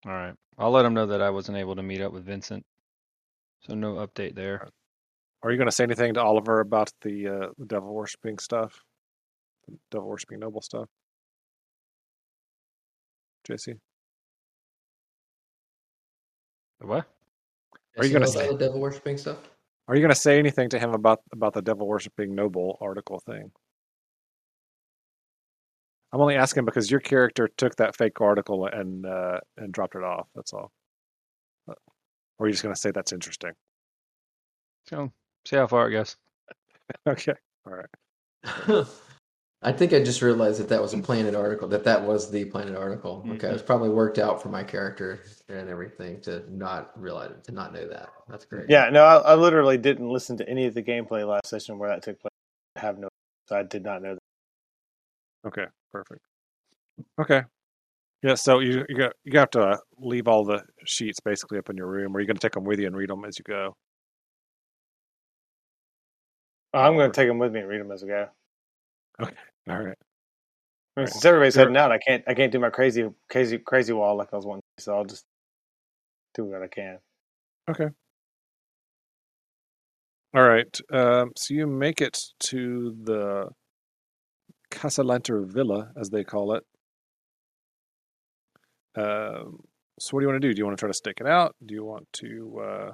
[0.05, 0.33] All right.
[0.57, 2.65] I'll let them know that I wasn't able to meet up with Vincent.
[3.61, 4.69] So no update there.
[5.43, 8.83] Are you going to say anything to Oliver about the uh, the devil worshipping stuff?
[9.67, 10.87] The devil worshipping noble stuff?
[13.47, 13.79] JC?
[16.79, 17.05] What?
[17.97, 19.39] Are you gonna say- the devil worshipping stuff?
[19.87, 23.19] Are you going to say anything to him about about the devil worshipping noble article
[23.19, 23.51] thing?
[26.11, 30.03] I'm only asking because your character took that fake article and uh, and dropped it
[30.03, 30.27] off.
[30.35, 30.71] That's all.
[31.67, 31.75] Or
[32.41, 33.53] are you just going to say that's interesting?
[34.89, 35.11] So
[35.45, 36.17] see how far it goes.
[37.07, 37.33] Okay.
[37.65, 38.87] All right.
[39.61, 41.67] I think I just realized that that was a planet article.
[41.67, 43.25] That that was the planet article.
[43.27, 43.53] Okay, Mhm.
[43.53, 47.87] it's probably worked out for my character and everything to not realize to not know
[47.87, 48.09] that.
[48.27, 48.69] That's great.
[48.69, 51.89] Yeah, no, I, I literally didn't listen to any of the gameplay last session where
[51.89, 52.31] that took place.
[52.75, 53.09] I have no,
[53.47, 55.47] so I did not know that.
[55.47, 55.65] Okay.
[55.91, 56.21] Perfect.
[57.19, 57.43] Okay.
[58.21, 58.35] Yeah.
[58.35, 61.77] So you you got you have to uh, leave all the sheets basically up in
[61.77, 62.15] your room.
[62.15, 63.75] Or are you going to take them with you and read them as you go?
[66.73, 68.27] I'm going to take them with me and read them as we go.
[69.19, 69.97] All right.
[70.97, 71.63] I since everybody's Sure.
[71.63, 74.45] heading out, I can't I can't do my crazy crazy crazy wall like I was
[74.45, 75.25] wanting, to, so I'll just
[76.33, 76.99] do what I can.
[77.69, 77.89] Okay.
[80.33, 80.79] All right.
[80.91, 83.49] Um, so you make it to the
[84.71, 86.63] Cassalanter Villa, as they call it.
[88.95, 89.59] Um,
[89.99, 90.53] so what do you want to do?
[90.53, 91.55] Do you want to try to stake it out?
[91.65, 92.91] Do you want to uh,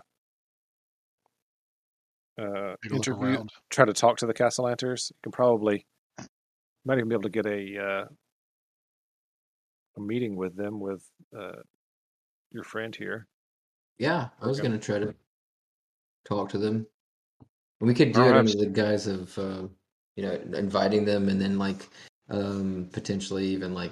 [2.41, 5.11] uh, Take a look interview, try to talk to the Cassalanters?
[5.11, 5.85] You can probably
[6.85, 8.05] might even be able to get a uh,
[9.97, 11.03] a meeting with them with
[11.37, 11.61] uh,
[12.51, 13.27] your friend here.
[13.97, 14.67] Yeah, I was Okay.
[14.67, 15.15] gonna try to
[16.25, 16.87] talk to them.
[17.79, 18.39] We could do All it right.
[18.39, 19.67] under the guise of, uh,
[20.15, 21.89] you know, inviting them, and then like
[22.29, 23.91] um, potentially even like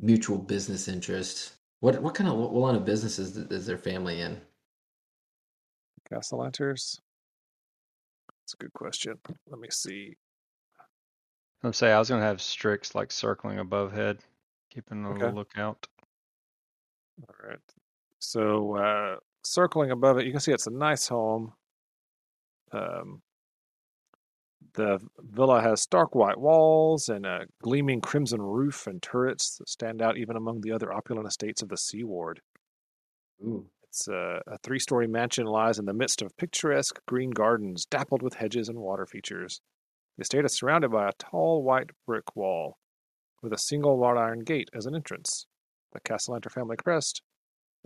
[0.00, 1.54] mutual business interest.
[1.80, 4.40] What what kind of what line of business is, is their family in?
[6.10, 6.98] Cassalanters.
[8.42, 9.18] That's a good question.
[9.48, 10.16] Let me see.
[11.62, 14.22] Let's say I was gonna have Strix like circling above head,
[14.68, 15.14] keeping a Okay.
[15.14, 15.86] little lookout.
[17.28, 17.58] All right.
[18.18, 21.54] So uh, circling above it, you can see it's a nice home.
[22.72, 23.22] Um,
[24.74, 30.00] the villa has stark white walls and a gleaming crimson roof and turrets that stand
[30.00, 32.40] out even among the other opulent estates of the Sea Ward.
[33.42, 38.22] Ooh, It's a, a three-story mansion lies in the midst of picturesque green gardens dappled
[38.22, 39.60] with hedges and water features.
[40.20, 42.76] The estate is surrounded by a tall white brick wall
[43.42, 45.46] with a single wrought iron gate as an entrance.
[45.94, 47.22] The Cassalanter family crest,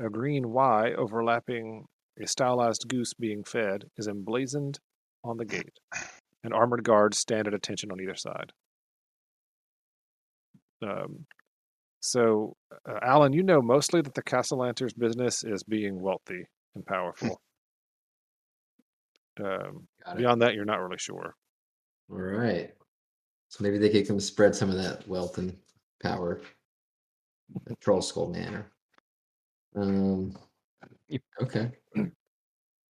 [0.01, 1.85] a green Y overlapping
[2.21, 4.81] a stylized goose being fed, is emblazoned
[5.23, 5.79] on the gate,
[6.43, 8.51] and armored guards stand at attention on either side.
[10.83, 11.27] Um,
[12.01, 17.41] so, uh, Allen, you know mostly that the Cassalanter's business is being wealthy and powerful.
[19.41, 21.37] um, beyond that, you're not really sure.
[22.11, 22.73] All right.
[23.49, 25.57] So maybe they could come spread some of that wealth and
[26.03, 26.41] power
[27.71, 28.67] at Troll Skull Manor.
[29.77, 30.37] Um.
[31.41, 31.71] Okay.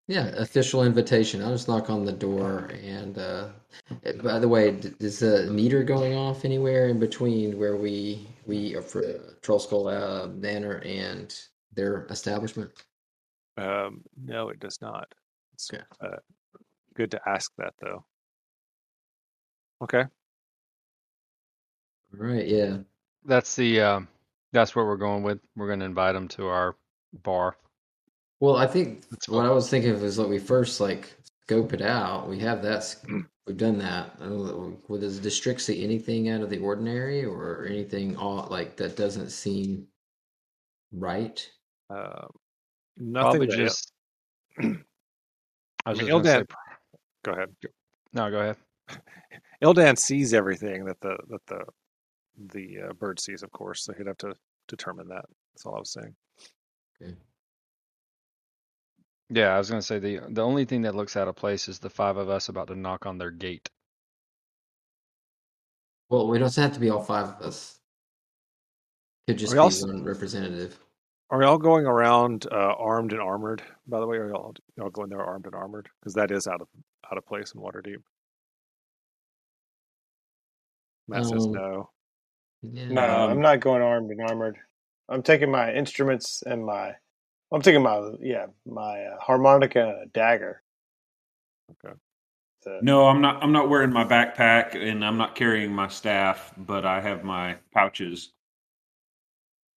[0.07, 1.41] Yeah, official invitation.
[1.41, 2.69] I'll just knock on the door.
[2.83, 3.49] And uh,
[4.03, 8.27] eh, by the way, d- is the meter going off anywhere in between where we
[8.45, 9.01] we are for
[9.41, 11.35] Troll Skull uh, Manor and
[11.73, 12.71] their establishment?
[13.57, 15.07] Um, no, it does not.
[15.53, 15.83] It's Okay.
[16.01, 16.17] uh,
[16.93, 18.05] good to ask that, though.
[19.81, 20.03] Okay.
[22.11, 22.77] Right, Yeah.
[23.25, 24.07] That's the um,
[24.53, 25.39] that's what we're going with.
[25.55, 26.75] We're gonna invite them to our
[27.23, 27.57] bar.
[28.39, 29.45] Well, I think That's what.
[29.45, 31.11] I was thinking of is that we first like
[31.43, 32.29] scope it out.
[32.29, 32.77] We have that.
[32.77, 33.03] s-
[33.47, 34.11] We've done that.
[34.19, 38.47] I don't know, Well, does District see anything out of the ordinary or anything all
[38.49, 39.87] like that doesn't seem
[40.91, 41.47] right?
[41.89, 42.29] Um,
[42.97, 43.31] nothing.
[43.31, 43.91] Probably that- just.
[44.59, 46.55] I was I mean, just gonna say, Ildan-
[47.23, 47.49] Go ahead.
[48.13, 48.57] no, go ahead.
[49.63, 51.63] Ildan sees everything that the that the
[52.53, 53.83] the uh, bird sees, of course.
[53.83, 54.33] So he'd have to
[54.67, 55.25] determine that.
[55.53, 56.15] That's all I was saying.
[57.01, 57.13] Okay.
[59.29, 61.79] Yeah, I was gonna say the the only thing that looks out of place is
[61.79, 63.69] the five of us about to knock on their gate.
[66.09, 67.79] Well, we don't have to be all five of us.
[69.27, 70.79] Could just We be also- one representative.
[71.31, 73.63] Are we all going around uh, armed and armored?
[73.87, 75.89] By the way, are y'all, y'all going there armed and armored?
[75.99, 76.67] Because that is out of
[77.11, 77.97] out of place in Waterdeep?
[81.07, 81.89] Matt says Um, no.
[82.63, 82.89] Yeah.
[82.89, 84.57] No, Um, I'm not going armed and armored.
[85.09, 86.93] I'm taking my instruments and my.
[87.51, 90.61] I'm taking my yeah my uh, harmonica and a dagger.
[91.71, 91.95] Okay.
[92.63, 93.43] So, No, I'm not.
[93.43, 97.57] I'm not wearing my backpack, and I'm not carrying my staff, but I have my
[97.73, 98.33] pouches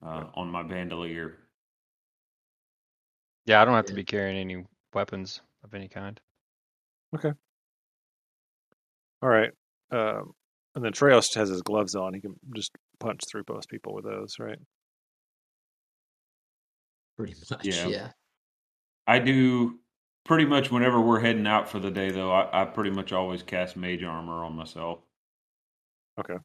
[0.05, 1.39] uh, on my bandolier.
[3.47, 4.65] Yeah, I don't have to be carrying any
[4.95, 6.21] weapons of any kind.
[7.15, 7.33] Okay.
[9.23, 9.53] All right.
[9.91, 10.35] Um,
[10.79, 12.15] and then Treos has his gloves on.
[12.15, 12.71] He can just
[13.01, 14.61] punch through most people with those, right?
[17.17, 17.67] Pretty much.
[17.67, 17.89] Yeah.
[17.89, 18.11] Yeah.
[19.09, 19.81] I do
[20.25, 22.31] pretty much whenever we're heading out for the day, though.
[22.31, 25.01] I, I pretty much always cast mage armor on myself.
[26.21, 26.37] Okay.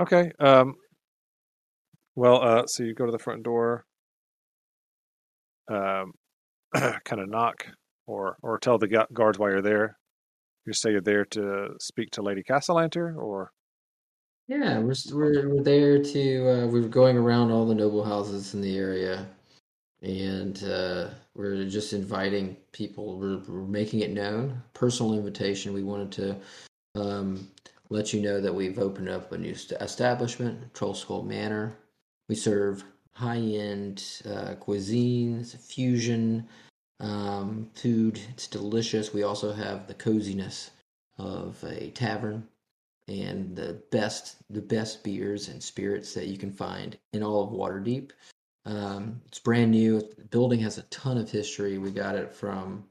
[0.00, 0.32] Okay.
[0.40, 0.74] Um,
[2.16, 3.84] well, uh, so you go to the front door,
[5.70, 6.12] um,
[6.72, 7.66] kind of knock,
[8.06, 9.98] or or tell the guards why you're there.
[10.68, 13.52] You say you're there to speak to Lady Cassalanter, or
[14.48, 18.60] Yeah, we're we're we're there to uh, we're going around all the noble houses in
[18.60, 19.26] the area,
[20.02, 23.18] and uh, we're just inviting people.
[23.18, 25.72] We're, we're making it known, personal invitation.
[25.72, 26.36] We wanted to
[27.00, 27.48] um,
[27.88, 31.78] let you know that we've opened up a new st- establishment, Troll Skull Manor.
[32.28, 36.46] We serve high-end uh, cuisine, it's a fusion
[37.00, 38.20] um, food.
[38.30, 39.12] It's delicious.
[39.12, 40.70] We also have the coziness
[41.18, 42.46] of a tavern
[43.08, 47.50] and the best the best beers and spirits that you can find in all of
[47.50, 48.10] Waterdeep.
[48.66, 50.00] Um, it's brand new.
[50.00, 51.78] The building has a ton of history.
[51.78, 52.84] We got it from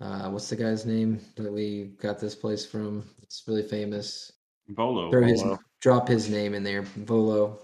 [0.00, 3.04] uh, what's the guy's name that we got this place from?
[3.22, 4.32] It's really famous.
[4.68, 5.10] Volo.
[5.10, 5.58] Throw his, Volo.
[5.80, 6.82] drop his name in there.
[6.82, 7.58] Volo.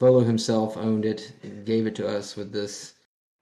[0.00, 2.94] Volo himself owned it and gave it to us with this,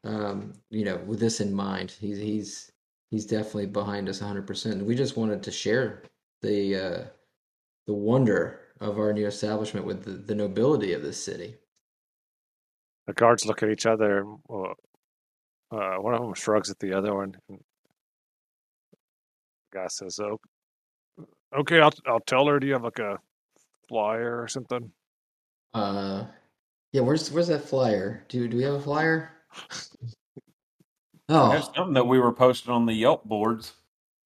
[0.04, 1.90] um, you know, with this in mind.
[1.92, 2.70] He's he's
[3.10, 4.84] he's definitely behind us 100%.
[4.84, 6.04] We just wanted to share
[6.42, 7.04] the uh,
[7.86, 11.56] the wonder of our new establishment with the, the nobility of this city.
[13.06, 14.24] the guards look at each other.
[14.48, 14.74] well,
[15.70, 17.34] Uh, one of them shrugs at the other one.
[17.48, 17.64] And the
[19.78, 20.38] guy says, "Oh,
[21.54, 22.58] okay, I'll I'll tell her.
[22.60, 23.18] Do you have like a
[23.88, 24.92] flyer or something?"
[25.74, 26.26] Uh,
[26.92, 28.24] yeah, where's where's that flyer?
[28.28, 29.32] Do do we have a flyer?
[29.52, 29.90] That's
[31.28, 33.72] Oh, something that we were posting on the Yelp boards.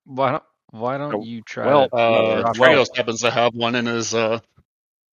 [0.04, 1.94] Why don't Why don't Oh, you try well, to?
[1.96, 4.40] Uh, drop well- Trails happens to have one in his uh,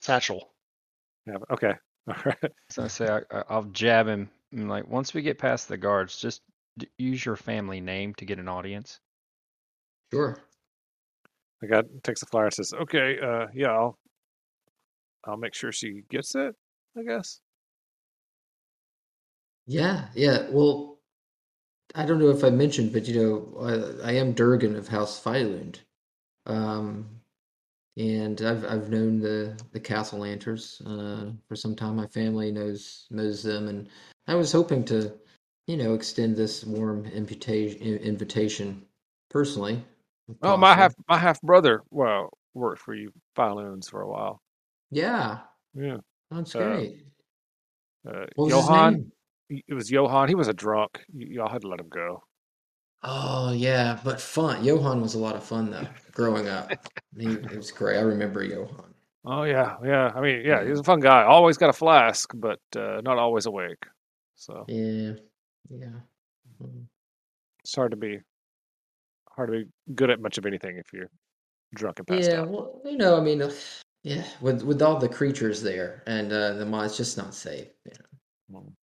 [0.02, 0.50] satchel.
[1.28, 1.38] Yeah.
[1.52, 1.74] Okay.
[2.08, 2.52] All right.
[2.70, 4.30] So I say I, I- I'll jab him.
[4.52, 6.42] And like once we get past the guards, just
[6.78, 9.00] d- use your family name to get an audience.
[10.12, 10.38] sure.
[11.62, 13.98] The guy takes the flyer and says, "Okay, uh, yeah, I'll
[15.26, 16.56] I'll make sure she gets it.
[16.98, 17.40] I guess."
[19.66, 20.50] Yeah, yeah.
[20.50, 21.00] Well,
[21.96, 25.22] I don't know if I mentioned, but you know, I, I am Durgan of House
[25.24, 25.80] Phylund.
[26.46, 27.10] Um,
[27.98, 31.96] and I've I've known the the Cassalanters uh, for some time.
[31.96, 33.90] My family knows knows them, and
[34.28, 35.14] I was hoping to,
[35.68, 38.86] you know, extend this warm invitation invitation
[39.30, 39.84] personally.
[40.42, 44.42] Oh, my half my half brother, well, worked for you Phylunds for a while.
[44.92, 45.42] Yeah,
[45.76, 45.98] Yeah.
[46.32, 47.06] that's Uh, great.
[48.08, 49.12] Uh, What was his Johan,
[49.50, 50.30] it was Johan.
[50.30, 51.04] He was a drunk.
[51.14, 52.24] Y- y'all had to let him go.
[53.04, 54.64] Oh yeah, but fun.
[54.64, 55.88] Johan was a lot of fun though.
[56.14, 56.72] Growing up,
[57.18, 57.98] he it was great.
[57.98, 58.94] I remember Johan.
[59.26, 60.12] Oh yeah, yeah.
[60.16, 60.64] I mean, yeah, Yeah.
[60.64, 61.24] he was a fun guy.
[61.24, 63.84] Always got a flask, but uh, not always awake.
[64.36, 65.14] So Yeah,
[65.70, 66.00] yeah.
[66.62, 66.86] Mm.
[67.64, 68.20] it's hard to be
[69.30, 69.66] hard to be
[69.96, 71.10] good at much of anything if you're
[71.74, 72.50] drunk and passed Yeah, out.
[72.50, 73.52] well, you know, I mean, uh,
[74.04, 77.68] yeah, with with all the creatures there and uh, the mod, it's just not safe.
[78.50, 78.74] You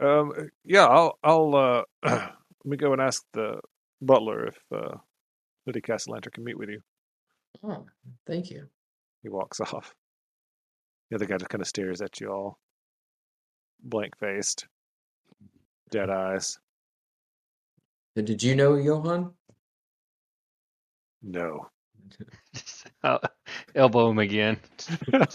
[0.00, 0.32] Um,
[0.64, 2.32] yeah, I'll I'll uh, let
[2.64, 3.60] me go and ask the
[4.00, 4.96] butler if uh,
[5.66, 6.80] Lady Cassalanter can meet with you.
[7.62, 7.86] Oh,
[8.26, 8.68] thank you.
[9.22, 9.94] He walks off.
[11.10, 12.58] The other guy just kind of stares at you all,
[13.82, 14.66] blank faced,
[15.90, 16.58] dead eyes.
[18.16, 19.32] Did did you know Johan?
[21.22, 21.68] No.
[23.02, 23.20] I'll
[23.74, 24.58] elbow him again.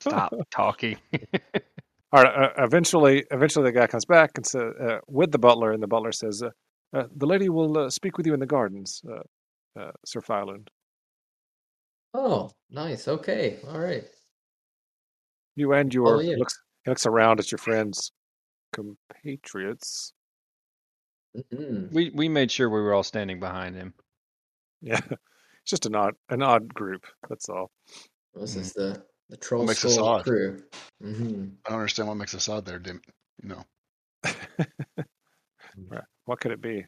[0.00, 0.96] Stop talking.
[2.12, 2.34] All right.
[2.34, 5.86] Uh, eventually, eventually, the guy comes back and says, uh, with the butler, and the
[5.86, 6.50] butler says, uh,
[6.92, 9.22] uh, "The lady will uh, speak with you in the gardens, uh,
[9.80, 10.68] uh, Sir Phylund.
[12.12, 13.06] Oh, nice.
[13.06, 14.04] Okay, all right.
[15.54, 16.36] You and your Oh, yeah.
[16.36, 18.10] looks he looks around at your friends,
[18.72, 20.12] compatriots.
[21.36, 21.92] Mhm.
[21.92, 23.94] we we made sure we were all standing behind him.
[24.80, 25.20] Yeah, it's
[25.70, 27.06] just an odd, an odd group.
[27.28, 27.70] That's all.
[28.34, 30.24] This is the the troll makes us skull odd?
[30.24, 30.62] crew.
[31.00, 33.00] hmm I don't understand what makes us odd there, Dim.
[33.42, 33.64] You know,
[35.88, 36.04] Right.
[36.24, 36.84] What could it be?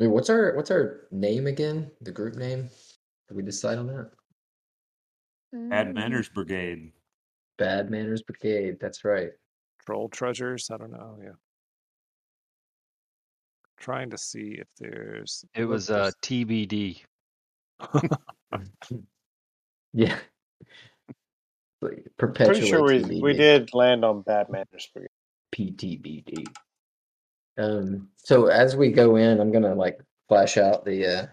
[0.00, 1.90] Wait, what's our what's our name again?
[2.00, 2.68] The group name?
[3.28, 4.10] Did we decide on that?
[5.52, 6.92] Bad Manners Brigade.
[7.56, 8.76] Bad Manners Brigade.
[8.80, 9.30] That's right.
[9.86, 10.70] Troll treasures.
[10.70, 11.16] I don't know.
[11.22, 11.30] Yeah.
[13.78, 15.44] Trying to see if there's.
[15.54, 17.02] It look, was uh, TBD.
[19.92, 20.18] Yeah.
[21.82, 23.22] Like, Pretty sure we TBD.
[23.22, 25.10] we did land on Bad Manners Brigade.
[25.54, 26.46] PTBD.
[27.58, 31.26] Um, so as we go in, I'm gonna like flash out the uh,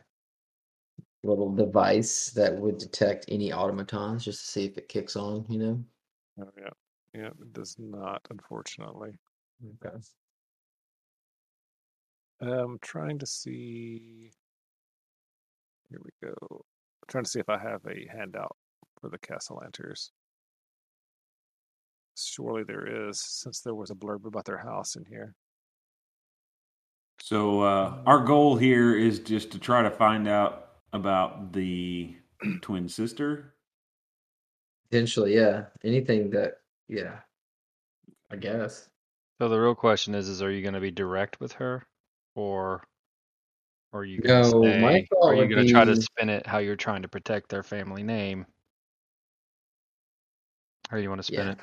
[1.23, 5.59] little device that would detect any automatons just to see if it kicks on, you
[5.59, 5.83] know?
[6.41, 6.69] Oh, yeah.
[7.13, 9.11] Yeah, it does not, unfortunately.
[9.83, 9.97] Okay.
[12.41, 14.31] I'm trying to see.
[15.89, 16.65] Here we go.
[17.07, 18.57] trying to see if I have a handout
[19.03, 20.11] for the Cassalanters.
[22.15, 25.35] Surely there is, since there was a blurb about their house in here.
[27.19, 32.15] So uh, our goal here is just to try to find out about the
[32.61, 33.55] twin sister.
[34.89, 35.65] Potentially, yeah.
[35.83, 37.19] Anything that, yeah.
[38.31, 38.87] I guess.
[39.41, 41.85] So the real question is: Is are you going to be direct with her,
[42.35, 42.83] or,
[43.91, 46.47] or are you going to No, say, are you going to try to spin it
[46.47, 48.45] how you're trying to protect their family name?
[50.89, 51.51] How do you want to spin Yeah.
[51.53, 51.59] it?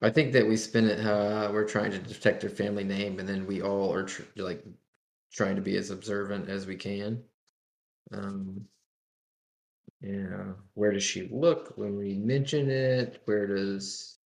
[0.00, 3.28] I think that we spin it how we're trying to protect their family name, and
[3.28, 4.64] then we all are tr like
[5.32, 7.22] trying to be as observant as we can.
[8.12, 8.68] Um,
[10.00, 13.20] yeah, where does she look when we mention it?
[13.24, 14.18] Where does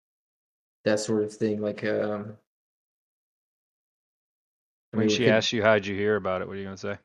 [0.84, 1.60] that sort of thing?
[1.62, 2.36] Like, um,
[4.92, 6.48] I When mean, we she could- asks you, how'd you hear about it?
[6.48, 6.98] What are you going to say?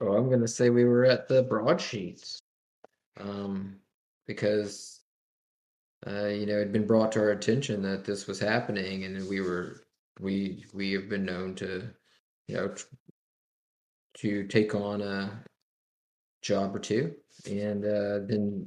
[0.00, 2.38] Oh, I'm gonna say we were at the broadsheets,
[3.18, 3.80] um,
[4.26, 4.97] because
[6.06, 9.40] uh, you know it'd been brought to our attention that this was happening, and we
[9.40, 9.82] were
[10.20, 11.88] we we have been known to,
[12.46, 12.74] you know,
[14.18, 15.42] to take on a
[16.42, 17.14] job or two,
[17.50, 18.66] and uh, then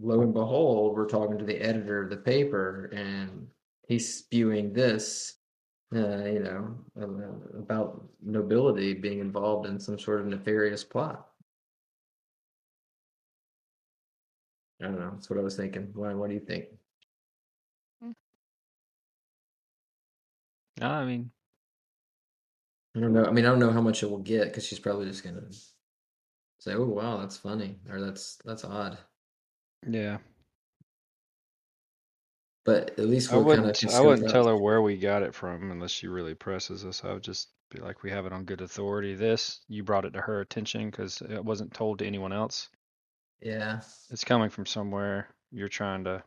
[0.00, 3.46] lo and behold, we're talking to the editor of the paper, and
[3.86, 5.36] he's spewing this
[5.94, 6.74] uh, you know,
[7.58, 11.26] about nobility being involved in some sort of nefarious plot.
[14.82, 15.10] I don't know.
[15.12, 15.90] That's what I was thinking.
[15.94, 16.66] What, what do you think?
[18.02, 18.12] Hmm.
[20.80, 21.30] No, I mean,
[22.96, 23.24] I don't know.
[23.24, 25.42] I mean, I don't know how much it will get because she's probably just gonna
[26.58, 28.98] say, "Oh, wow, that's funny," or "That's that's odd."
[29.88, 30.18] yeah.
[32.64, 33.94] But at least I we'll kind of wouldn't.
[33.94, 37.04] I wouldn't tell her where we got it from unless she really presses us.
[37.04, 39.14] I would just be like, we have it on good authority.
[39.14, 42.68] This you brought it to her attention because it wasn't told to anyone else.
[43.42, 43.80] Yeah,
[44.10, 45.28] It's coming from somewhere.
[45.50, 46.22] You're trying to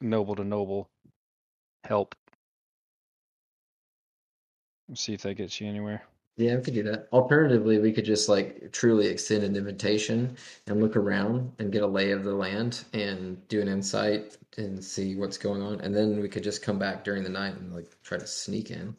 [0.00, 0.88] noble to noble
[1.84, 2.14] help.
[4.94, 6.04] See if that gets you anywhere.
[6.36, 7.08] yeah, we could do that.
[7.12, 11.86] Alternatively, we could just like truly extend an invitation and look around and get a
[11.86, 16.20] lay of the land and do an insight and see what's going on, and then
[16.20, 18.96] we could just come back during the night and like try to sneak in.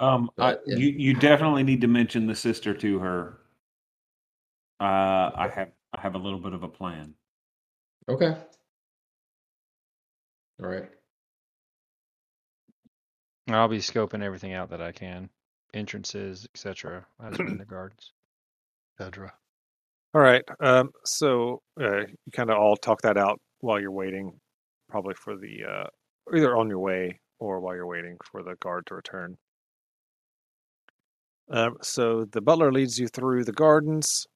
[0.00, 0.76] Um, I, yeah.
[0.76, 3.38] you you definitely need to mention the sister to her.
[4.80, 7.14] Uh, I have I have a little bit of a plan.
[8.08, 8.36] Okay.
[10.62, 10.88] All right.
[13.48, 15.28] I'll be scoping everything out that I can,
[15.72, 17.06] entrances, etc.
[17.22, 18.12] As we're in the gardens.
[19.00, 19.32] Edra.
[20.14, 20.42] All right.
[20.60, 24.32] Um, so uh, you kind of all talk that out while you're waiting,
[24.88, 25.86] probably for the uh,
[26.34, 29.36] either on your way or while you're waiting for the guard to return.
[31.50, 34.26] Um, so the butler leads you through the gardens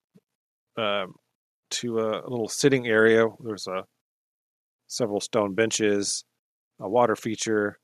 [0.77, 1.15] um,
[1.71, 3.29] to a, little sitting area.
[3.41, 3.85] There's a
[4.87, 6.25] several stone benches,
[6.81, 7.79] a water feature,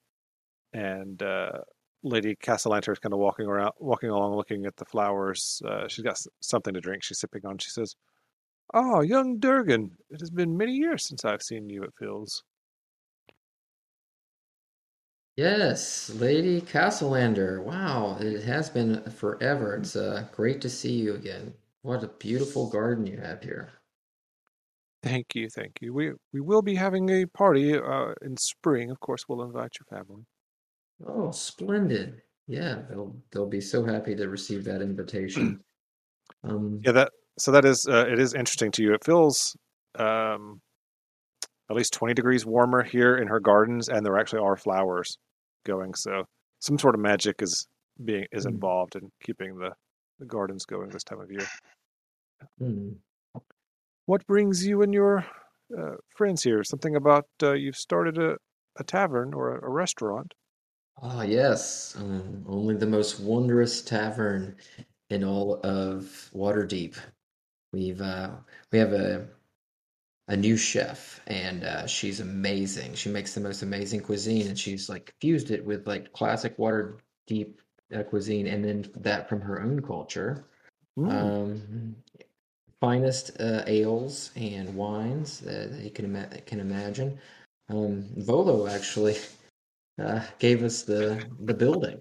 [0.73, 1.61] and uh,
[2.03, 5.63] Lady Cassalanter is kind of walking around, walking along, looking at the flowers.
[5.65, 7.03] Uh, she's got something to drink.
[7.05, 7.59] She's sipping on.
[7.59, 7.97] She says,
[8.75, 11.83] "Ah, young Durgan, it has been many years since I've seen you.
[11.85, 12.45] It feels."
[15.37, 17.63] Yes, Lady Cassalanter.
[17.63, 19.77] Wow, it has been forever.
[19.77, 21.55] It's uh, great to see you again.
[21.85, 23.75] What a beautiful garden you have here.
[25.05, 25.93] Thank you, thank you.
[25.95, 28.91] We we will be having a party uh, in spring.
[28.91, 30.25] Of course, we'll invite your family.
[31.07, 32.23] Oh, splendid.
[32.47, 35.61] Yeah, they'll they'll be so happy to receive that invitation.
[36.43, 38.95] Um, Yeah, that so that is uh, it is interesting to you.
[38.95, 39.57] It feels
[39.97, 40.61] um,
[41.71, 45.19] at least twenty degrees warmer here in her gardens, and there actually are flowers
[45.65, 45.95] going.
[45.95, 46.25] So
[46.61, 47.67] some sort of magic is
[48.05, 48.55] being is Hmm.
[48.55, 49.71] involved in keeping the,
[50.19, 51.51] the gardens going this time of year.
[52.59, 52.93] Hmm.
[54.07, 55.25] What brings you and your
[55.77, 56.63] uh, friends here?
[56.63, 58.37] Something about uh, you've started a,
[58.79, 60.35] a tavern or a, a restaurant.
[61.03, 61.97] Ah, yes.
[61.99, 64.57] Um, only the most wondrous tavern
[65.11, 66.97] in all of Waterdeep.
[67.73, 68.31] We've uh,
[68.71, 69.27] we have a
[70.29, 72.95] a new chef, and uh, she's amazing.
[72.95, 77.55] She makes the most amazing cuisine, and she's like fused it with like classic Waterdeep
[77.95, 80.47] uh, cuisine, and then that from her own culture.
[80.99, 81.11] Mm.
[81.11, 81.97] Um,
[82.85, 87.19] finest uh, ales and wines that you can ima- can imagine.
[87.71, 89.17] Um, Volo actually
[90.03, 92.01] uh, gave us the the building.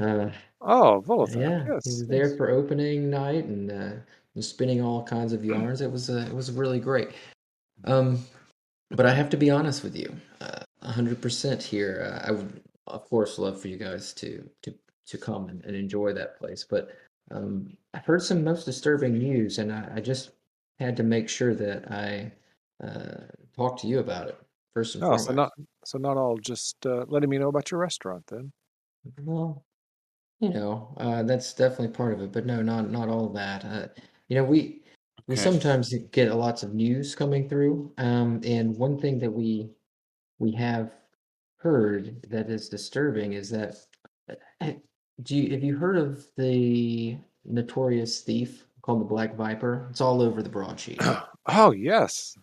[0.00, 1.40] Uh, oh, Volothamp.
[1.40, 1.84] yeah, he Yes.
[1.86, 5.80] was there for opening night and uh, spinning all kinds of yarns.
[5.80, 7.10] It was uh, it was really great.
[7.84, 8.20] Um,
[8.90, 12.10] but I have to be honest with you, uh, a hundred percent here.
[12.10, 14.74] Uh, I would, of course, love for you guys to to
[15.06, 16.64] to come and, and enjoy that place.
[16.68, 16.90] But
[17.30, 20.30] um, I've heard some most disturbing news, and I, I just
[20.78, 22.32] had to make sure that I
[22.84, 23.26] uh,
[23.56, 24.38] talk to you about it
[24.74, 25.36] first and Oh, so foremost.
[25.36, 25.52] not
[25.84, 28.52] so not all just uh, letting me know about your restaurant then.
[29.22, 29.64] Well,
[30.40, 33.64] you know, uh, that's definitely part of it, but no, not not all of that.
[33.64, 33.88] Uh,
[34.28, 34.84] you know, we
[35.28, 35.42] we Okay.
[35.42, 39.70] sometimes get lots of news coming through, um, and one thing that we
[40.38, 40.92] we have
[41.58, 43.76] heard that is disturbing is that
[45.22, 49.86] do you have you heard of the notorious thief called the Black Viper?
[49.90, 51.00] It's all over the broadsheet.
[51.46, 52.36] oh yes,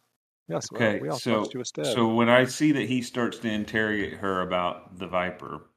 [0.47, 0.71] yes.
[0.71, 3.49] Well, Okay, we all so thought she so when I see that he starts to
[3.49, 5.69] interrogate her about the Viper,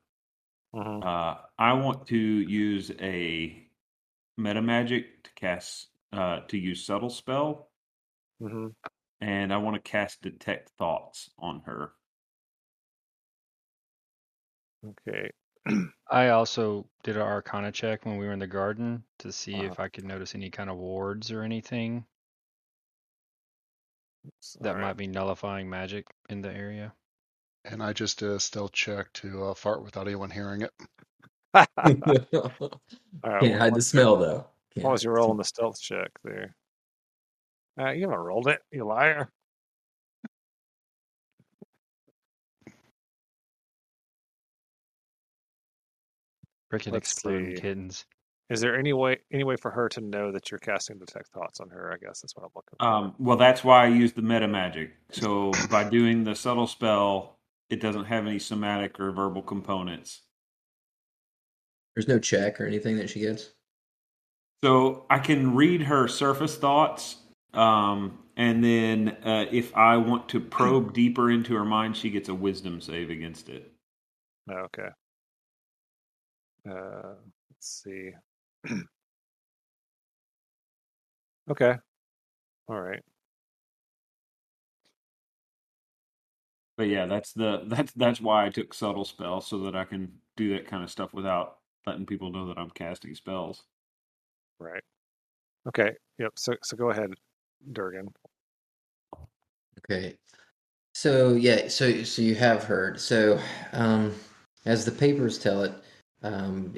[0.74, 1.04] Mhm.
[1.04, 3.66] uh, I want to use a
[4.36, 7.70] meta magic to cast uh, to use subtle spell,
[8.40, 8.74] Mhm.
[9.20, 11.92] and I want to cast detect thoughts on her.
[14.84, 15.30] Okay.
[16.10, 19.64] I also did an Arcana check when we were in the garden to see Uh-huh.
[19.72, 22.04] if I could notice any kind of wards or anything
[24.60, 26.92] that All might be nullifying magic in the area.
[27.64, 30.72] And I just did a stealth check to uh, fart without anyone hearing it.
[31.54, 32.00] All right.
[32.00, 32.00] Can't
[33.24, 34.46] well, hide the what- smell though.
[34.74, 36.54] Can't What was hide you the rolling the stealth check there?
[37.80, 39.30] Uh, you haven't rolled it, you liar.
[46.72, 47.62] Freaking Let's exploding see.
[47.62, 48.04] kittens.
[48.50, 51.60] Is there any way any way for her to know that you're casting detect thoughts
[51.60, 51.92] on her?
[51.92, 52.86] I guess that's what I'm looking for.
[52.86, 54.92] Um, well, that's why I use the meta magic.
[55.10, 57.38] So by doing the subtle spell,
[57.68, 60.22] it doesn't have any somatic or verbal components.
[61.94, 63.50] There's no check or anything that she gets.
[64.64, 67.16] So I can read her surface thoughts,
[67.52, 72.28] um, and then uh, if I want to probe deeper into her mind, she gets
[72.28, 73.72] a wisdom save against it.
[74.50, 74.88] Okay.
[76.68, 77.14] Uh,
[77.50, 78.10] let's see.
[81.50, 81.74] okay.
[82.68, 83.02] All right.
[86.76, 90.12] But yeah, that's the that's that's why I took subtle spell so that I can
[90.36, 93.64] do that kind of stuff without letting people know that I'm casting spells.
[94.60, 94.82] Right.
[95.66, 95.92] Okay.
[96.18, 96.32] Yep.
[96.36, 97.10] So so go ahead,
[97.72, 98.08] Durgan.
[99.78, 100.16] Okay.
[100.94, 103.00] So yeah, so so you have heard.
[103.00, 103.40] So
[103.72, 104.14] um
[104.64, 105.72] as the papers tell it,
[106.22, 106.74] um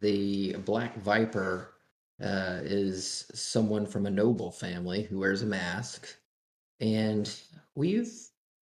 [0.00, 1.74] the Black Viper
[2.22, 6.08] uh is someone from a noble family who wears a mask.
[6.80, 7.32] And
[7.74, 8.12] we've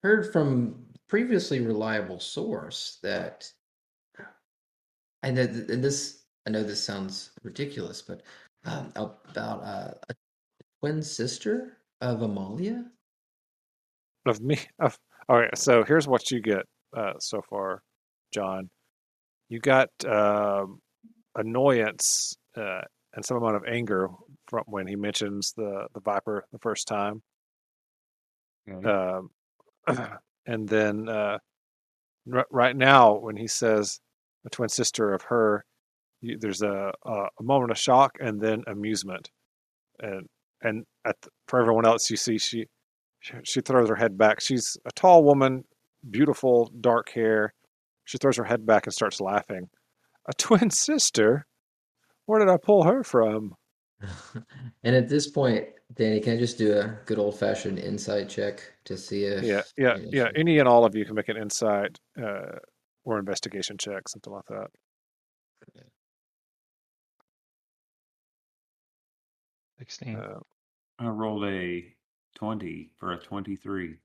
[0.02, 3.50] heard from previously reliable source that
[5.22, 8.22] I know and this I know this sounds ridiculous, but
[8.66, 10.14] um, about uh, a
[10.80, 12.84] twin sister of Ammalia.
[14.26, 14.58] Of me.
[14.78, 14.98] Of,
[15.28, 15.56] all right.
[15.56, 16.66] So here's what you get
[16.96, 17.82] uh, so far,
[18.32, 18.68] Jon.
[19.48, 20.80] You got um,
[21.36, 22.82] annoyance uh,
[23.14, 24.08] and some amount of anger
[24.48, 27.22] from when he mentions the the Viper the first time.
[28.70, 28.88] Okay.
[28.88, 29.30] Um,
[30.46, 31.38] and then uh,
[32.32, 34.00] r- right now, when he says
[34.46, 35.64] a twin sister of her,
[36.22, 39.30] you, there's a, a a moment of shock and then amusement,
[40.00, 40.26] and
[40.62, 42.66] and at the, for everyone else, you see she-
[43.44, 44.40] she throws her head back.
[44.40, 45.64] She's a tall woman,
[46.10, 47.54] beautiful dark hair.
[48.04, 49.68] She throws her head back and starts laughing.
[50.26, 51.46] A twin sister?
[52.26, 53.54] Where did I pull her from?
[54.84, 58.60] and at this point, Danny, can I just do a good old fashioned insight check
[58.84, 60.28] to see if Yeah, yeah, you know, yeah.
[60.34, 62.58] Any and all of you can make an insight uh,
[63.04, 64.68] or investigation check, something like that.
[69.78, 70.16] Sixteen.
[70.16, 70.38] Uh,
[70.98, 71.84] I rolled a
[72.34, 73.96] twenty for a twenty-three.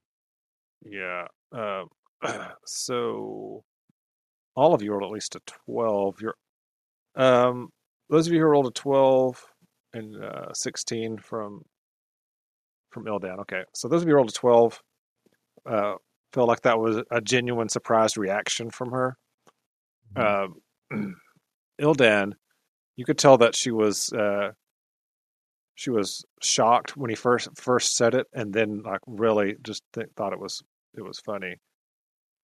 [0.86, 1.28] Yeah.
[1.52, 1.84] Uh,
[2.66, 3.64] so
[4.60, 6.22] all of you rolled at least a twelve.
[6.22, 6.36] You're
[7.16, 7.70] um
[8.10, 9.42] those of you who rolled a twelve
[9.94, 11.62] and uh, sixteen from
[12.92, 13.40] from Ildan.
[13.40, 14.82] Okay, so those of you who rolled a twelve
[15.66, 15.96] uh,
[16.34, 19.16] felt like that was a genuine surprised reaction from her.
[20.16, 20.48] uh,
[21.82, 22.34] Ildan,
[22.96, 24.52] you could tell that she was uh,
[25.76, 30.08] she was shocked when he first first said it, and then like really just th-
[30.16, 30.62] thought it was
[30.96, 31.56] it was funny.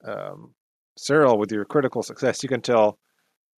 [0.06, 0.54] Um,
[0.98, 2.98] Sarril, with your critical success, you can tell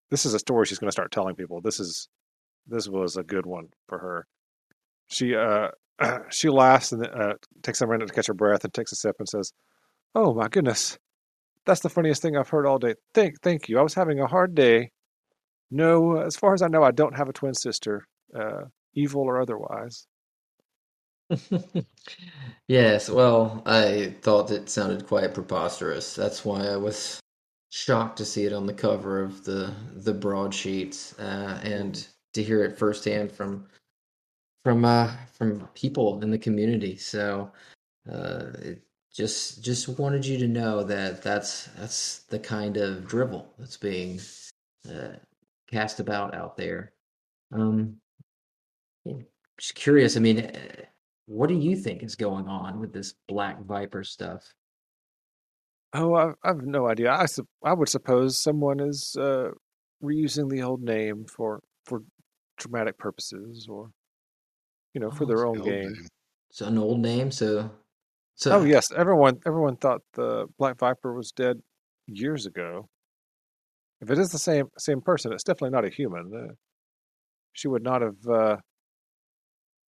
[0.10, 1.62] this is a story she's going to start telling people.
[1.62, 2.08] This is
[2.68, 4.28] this was a good one for her.
[5.08, 5.70] She uh
[6.30, 7.34] she laughs and uh,
[7.64, 9.54] takes a minute to catch her breath and takes a sip and says,
[10.14, 10.98] "Oh my goodness,
[11.66, 12.96] that's the funniest thing I've heard all day.
[13.14, 13.80] Thank thank you.
[13.80, 14.92] I was having a hard day.
[15.72, 18.08] No, as far as I know, I don't have a twin sister,
[18.38, 18.64] uh,
[18.94, 20.08] evil or otherwise."
[22.68, 26.14] yes, well, I thought it sounded quite preposterous.
[26.14, 27.20] That's why I was
[27.76, 32.64] shocked to see it on the cover of the the broadsheets uh, and to hear
[32.64, 33.68] it firsthand from
[34.64, 36.96] from uh, from people in the community.
[36.96, 37.52] So,
[38.10, 38.46] uh,
[39.14, 44.22] just just wanted you to know that that's that's the kind of drivel that's being
[44.90, 45.18] uh,
[45.70, 46.94] cast about out there.
[47.52, 47.98] Um,
[49.60, 50.16] just curious.
[50.16, 50.86] I mean eh,
[51.26, 54.54] what do you think is going on with this Black Viper stuff?
[55.96, 57.12] Oh, I, I have no idea.
[57.12, 59.52] I sup- I would suppose someone is uh,
[60.04, 62.02] reusing the old name for for
[62.58, 63.92] dramatic purposes, or
[64.94, 65.84] you know, for Oh, their The own old gain.
[65.84, 66.08] name.
[66.50, 67.72] It's an old name, so
[68.36, 71.62] so Oh yes, everyone everyone thought the Black Viper was dead
[72.08, 72.90] years ago.
[74.02, 76.34] If it is the same same person, it's definitely not a human.
[76.34, 76.54] Uh,
[77.54, 78.26] she would not have.
[78.28, 78.58] Uh,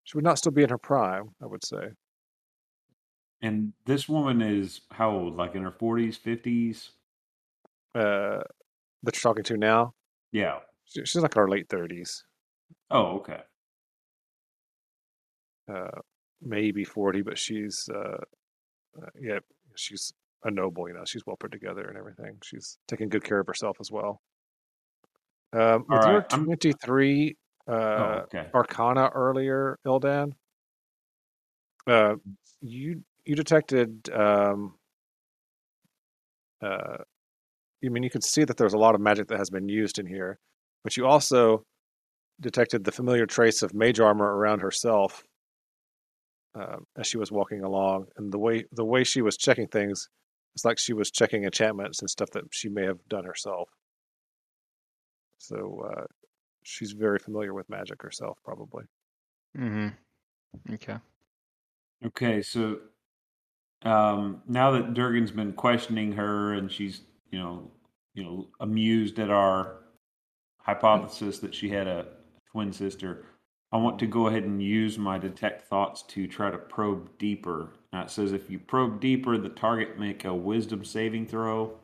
[0.05, 1.35] she would not still be in her prime.
[1.43, 1.91] I would say.
[3.43, 5.37] And this woman is how old?
[5.37, 6.91] Like in her forties, fifties?
[7.95, 8.43] Uh,
[9.03, 9.95] that you're talking to now,
[10.33, 10.61] Yeah.
[10.85, 12.25] she, she's like in her late thirties,
[12.91, 13.41] Oh, okay.
[15.73, 16.01] uh,
[16.43, 18.19] maybe forty, but she's uh,
[19.01, 19.39] uh, yeah,
[19.77, 20.13] she's
[20.45, 20.89] a noble.
[20.89, 22.39] You know, she's well put together and everything.
[22.43, 24.21] She's taking good care of herself as well.
[25.53, 27.37] Um, All right, twenty three
[27.69, 28.47] Oh, uh, okay.
[28.55, 30.33] Arcana earlier, Ildan,
[31.87, 32.15] uh,
[32.61, 34.09] you you detected.
[34.13, 34.75] Um,
[36.63, 36.99] uh,
[37.85, 39.99] I mean, you can see that there's a lot of magic that has been used
[39.99, 40.39] in here,
[40.83, 41.65] but you also
[42.41, 45.25] detected the familiar trace of mage armor around herself
[46.59, 50.09] uh, as she was walking along, and the way the way she was checking things,
[50.55, 53.69] it's like she was checking enchantments and stuff that she may have done herself.
[55.39, 56.05] So uh,
[56.63, 58.85] she's very familiar with magic herself, probably.
[59.57, 59.89] Mm-hmm.
[60.75, 60.97] Okay.
[62.05, 62.79] Okay, so
[63.87, 67.71] um, now that Durgan's been questioning her and she's, you know,
[68.15, 69.77] you know, amused at our
[70.59, 72.07] hypothesis that she had a
[72.51, 73.27] twin sister,
[73.73, 77.75] I want to go ahead and use my detect thoughts to try to probe deeper.
[77.93, 81.79] Now it says if you probe deeper, the target make a wisdom saving throw.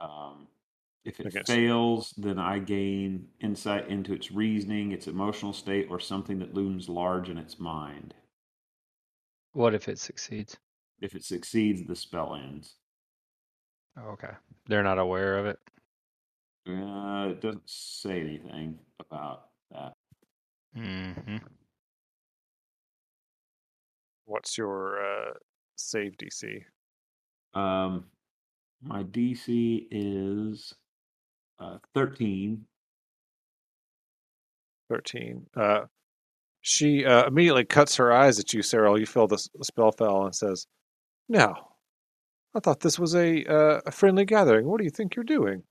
[0.00, 0.48] Um,
[1.04, 6.38] if it fails, then I gain insight into its reasoning, its emotional state, or something
[6.40, 8.14] that looms large in its mind.
[9.52, 10.56] What if it succeeds?
[11.00, 12.76] If it succeeds, the spell ends.
[13.98, 14.30] Oh, okay.
[14.66, 15.58] They're not aware of it.
[16.68, 19.92] Uh, it doesn't say anything about that.
[20.76, 21.38] Mm-hmm.
[24.24, 25.32] What's your uh,
[25.76, 26.62] save DC?
[27.54, 28.04] Um,
[28.82, 30.72] my DC is
[31.58, 32.64] uh, 13.
[34.88, 35.46] 13.
[35.56, 35.80] Uh,
[36.62, 38.98] she uh, immediately cuts her eyes at you, Sarril.
[38.98, 40.66] You feel the spell fell and says,
[41.28, 41.68] Now,
[42.54, 44.66] I thought this was a, uh, a friendly gathering.
[44.66, 45.62] What do you think you're doing?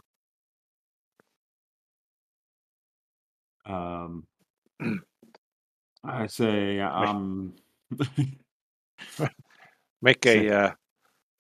[3.66, 4.26] Um,
[6.04, 7.54] I say, um,
[10.02, 10.72] Make a uh,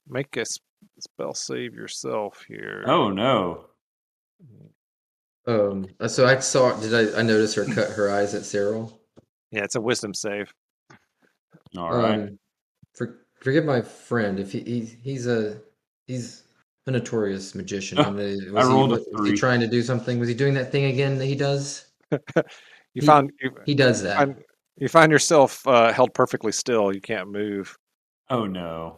[0.07, 0.59] make a s-
[0.99, 2.83] spell save yourself here.
[2.85, 3.65] oh no.
[5.47, 8.93] um uh, so I saw did I I notice her cut her eyes at Sarril?
[9.51, 10.51] Yeah, it's a wisdom save.
[11.77, 12.13] All right.
[12.19, 12.39] Um,
[12.95, 15.59] for, forgive my friend if he, he he's a
[16.07, 16.43] he's
[16.87, 17.99] a notorious magician.
[17.99, 19.37] Oh, and, uh, I was he, rolled a was he three.
[19.37, 20.19] trying to do something?
[20.19, 21.85] Was he doing that thing again that he does?
[22.93, 24.17] You He- found you, He does that.
[24.17, 24.35] find,
[24.75, 26.93] you find yourself uh, held perfectly still.
[26.93, 27.73] You can't move.
[28.29, 28.97] Oh no.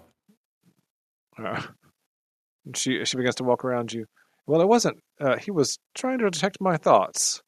[1.38, 1.62] Uh,
[2.76, 4.08] she she begins to walk around you.
[4.48, 4.98] Well, it wasn't.
[5.22, 7.44] Uh, he was trying to detect my thoughts.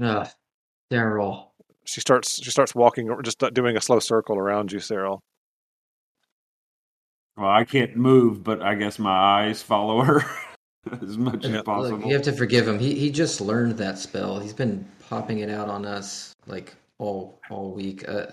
[0.00, 0.26] Ugh,
[0.90, 1.48] Daryl.
[1.86, 2.42] She starts.
[2.42, 5.20] She starts walking, or just doing a slow circle around you, Sarril.
[7.36, 9.10] Well, I can't move, but I guess my
[9.44, 10.22] eyes follow her
[11.02, 11.98] as much Yeah, as possible.
[11.98, 12.78] Look, you have to forgive him.
[12.78, 14.38] He he just learned that spell.
[14.40, 18.08] He's been popping it out on us like all all week.
[18.08, 18.26] Uh,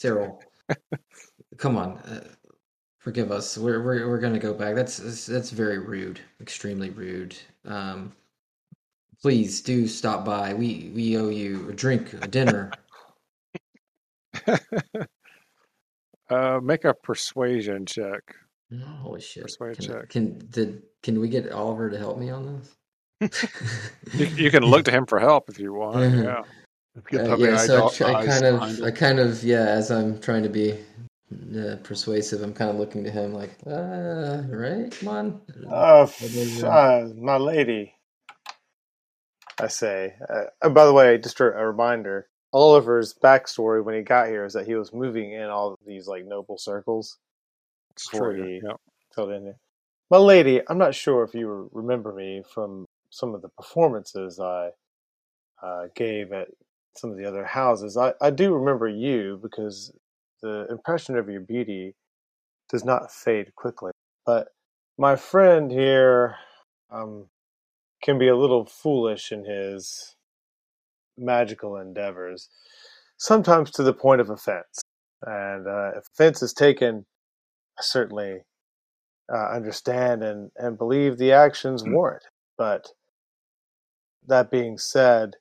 [0.00, 0.38] Sarril,
[1.56, 1.98] come on.
[1.98, 2.24] Uh,
[3.00, 3.56] Forgive us.
[3.56, 4.74] We're we're we're gonna go back.
[4.74, 6.20] That's that's, that's very rude.
[6.42, 7.34] Extremely rude.
[7.64, 8.12] Um,
[9.22, 10.54] please do stop by.
[10.54, 12.72] We we owe you a drink, a dinner.
[16.30, 18.22] uh, make a persuasion check.
[19.00, 19.44] Holy shit!
[19.44, 20.08] Persuade Can, check.
[20.08, 22.74] can did can we get Oliver to help me on this?
[24.14, 25.96] You, you can look to him for help if you want.
[25.96, 26.24] Mhm.
[26.24, 26.42] Yeah.
[27.10, 29.66] Get Uh, yeah, so I, tr- I kind behind of, I kind of, yeah.
[29.66, 30.72] As I'm trying to be
[31.56, 34.90] uh, persuasive, I'm kind of looking to him like, uh, right?
[34.98, 35.40] Come on.
[35.70, 37.94] Uh, f- uh, uh, my lady,
[39.60, 40.14] I say.
[40.28, 44.44] Uh, oh, by the way, just a, a reminder: Oliver's backstory when he got here
[44.46, 47.18] is that he was moving in all these like noble circles
[47.96, 48.32] It's true.
[48.36, 48.74] he Yeah.
[49.14, 49.58] filled in there.
[50.10, 54.70] My lady, I'm not sure if you remember me from some of the performances I
[55.62, 56.48] uh, gave at
[56.96, 57.96] some of the other houses.
[57.96, 59.92] I, I do remember you because
[60.42, 61.94] the impression of your beauty
[62.70, 63.92] does not fade quickly.
[64.26, 64.48] But
[64.98, 66.36] my friend here
[66.90, 67.26] um,
[68.02, 70.16] can be a little foolish in his
[71.16, 72.48] magical endeavors,
[73.16, 74.82] sometimes to the point of offense.
[75.22, 77.06] And uh, if offense is taken,
[77.78, 78.38] I certainly
[79.32, 82.24] uh, understand and, and believe the actions warrant.
[82.56, 82.88] But
[84.26, 85.34] that being said,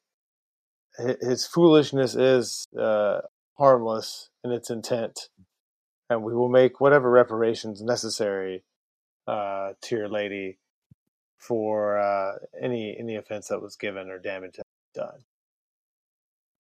[1.22, 3.20] his foolishness is uh,
[3.58, 5.30] harmless in its intent,
[6.10, 8.64] and we will make whatever reparations necessary
[9.28, 10.58] uh, to your lady
[11.38, 14.60] for uh, any any offense that was given or damage
[14.94, 15.24] done.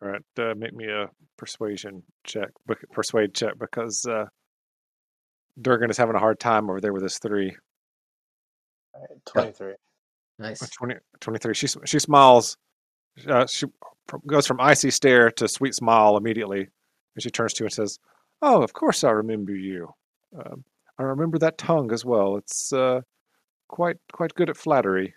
[0.01, 0.21] All right.
[0.37, 2.49] Uh, make me a persuasion check.
[2.93, 4.25] Persuade check because uh,
[5.59, 7.55] Durgan is having a hard time over there with his three.
[8.93, 9.73] All right, Twenty-three.
[10.39, 10.61] Nice.
[10.61, 11.53] Uh, 20, 23.
[11.55, 12.57] She she smiles.
[13.27, 13.65] Uh, she
[14.27, 17.97] goes from icy stare to sweet smile immediately, and she turns to you and says,
[18.43, 19.89] "Oh, of course I remember you.
[20.37, 20.63] Um,
[20.99, 22.37] I remember that tongue as well.
[22.37, 23.01] It's uh,
[23.67, 25.13] quite quite good at flattery."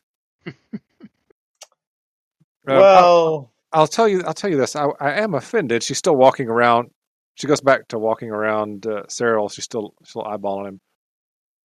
[2.68, 4.22] I'll, well, I'll tell you.
[4.26, 4.76] I'll tell you this.
[4.76, 5.82] I, I am offended.
[5.82, 6.90] She's still walking around.
[7.34, 9.50] She goes back to walking around uh, Sarril.
[9.52, 10.80] She's still still eyeballing him.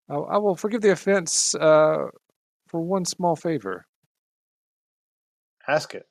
[0.08, 2.06] I, I will forgive the offense uh,
[2.68, 3.86] for one small favor.
[5.66, 6.06] ask it.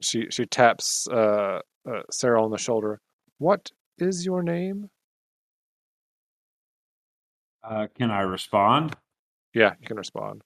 [0.00, 3.00] She she taps uh, uh, Sarril on the shoulder.
[3.38, 4.88] What is your name?
[7.62, 8.96] Uh, can I respond?
[9.54, 10.42] Yeah, you can respond.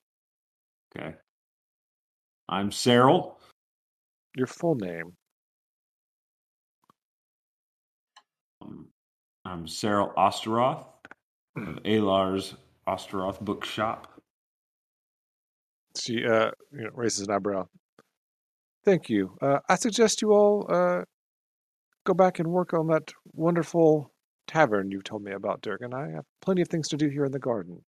[0.96, 1.14] Okay.
[2.48, 3.34] I'm Sarril.
[4.36, 5.12] Your full name.
[8.62, 8.88] Um,
[9.44, 10.86] I'm Sarril Ostoroth
[11.56, 12.54] of Alar's
[12.88, 14.08] Ostoroth Bookshop.
[15.96, 17.66] She uh, you know, raises an eyebrow.
[18.84, 19.36] Thank you.
[19.40, 21.02] Uh, I suggest you all uh,
[22.04, 24.12] go back and work on that wonderful
[24.46, 25.94] tavern you told me about, Durgan.
[25.94, 27.82] I have plenty of things to do here in the garden.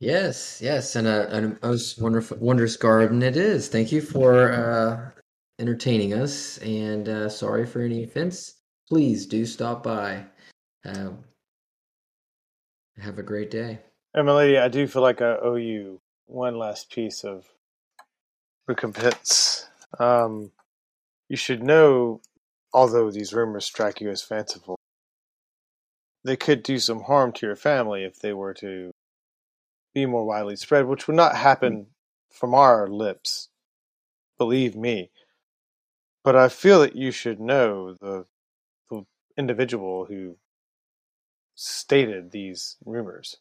[0.00, 3.68] Yes, yes, and a, and a most wonderful, wondrous garden it is.
[3.68, 5.10] Thank you for uh,
[5.58, 8.56] entertaining us, and uh, sorry for any offense.
[8.88, 10.24] Please do stop by.
[10.84, 11.10] Uh,
[12.98, 13.80] have a great day.
[14.14, 17.46] And my lady, I do feel like I owe you one last piece of
[18.66, 19.68] recompense.
[19.98, 20.52] Um,
[21.28, 22.20] you should know,
[22.72, 24.76] although these rumors strike you as fanciful,
[26.24, 28.90] they could do some harm to your family if they were to
[29.94, 31.86] be more widely spread, which would not happen
[32.30, 33.48] from our lips,
[34.38, 35.10] believe me.
[36.24, 38.26] But I feel that you should know the,
[38.90, 39.04] the
[39.38, 40.36] individual who
[41.54, 43.36] stated these rumors.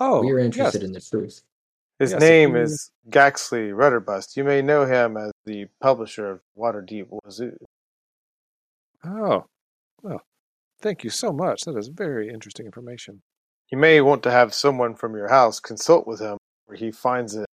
[0.00, 0.46] Oh, we are yes.
[0.46, 1.42] interested in the truth.
[1.98, 4.36] His Yes, name you- is Gaxley Rudderbust.
[4.36, 7.56] You may know him as the publisher of Waterdeep Wazoo.
[9.04, 9.44] Oh,
[10.02, 10.22] well,
[10.80, 11.62] thank you so much.
[11.62, 13.22] That is very interesting information.
[13.72, 16.36] You may want to have someone from your house consult with him
[16.66, 17.46] where he finds it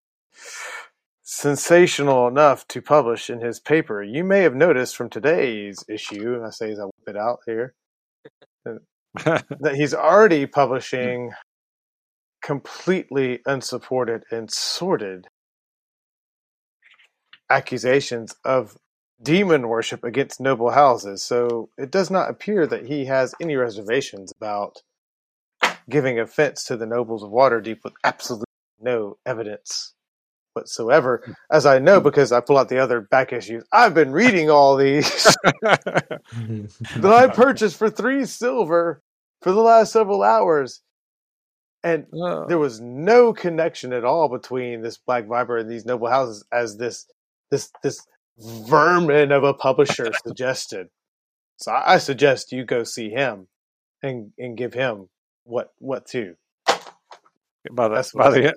[1.24, 4.04] sensational enough to publish in his paper.
[4.04, 7.40] You may have noticed from today's issue, and I say as I whip it out
[7.46, 7.74] here,
[8.66, 10.52] that he's already mm.
[10.52, 11.32] publishing
[12.42, 15.28] completely unsupported and sordid
[17.50, 18.76] accusations of
[19.24, 21.24] demon worship against noble houses.
[21.24, 24.82] So it does not appear that he has any reservations about
[25.90, 28.46] giving offense to the nobles of Waterdeep with absolutely
[28.80, 29.94] no evidence
[30.54, 31.24] whatsoever.
[31.26, 31.34] Mm.
[31.52, 32.04] As I know mm.
[32.04, 33.64] because I pull out the other back issues.
[33.72, 35.10] I've been reading all these
[35.62, 36.70] that
[37.06, 39.02] I purchased for three silver
[39.42, 40.82] for the last several hours.
[41.84, 46.10] And Oh, there was no connection at all between this Black Viper and these noble
[46.10, 47.06] houses as this
[47.52, 48.06] this this
[48.38, 50.88] vermin of a publisher suggested.
[51.58, 53.48] So I I suggest you go see him
[54.04, 55.08] and and give him
[55.50, 56.36] what what to.
[57.72, 58.54] By the That's by what- the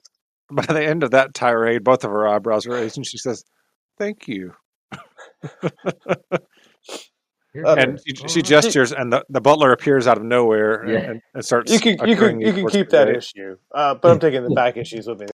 [0.53, 3.45] by the end of that tirade, both of her eyebrows are raised, and she says,
[3.99, 4.53] "Thank you."
[7.55, 10.99] And she, she gestures, and the, the butler appears out of nowhere Yeah.
[11.11, 11.71] and, and starts.
[11.71, 13.17] You can you can you can keep that gate.
[13.17, 15.27] issue, uh, but I'm taking the back issues with me.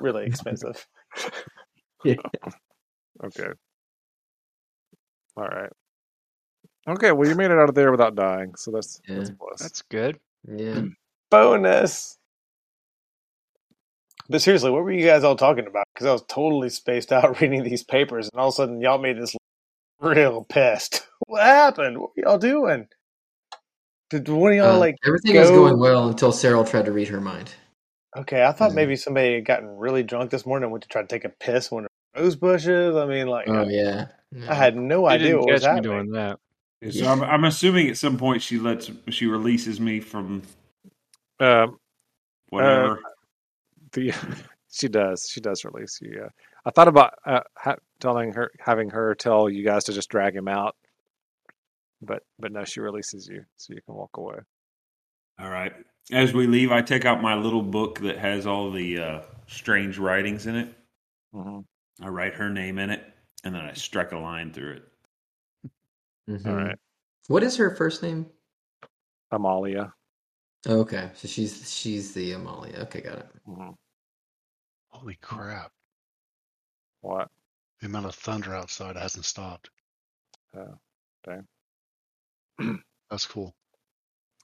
[0.00, 0.86] Really expensive.
[2.04, 2.14] yeah.
[3.24, 3.48] Okay.
[5.38, 5.70] All right.
[6.86, 7.12] Okay.
[7.12, 9.38] Well, you made it out of there without dying, so that's that's a Yeah.
[9.38, 9.60] plus.
[9.62, 10.18] That's good.
[10.48, 10.82] Yeah.
[11.30, 12.18] Bonus.
[14.28, 15.86] But seriously, what were you guys all talking about?
[15.94, 18.98] Because I was totally spaced out reading these papers, and all of a sudden y'all
[18.98, 19.34] made this
[20.00, 21.06] real pissed.
[21.28, 21.98] What happened?
[21.98, 22.88] What were y'all doing?
[24.10, 26.92] Did one of y'all Uh, like everything was going well until Sarril tried to to
[26.92, 27.52] read her mind.
[28.16, 28.74] Okay, I thought Mhm.
[28.76, 31.30] maybe somebody had gotten really drunk this morning and went to try to take a
[31.30, 32.94] piss when rose bushes.
[32.96, 34.06] I mean, like, Oh I, yeah.
[34.48, 35.90] I had no You idea didn't what was me happening.
[35.90, 36.38] doing that.
[36.92, 40.42] So I'm, I'm assuming at some point she lets she releases me from
[41.40, 41.78] Um,
[42.50, 43.00] whatever.
[43.92, 44.12] the
[44.70, 46.12] she does she does release you.
[46.16, 46.28] Yeah.
[46.64, 50.34] I thought about uh, ha- telling her, having her tell you guys to just drag
[50.34, 50.74] him out,
[52.02, 54.38] but but no, she releases you, so you can walk away.
[55.38, 55.72] All right.
[56.12, 59.98] As we leave, I take out my little book that has all the uh, strange
[59.98, 60.74] writings in it.
[61.32, 61.60] hmm
[62.02, 63.02] I write her name in it,
[63.44, 64.82] and then I strike a line through it.
[66.28, 66.46] Mhm.
[66.46, 66.78] All right,
[67.28, 68.26] What is her first name?
[69.32, 69.92] Ammalia.
[70.66, 72.80] Okay, so she's she's the Ammalia.
[72.82, 73.28] Okay, got it.
[73.44, 73.70] hmm
[74.88, 75.70] Holy crap.
[77.02, 77.28] What?
[77.80, 79.70] The amount of thunder outside hasn't stopped.
[80.56, 80.78] Oh,
[81.24, 81.46] dang.
[83.10, 83.54] That's cool.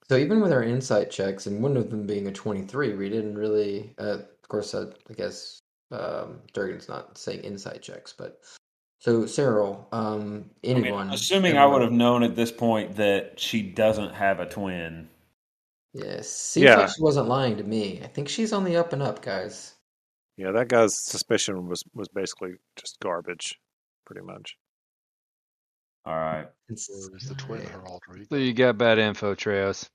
[0.09, 3.37] So even with our insight checks, and one of them being a twenty-three, we didn't
[3.37, 3.95] really.
[3.99, 8.41] Uh, of course, uh, I guess um, Durgan's not saying insight checks, but
[9.01, 13.41] so Sarril, um, I mean, anyone, assuming I would have known at this point that
[13.41, 15.09] she doesn't have a twin.
[15.95, 16.77] Yes, seems Yeah.
[16.77, 18.01] like she wasn't lying to me.
[18.03, 19.75] I think she's on the up and up, guys.
[20.37, 23.59] Yeah, that guy's suspicion was was basically just garbage,
[24.07, 24.57] pretty much.
[26.05, 26.49] All right.
[26.69, 27.69] It's, Or the twin alright.
[27.75, 28.25] her alter?
[28.29, 29.89] So you got bad info, Treos.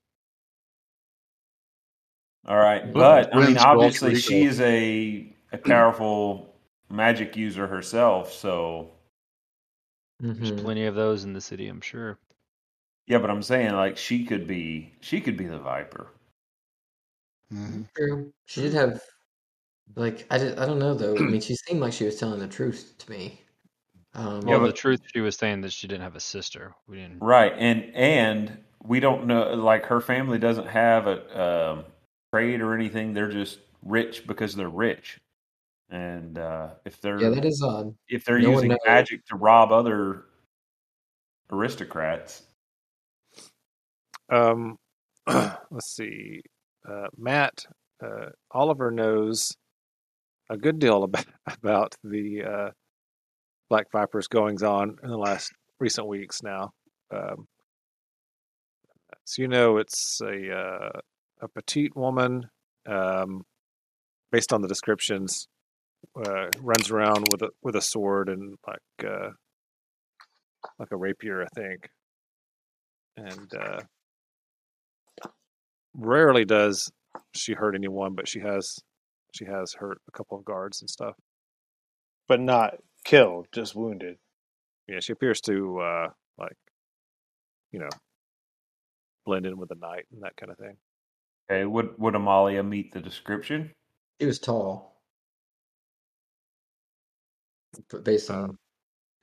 [2.46, 2.90] All right.
[2.92, 4.18] But I mean, twins are alter obviously, ego.
[4.20, 6.54] she is a, a powerful
[6.88, 8.32] magic user herself.
[8.32, 8.92] So,
[10.20, 10.62] There's Mhm.
[10.62, 12.18] plenty of those in the city, I'm sure.
[13.08, 16.08] Yeah, but I'm saying, like, she could be she could be the Viper.
[17.50, 18.32] hmm True.
[18.46, 19.00] She did have,
[19.96, 21.16] like, I, did, I don't know though.
[21.16, 23.40] I mean, she seemed like she was telling the truth to me.
[24.14, 26.74] Um, Well, but- the truth, she was saying that she didn't have a sister.
[26.86, 27.20] We didn't.
[27.20, 27.52] Right.
[27.56, 31.84] And and we don't know, like, her family doesn't have a um,
[32.32, 33.14] trade or anything.
[33.14, 35.18] They're just rich because they're rich.
[35.90, 37.94] And uh, if they're yeah, that is odd.
[38.08, 40.24] if they're no using magic to rob other
[41.50, 42.42] aristocrats,
[44.30, 44.76] Um,
[45.26, 46.40] let's see.
[46.88, 47.64] Uh, Matt
[48.02, 49.52] uh, Oliver knows
[50.50, 52.70] a good deal about about the uh,
[53.68, 56.42] Black Vipers goings on in the last recent weeks.
[56.42, 56.70] Now,
[57.14, 57.46] um,
[59.24, 61.00] so you know it's a uh,
[61.40, 62.48] a petite woman,
[62.86, 63.44] um,
[64.32, 65.48] based on the descriptions,
[66.16, 69.30] uh, runs around with a with a sword and like uh,
[70.78, 71.88] like a rapier, I think,
[73.16, 73.52] and.
[75.98, 76.90] Rarely does
[77.34, 78.78] she hurt anyone, but she has
[79.34, 81.16] she has hurt a couple of guards and stuff.
[82.28, 84.16] but not killed, just wounded.
[84.88, 86.08] Yeah, she appears to uh
[86.38, 86.56] like
[87.72, 87.90] you know
[89.26, 90.76] blend in with the night and that kind of thing.
[91.50, 93.72] okay, would would Ammalia meet the description?
[94.20, 95.00] She was tall,
[97.90, 98.58] but based on Um,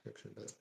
[0.05, 0.33] description.
[0.35, 0.51] But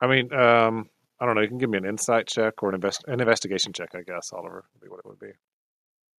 [0.00, 2.74] I mean, um I don't know, you can give me an insight check or an
[2.74, 5.32] invest an investigation check, I guess, Oliver would be what it would be.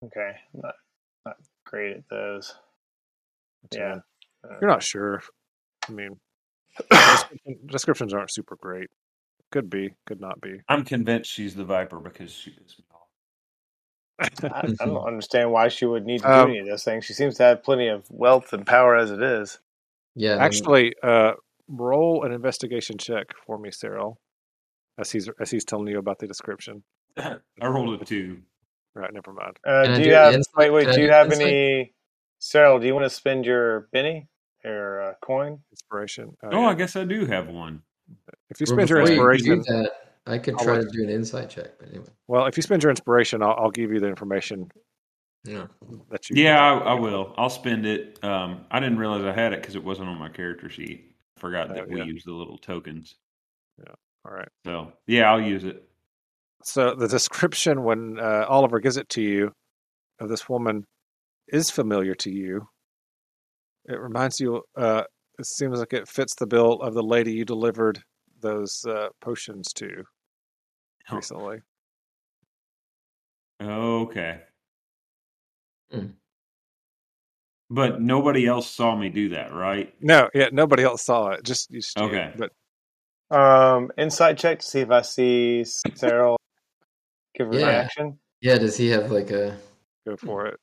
[0.05, 0.75] Okay, not
[1.25, 1.35] not
[1.65, 2.55] great at those.
[3.65, 3.97] It's, Yeah,
[4.43, 5.21] uh, You're not sure.
[5.87, 6.17] I mean
[7.67, 8.89] descriptions aren't super great.
[9.51, 10.61] Could be, could not be.
[10.67, 12.75] I'm convinced she's the Viper because she is.
[14.19, 14.29] I,
[14.81, 17.05] I don't understand why she would need to do Um, any of those things.
[17.05, 19.59] She seems to have plenty of wealth and power as it is.
[20.15, 21.33] yeah, then- Actually, uh,
[21.67, 24.17] roll an investigation check for me, Sarril,
[24.97, 26.83] as he's as he's telling you about the description.
[27.17, 28.39] I rolled a two.
[28.93, 29.59] Right, never mind.
[29.67, 30.33] Uh, Can I do do you have?
[30.33, 30.55] insight?
[30.57, 30.81] Wait, wait.
[30.83, 31.47] Can I Do you do have insight?
[31.47, 31.93] any?
[32.41, 34.27] Sarril, do you want to spend your Benny
[34.63, 35.59] or uh, coin?
[35.71, 36.35] Inspiration.
[36.43, 36.67] Oh, Oh, yeah.
[36.67, 37.81] I guess I do have one.
[38.49, 39.91] if you well, spend your before you do inspiration, that,
[40.27, 41.77] I could try to do an insight check.
[41.79, 44.71] But anyway, well, if you spend your inspiration, I'll, I'll give you the information
[45.43, 45.67] Yeah,
[46.09, 46.41] that you.
[46.41, 47.33] Yeah, I, I will.
[47.37, 48.23] I'll spend it.
[48.23, 51.15] Um, I didn't realize I had it because it wasn't on my character sheet.
[51.37, 51.95] I forgot Oh, that yeah.
[51.95, 53.15] we use the little tokens.
[54.25, 54.47] All right.
[54.65, 55.83] So yeah, I'll use it.
[56.63, 59.51] so the description when uh, Oliver gives it to you
[60.19, 60.83] of this woman
[61.49, 62.67] is familiar to you.
[63.87, 64.63] It reminds you.
[64.75, 65.03] Uh,
[65.37, 68.01] it seems like it fits the bill of the lady you delivered
[68.41, 70.03] those uh, potions to
[71.11, 71.17] Oh.
[71.17, 71.59] recently.
[73.61, 74.41] Okay.
[75.91, 76.05] Hmm.
[77.69, 79.93] But nobody else saw me do that, right?
[80.01, 81.43] No, yeah, nobody else saw it.
[81.43, 82.05] Just, just you.
[82.05, 82.33] Okay.
[82.37, 82.51] But
[83.31, 86.37] Um, insight check to see if I see Sarril
[87.35, 87.65] give a Yeah.
[87.65, 88.19] reaction.
[88.41, 89.57] Yeah, does he have like a
[90.05, 90.59] go for it.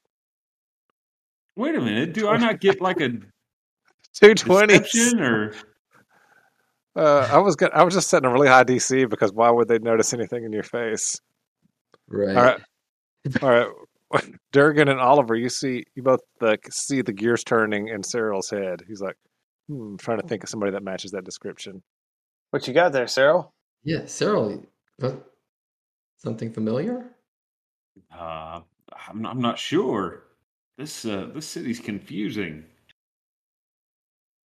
[1.56, 2.12] Wait a minute.
[2.14, 3.10] Do I not get like a
[4.14, 5.54] two twenty deception or?
[6.94, 9.66] Uh, I was gonna, I was just setting a really high DC because why would
[9.66, 11.18] they notice anything in your face?
[12.08, 12.36] right?
[12.36, 12.60] All right.
[13.40, 18.02] All right, Durgan and Oliver, you see, you both like see the gears turning in
[18.02, 18.82] Cyril's head.
[18.86, 19.16] He's like,
[19.68, 21.82] hmm, trying to think of somebody that matches that description.
[22.52, 23.50] What you got there, Sarril?
[23.82, 24.62] Yeah, Sarril.
[24.98, 25.28] what-
[26.18, 27.06] Something familiar?
[28.14, 28.60] Uh,
[29.08, 30.22] I'm, I'm not sure.
[30.78, 32.64] This uh, this city's confusing.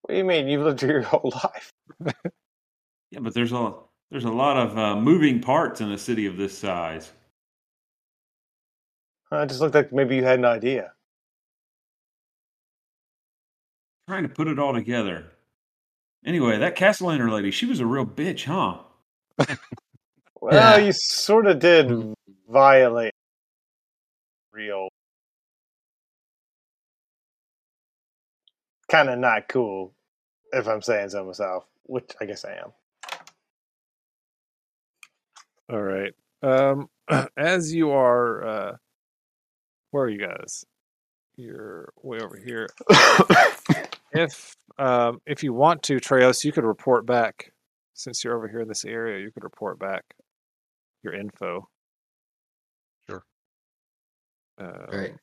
[0.02, 0.48] What do you mean?
[0.48, 1.72] You've lived here your whole life.
[3.12, 3.74] Yeah, but there's a
[4.10, 7.12] there's a lot of uh, moving parts in a city of this size.
[9.32, 10.94] Uh, it just looked like maybe you had an idea.
[14.08, 15.26] Trying to put it all together.
[16.26, 18.80] Anyway, that Cassalanter lady, she was a real bitch, huh?
[20.42, 20.78] Well, Yeah.
[20.80, 22.14] you sort of did
[22.50, 23.14] violate
[24.52, 24.90] real.
[28.90, 29.94] Kind of not cool,
[30.54, 32.74] if I'm saying so myself, which I guess I am.
[35.70, 36.14] All right.
[36.42, 36.90] Um,
[37.38, 38.78] as you are, uh,
[39.92, 40.66] where are you guys?
[41.36, 42.70] You're way over here.
[44.18, 47.52] If um, if you want to, Treos, you could report back.
[47.94, 50.04] Since you're over here in this area, you could report back
[51.04, 51.68] your info.
[53.10, 53.24] Sure.
[54.60, 55.16] Uh, All right.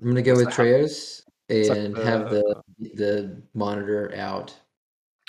[0.00, 4.54] I'm gonna go with Treos it's like and have the the- the monitor out.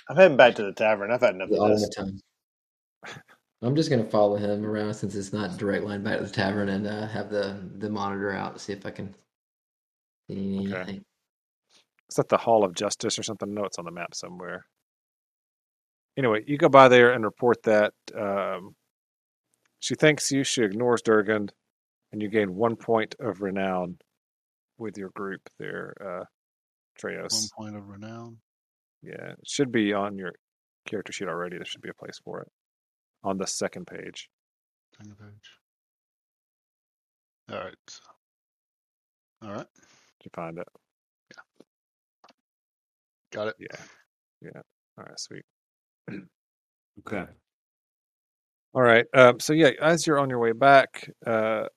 [0.09, 1.11] I'm heading back to the tavern.
[1.11, 1.83] I've had enough The of this.
[1.97, 2.21] automaton.
[3.61, 6.69] I'm just gonna follow him around since it's not direct line back to the tavern
[6.69, 8.59] and uh, have the the monitor out.
[8.61, 9.13] See if I can
[10.29, 11.01] see Okay.
[12.09, 13.53] It's at the Hall of Justice or something.
[13.53, 14.65] No, it's on the map somewhere.
[16.17, 18.75] Anyway, you go by there and report that um,
[19.79, 20.43] she thanks you.
[20.43, 21.49] She ignores Durgan,
[22.11, 23.99] and you gain one point of renown
[24.77, 26.25] with your group there, uh,
[27.53, 28.37] One point of renown.
[29.03, 30.33] Yeah, it should be on your
[30.87, 31.57] character sheet already.
[31.57, 32.47] There should be a place for it
[33.23, 34.29] on the second page.
[34.99, 35.59] The page.
[37.51, 37.99] All right.
[39.43, 39.67] All right.
[39.75, 40.67] Did you find it?
[43.31, 43.55] Got it.
[43.59, 43.77] Yeah.
[44.41, 44.61] Yeah.
[44.97, 45.43] All right, sweet.
[47.07, 47.25] Okay.
[48.73, 49.05] All right.
[49.13, 51.67] Um, so yeah, as you're on your way back, uh,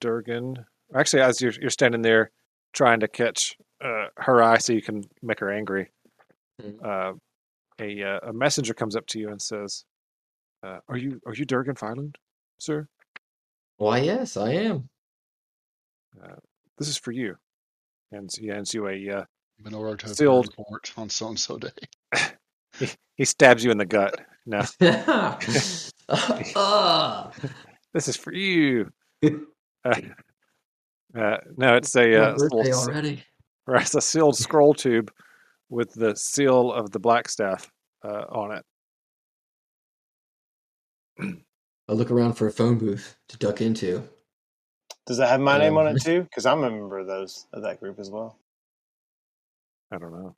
[0.00, 0.64] Durgan.
[0.94, 2.30] Actually, as you're you're standing there
[2.72, 5.90] trying to catch uh, her eye so you can make her angry,
[6.60, 6.84] Mhm.
[6.84, 7.14] uh,
[7.80, 9.84] a uh, a messenger comes up to you and says,
[10.62, 12.16] uh, "Are you are you Durgan Phylund,
[12.58, 12.86] sir?
[13.76, 14.88] Why, yes, I am.
[16.78, 17.36] This is for you."
[18.14, 19.10] And he hands you a.
[19.10, 19.24] Uh,
[19.62, 21.70] Been over to Still- the report on so and so day.
[22.78, 24.20] he, he stabs you in the gut.
[24.46, 24.62] No,
[26.56, 27.32] Ah,
[27.94, 28.90] this is for you.
[29.86, 30.00] Uh,
[31.14, 33.22] uh, no, it's a uh, little birthday s- already.
[33.66, 35.12] Right, it's a sealed scroll tube
[35.68, 37.70] with the seal of the black staff
[38.02, 38.62] uh, on
[41.18, 41.36] it.
[41.86, 44.08] I look around for a phone booth to duck into.
[45.06, 46.22] Does that have my name on Um, it too?
[46.22, 48.38] Because I'm a member of those of that group as well.
[49.92, 50.34] I don't know.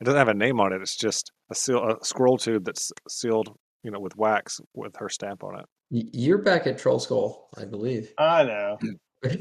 [0.00, 0.82] It doesn't have a name on it.
[0.82, 5.08] It's just a seal, a scroll tube that's sealed, you know, with wax with her
[5.08, 5.66] stamp on it.
[5.90, 8.12] You're back at Troll Skull, I believe.
[8.18, 8.78] I know.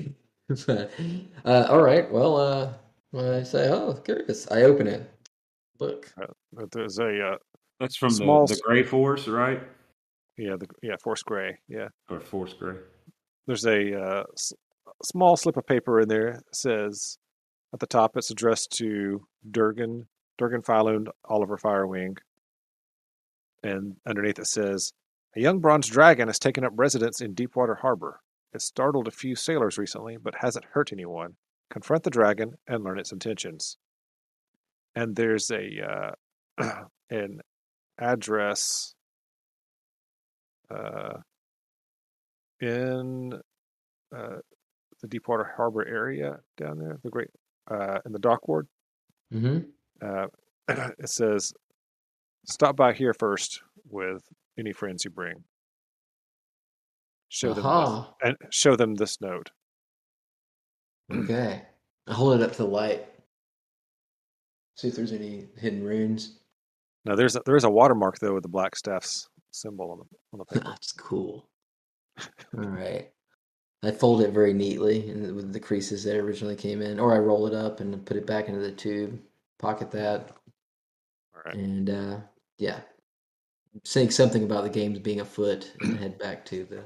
[0.68, 0.92] But,
[1.44, 2.12] uh, all right.
[2.12, 2.74] Well, uh,
[3.20, 4.50] I say, oh, curious.
[4.52, 5.10] I open it.
[5.80, 6.14] Look.
[6.54, 7.38] But there's a uh,
[7.80, 9.64] That's from Small the, the Gray Force, right?
[10.38, 11.58] yeah, the yeah, Force Gray.
[11.68, 12.76] Yeah, Or Force Gray.
[13.48, 14.54] There's a uh, s-
[15.04, 16.28] small slip of paper in there.
[16.28, 17.18] It says
[17.74, 20.08] at the top, it's addressed to Durgan,
[20.38, 22.18] Durgan Phylund, Oliver Firewing,
[23.64, 24.94] and underneath it says,
[25.36, 28.22] "A young bronze dragon has taken up residence in Deepwater Harbor.
[28.54, 31.36] It startled a few sailors recently, but hasn't hurt anyone.
[31.70, 33.78] Confront the dragon and learn its intentions."
[34.96, 36.16] And there's a
[36.60, 37.42] uh, an
[38.00, 38.96] address
[40.70, 41.18] uh,
[42.62, 43.34] in
[44.16, 44.38] uh,
[45.02, 47.30] the Deepwater Harbor area down there, the great
[47.70, 48.68] uh, in the dock ward.
[49.32, 49.60] hmm
[50.02, 50.28] Uh,
[50.68, 51.54] it says,
[52.46, 54.24] "Stop by here first with
[54.58, 55.44] any friends you bring.
[57.30, 59.52] Show them this, and show them this note.
[61.12, 61.62] Okay.
[62.08, 63.06] I hold it up to the light.
[64.76, 66.40] See if there's any hidden runes.
[67.06, 70.06] Now there's a, there is a watermark though with the black staff's symbol on the
[70.34, 70.66] on the paper.
[70.72, 71.48] That's cool.
[72.58, 73.12] All right.
[73.84, 77.20] I fold it very neatly and with the creases that originally came in, or I
[77.20, 79.20] roll it up and put it back into the tube,
[79.60, 80.32] pocket that,
[81.36, 81.56] All right.
[81.56, 82.18] and uh,
[82.58, 82.80] yeah,
[83.84, 86.84] saying something about the games being afoot, and head back to the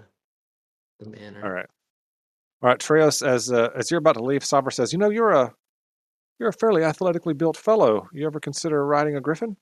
[0.99, 1.43] the manor.
[1.43, 1.67] All right.
[2.61, 5.31] All right, Treos, as uh, as you're about to leave, Sabra says, "You know, you're
[5.31, 5.53] a
[6.37, 8.09] you're a fairly athletically built fellow.
[8.11, 9.55] You ever consider riding a griffin?"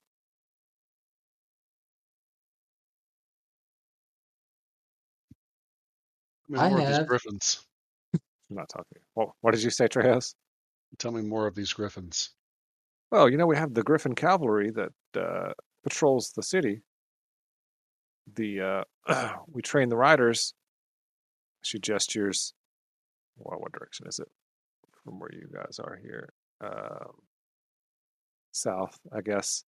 [6.56, 7.08] I more of these have.
[7.08, 7.66] griffins.
[8.14, 9.00] I'm not talking.
[9.14, 10.34] What, what did you say, Treos?
[10.98, 12.32] Tell me more of these griffins.
[13.12, 15.54] Well, you know, we have the Griffin Cavalry that uh,
[15.84, 16.82] patrols the city.
[18.36, 20.54] The uh, we train the riders.
[21.62, 22.54] She gestures.
[23.38, 24.28] Well, what direction is it
[25.04, 26.34] from where you guys are here?
[26.62, 27.12] Um,
[28.52, 29.64] south, I guess.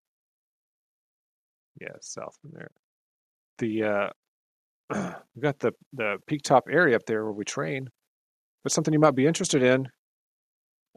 [1.80, 2.70] Yeah, south from there.
[3.58, 4.10] The uh,
[5.34, 7.88] we got the the peak top area up there where we train.
[8.62, 9.88] But something you might be interested in.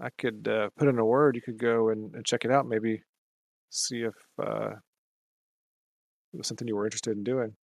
[0.01, 1.35] I could uh, put in a word.
[1.35, 2.65] You could go and, and check it out.
[2.67, 3.03] Maybe
[3.69, 4.71] see if uh,
[6.33, 7.55] it was something you were interested in doing.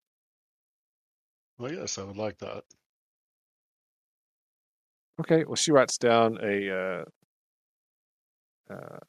[1.57, 2.63] Well, yes, I would like that.
[5.19, 5.43] Okay.
[5.43, 7.03] Well, she writes down a.
[8.69, 8.99] Uh, uh,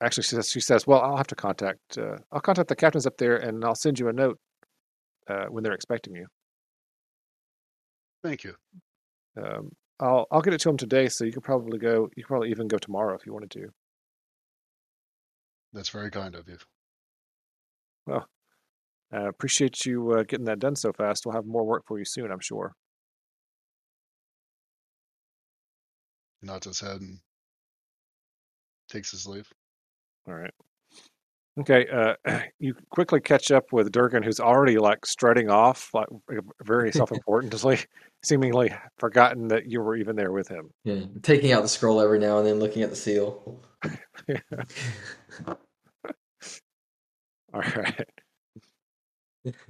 [0.00, 1.98] actually, she says, she says, "Well, I'll have to contact.
[1.98, 4.38] Uh, I'll contact the captains up there, and I'll send you a note
[5.28, 6.26] uh, when they're expecting you.
[8.22, 8.54] Thank you.
[9.36, 9.70] Um,
[10.00, 12.08] I'll I'll get it to them today, so you could probably go.
[12.16, 13.68] You could probably even go tomorrow if you wanted to.
[15.72, 16.58] That's very kind of you.
[18.06, 18.26] Well,
[19.12, 21.26] I appreciate you uh, getting that done so fast.
[21.26, 22.74] We'll have more work for you soon, I'm sure.
[26.40, 27.18] He nods his head and
[28.88, 29.50] takes his leave.
[30.28, 30.54] All right.
[31.60, 32.14] Okay, uh,
[32.58, 36.08] you quickly catch up with Durgan, who's already like strutting off, like
[36.62, 37.78] very self-importantly,
[38.22, 40.70] seemingly forgotten that you were even there with him.
[40.84, 43.62] Yeah, taking out the scroll every now and then, looking at the seal.
[47.54, 48.08] All right.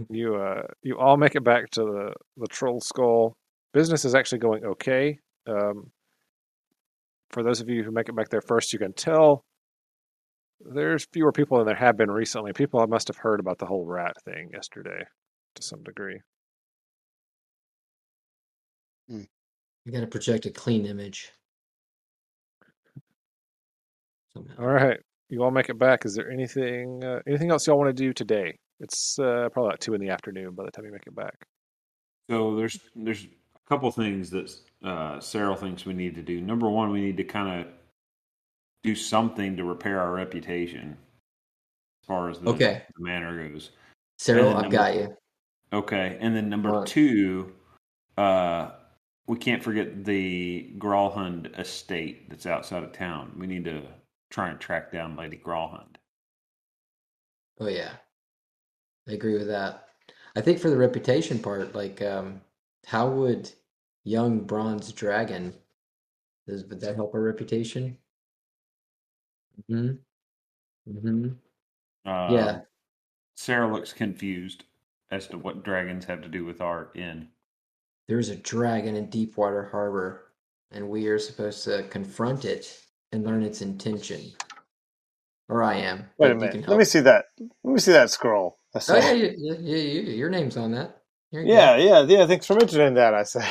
[0.08, 3.36] You uh, you all make it back to the the troll skull.
[3.74, 5.18] Business is actually going okay.
[5.48, 5.90] Um,
[7.30, 9.44] for those of you who make it back there first, you can tell
[10.64, 12.52] there's fewer people than there have been recently.
[12.52, 15.04] People must have heard about the whole rat thing yesterday
[15.54, 16.20] to some degree.
[19.08, 21.30] You got to project a clean image.
[24.32, 24.54] Somehow.
[24.58, 26.04] All right, you all make it back.
[26.04, 28.58] Is there anything uh, anything else y'all want to do today?
[28.80, 31.46] It's uh, probably about two in the afternoon by the time you make it back.
[32.30, 34.50] So there's there's a couple things that
[34.82, 36.40] uh, Sarril thinks we need to do.
[36.40, 37.72] Number one, we need to kind of
[38.84, 40.96] do something to repair our reputation
[42.02, 42.82] as far as the, Okay.
[42.96, 43.70] the manor goes.
[44.20, 45.16] Sarril, I've got you.
[45.72, 46.86] Okay, and then number Alright.
[46.86, 47.52] two,
[48.16, 48.70] uh,
[49.26, 53.32] we can't forget the Gralhund estate that's outside of town.
[53.38, 53.82] We need to
[54.30, 55.96] try and track down Lady Gralhund.
[57.58, 57.92] Oh yeah,
[59.08, 59.88] I agree with that.
[60.36, 62.40] I think for the reputation part, like, um,
[62.84, 63.50] how would
[64.04, 65.54] young bronze dragon
[66.46, 67.96] does would that help our reputation?
[69.68, 69.90] Hmm.
[70.86, 71.28] Hmm.
[72.06, 72.60] Um, Yeah.
[73.38, 74.64] Sarril looks confused
[75.10, 77.28] as to what dragons have to do with our inn.
[78.08, 80.32] There's a dragon in Deepwater Harbor,
[80.72, 82.80] and we are supposed to confront it
[83.12, 84.32] and learn its intention.
[85.48, 86.10] Or I am.
[86.18, 86.50] Wait but a you minute.
[86.50, 86.78] can Let help.
[86.78, 87.26] me see that.
[87.64, 88.58] Let me see that scroll.
[88.74, 89.00] I Oh say.
[89.00, 91.02] yeah, you, yeah, yeah, you, your name's on that.
[91.32, 91.74] Here you go.
[91.74, 92.26] yeah, yeah, yeah.
[92.26, 93.14] Thanks for mentioning that.
[93.14, 93.46] I say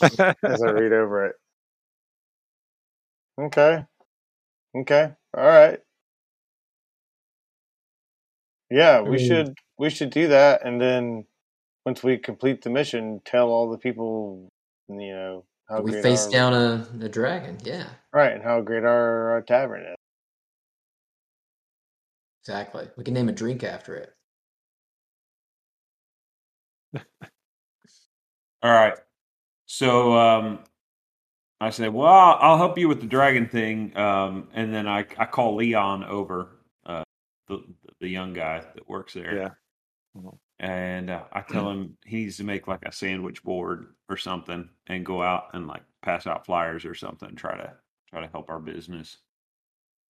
[0.46, 1.36] as I read over it.
[3.40, 3.84] Okay.
[4.76, 5.12] Okay.
[5.36, 5.80] All right.
[8.70, 11.26] Yeah, we mean- should we should do that, and then
[11.86, 14.48] once we complete the mission, tell all the people,
[14.88, 17.58] you know, how we great face our, down a, a dragon.
[17.64, 19.96] Yeah, right, and how great our, our tavern is.
[22.42, 22.88] exactly.
[22.96, 24.14] We can name a drink after it.
[28.62, 28.94] All right.
[29.66, 30.60] So um,
[31.60, 35.00] I say, well, I'll, I'll help you with the dragon thing, um, and then I
[35.18, 37.02] I call Leon over, uh,
[37.48, 37.64] the
[38.00, 39.36] the young guy that works there.
[39.36, 39.50] Yeah.
[40.60, 44.68] And uh, I tell him he needs to make like a sandwich board or something,
[44.86, 47.34] and go out and like pass out flyers or something.
[47.36, 47.72] Try to
[48.10, 49.18] try to help our business.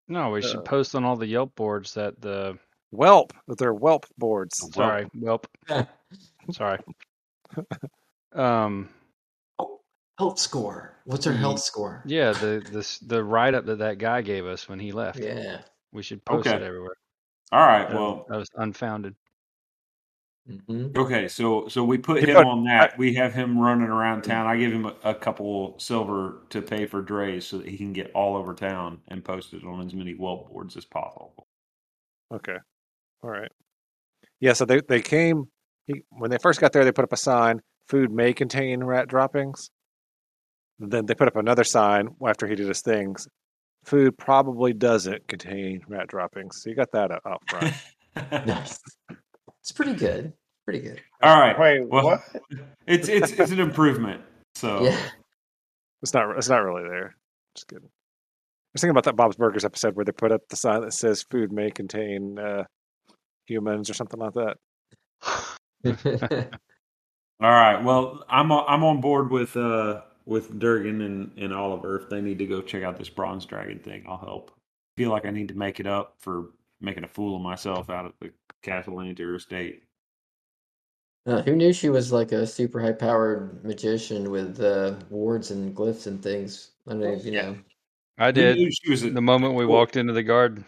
[0.07, 2.59] No, we should Uh, post on all the Yelp boards that the
[2.91, 3.33] Whelp.
[3.47, 4.55] That they're whelp boards.
[4.73, 5.45] Sorry, Welp.
[6.51, 6.79] Sorry.
[8.33, 8.98] Um, Oh,
[10.19, 10.97] health score.
[11.05, 12.03] What's our health score?
[12.07, 15.19] yeah, the this the write up that that guy gave us when he left.
[15.21, 15.61] Yeah.
[15.93, 16.97] We should post it everywhere.
[17.53, 17.89] All right.
[17.89, 19.15] That- Well, that was unfounded.
[20.67, 21.29] hmm okay.
[21.29, 22.99] So so we put He him put- on that.
[22.99, 24.47] We have him running around town.
[24.47, 27.93] I give him a, a couple silver to pay for drays so that he can
[27.95, 31.47] get all over town and post it on as many web boards as possible.
[32.35, 32.57] Okay.
[33.23, 33.51] All right.
[34.41, 35.49] Yeah, so they, they came
[35.87, 39.09] he, when they first got there they put up a sign, food may contain rat
[39.09, 39.71] droppings.
[40.79, 43.27] Then they put up another sign after he did his things.
[43.85, 46.63] Food probably doesn't contain rat droppings.
[46.63, 47.75] So you got that up, up front.
[48.47, 48.81] Nice.
[49.61, 50.33] It's pretty good.
[50.65, 51.01] Pretty good.
[51.23, 51.57] All right.
[51.59, 52.21] Wait, Well, what?
[52.87, 54.23] It's it's it's an improvement.
[54.57, 55.01] So Yeah.
[56.03, 57.15] It's not it's not really there.
[57.55, 57.85] Just kidding.
[57.87, 60.93] I was thinking about that Bob's Burgers episode where they put up the sign that
[60.95, 62.65] says food may contain uh,
[63.47, 64.57] humans or something like that.
[67.41, 67.83] All right.
[67.85, 71.99] Well, I'm on- I'm on board with uh with Durgan and, and Oliver.
[72.01, 74.53] If they need to go check out this bronze dragon thing, I'll help.
[74.97, 76.51] feel like I need to make it up for
[76.81, 78.31] making a fool of myself out of the
[78.63, 79.85] Cassalanter estate.
[81.27, 85.77] Uh, who knew she was like a super high powered magician with uh, wards and
[85.77, 86.71] glyphs and things?
[86.87, 87.43] I don't know if you Yeah.
[87.43, 87.59] know.
[88.19, 90.65] I Who did knew she was a, the moment we walked into the garden.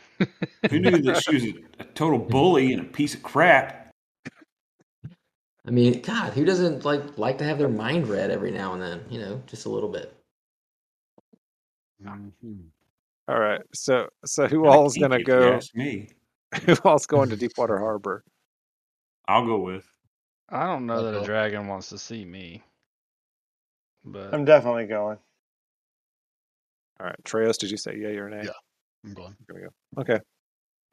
[0.68, 3.79] who knew that she was a, a total bully and a piece of crap?
[5.66, 8.82] I mean, God, who doesn't like like to have their mind read every now and
[8.82, 9.04] then?
[9.10, 10.14] You know, just a little bit.
[13.28, 13.60] All right.
[13.74, 16.08] So so who Kinda all's gonna go me.
[16.66, 18.24] who all's going to Deepwater Harbor?
[19.28, 19.86] I'll go with.
[20.48, 22.62] I don't know that a dragon wants to see me,
[24.04, 25.18] but I'm definitely going.
[26.98, 27.16] All right.
[27.24, 28.42] Treos, did you say yay or nay?
[28.44, 28.50] Yeah.
[29.04, 29.36] I'm going.
[29.48, 30.00] Gonna go.
[30.00, 30.18] Okay.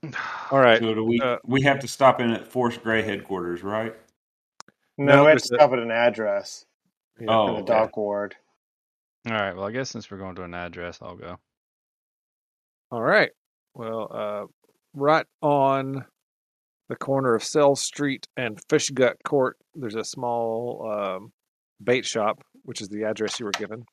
[0.51, 0.79] All right.
[0.79, 3.95] So do we uh, we have to stop in at Force Grey headquarters, right?
[4.97, 6.65] No, No, we have to stop at an address
[7.19, 7.27] Yeah.
[7.29, 7.73] Oh, in the okay.
[7.73, 8.35] dock ward.
[9.27, 9.55] all right.
[9.55, 11.37] Well, I guess since we're going to an address, I'll go.
[12.91, 13.31] All right.
[13.73, 14.45] Well, uh,
[14.93, 16.05] right on
[16.89, 21.31] the corner of Cell Street and Fish Gut Court, there's a small um,
[21.83, 23.83] bait shop, which is the address you were given.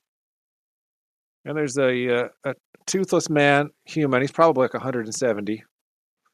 [1.44, 2.55] And there's a, uh, a
[2.86, 4.22] toothless man, human.
[4.22, 5.62] He's probably like 170.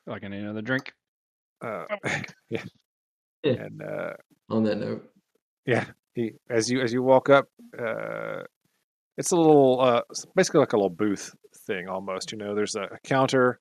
[0.06, 0.92] Like any other drink.
[1.64, 1.84] Uh,
[2.50, 2.62] yeah.
[3.42, 3.52] Yeah.
[3.52, 4.12] And uh,
[4.50, 5.08] On that note,
[5.64, 7.46] Yeah, he as you as you walk up,
[7.78, 8.42] uh,
[9.16, 10.02] it's a little uh,
[10.34, 11.34] basically like a little booth
[11.66, 12.32] thing almost.
[12.32, 13.60] You know, there's a, a counter.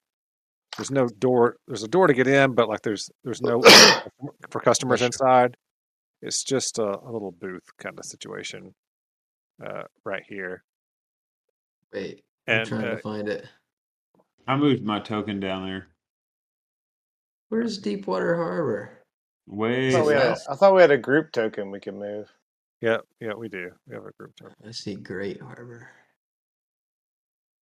[0.78, 1.58] There's no door.
[1.68, 3.62] There's a door to get in, but like there's there's no
[4.50, 5.56] for customers inside.
[6.22, 8.74] It's just a, a little booth kind of situation
[9.66, 10.64] uh, right here.
[11.94, 13.46] wait, I'm And trying uh, to find it.
[14.48, 15.88] I moved my token down there.
[17.50, 18.99] Where's Deepwater Harbor?
[19.52, 20.48] I Way thought, we had, south.
[20.50, 22.32] I thought we had a group token we could move.
[22.82, 23.72] yeah, yeah, we do.
[23.88, 24.54] We have a group tour.
[24.66, 25.90] I see Great Harbor.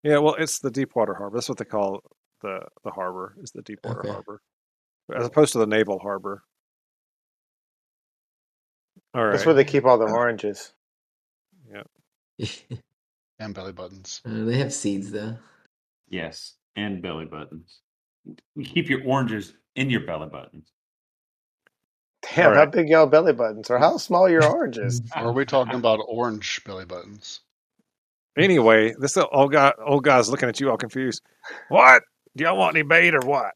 [0.03, 1.38] Yeah, well, it's the Deepwater Harbor.
[1.38, 2.01] That's what they call
[2.41, 3.35] the the harbor.
[3.41, 4.09] Is the Deepwater Okay.
[4.11, 4.41] Harbor,
[5.15, 6.43] as opposed to the naval harbor.
[9.14, 9.31] All right.
[9.31, 10.73] That's where they keep all the oranges.
[11.72, 11.88] Yep.
[13.39, 14.22] And belly buttons.
[14.26, 15.38] Uh, they have seeds though.
[16.09, 17.81] Yes, and belly buttons.
[18.55, 20.72] You keep your oranges in your belly buttons.
[22.36, 25.02] Damn, All how big y'all belly buttons, or how small your oranges?
[25.16, 27.41] Or are we talking about orange belly buttons?
[28.38, 31.24] Anyway, this old guy, old guy's looking at you all confused.
[31.70, 32.04] What?
[32.36, 33.54] Do y'all want any bait or what?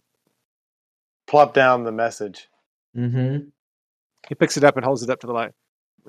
[1.27, 2.48] Plop down the message.
[2.98, 3.49] Mm-hmm.
[4.27, 5.52] He picks it up and holds it up to the light.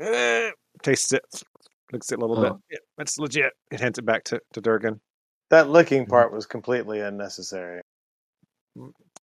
[0.01, 0.51] Eh,
[0.82, 1.22] tastes it,
[1.93, 2.52] looks it a little bit.
[2.52, 2.60] Oh.
[2.70, 3.52] Yeah, that's legit.
[3.70, 5.01] It hands it back to, to Durgan.
[5.51, 7.82] That licking part was completely unnecessary.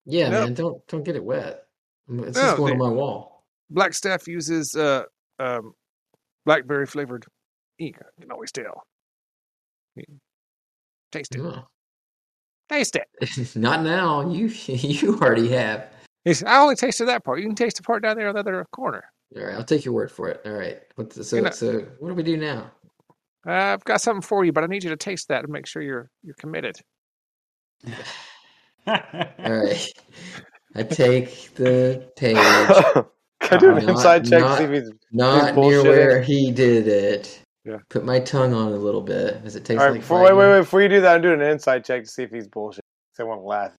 [0.05, 0.41] Yeah, No.
[0.41, 1.65] man, don't don't get it wet.
[2.09, 3.43] It's No, just going they- on my wall.
[3.71, 5.03] Blackstaff uses uh,
[5.37, 5.73] um,
[6.45, 7.25] blackberry flavored
[7.77, 7.97] ink.
[8.01, 8.83] I can always tell.
[11.11, 11.41] Taste it.
[11.41, 11.67] Oh.
[12.69, 13.55] Taste it.
[13.55, 14.29] Not now.
[14.29, 15.87] You you already have.
[16.45, 17.39] I only tasted that part.
[17.39, 19.03] You can taste the part down there in the other corner.
[19.35, 20.41] All right, I'll take your word for it.
[20.45, 20.79] All right.
[20.95, 22.71] What so You know- so what do we do now?
[23.45, 25.81] I've got something for you, but I need you to taste that and make sure
[25.81, 26.75] you're you're committed.
[28.87, 28.97] All
[29.37, 29.87] right.
[30.75, 32.35] I take the page.
[33.41, 34.91] Can I do an Not- inside check not- see if he's.
[35.11, 37.41] Not He's near where he did it.
[37.65, 37.77] Yeah.
[37.89, 39.43] Put my tongue on it a little bit.
[39.43, 39.79] Does it takes.
[39.79, 40.59] All right, like before, wait, wait, wait.
[40.59, 42.83] Before you do that, I'm doing an inside check to see if he's bullshit.
[43.15, 43.71] 'cause I want to laugh.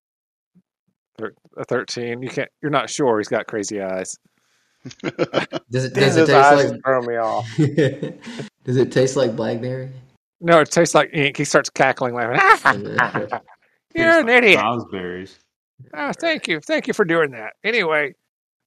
[1.57, 2.21] A thirteen.
[2.21, 2.49] You can't.
[2.61, 3.19] You're not sure.
[3.19, 4.15] He's got crazy eyes.
[5.69, 7.47] Does it does it eyes taste is throwing me off.
[8.65, 9.91] Does it taste like blackberry?
[10.39, 11.37] No, it tastes like ink.
[11.37, 12.85] He starts cackling, laughing.
[13.93, 14.59] You're an idiot.
[14.59, 15.37] Raspberries.
[15.93, 17.53] Ah, thank you, thank you for doing that.
[17.63, 18.13] Anyway,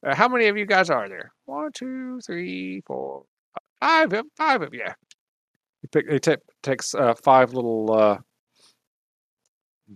[0.07, 1.33] uh, how many of you guys are there?
[1.47, 3.25] One, two, three, four,
[3.81, 4.87] five, of- five of you.
[5.83, 8.19] He, pick, he ta- takes uh, five little uh,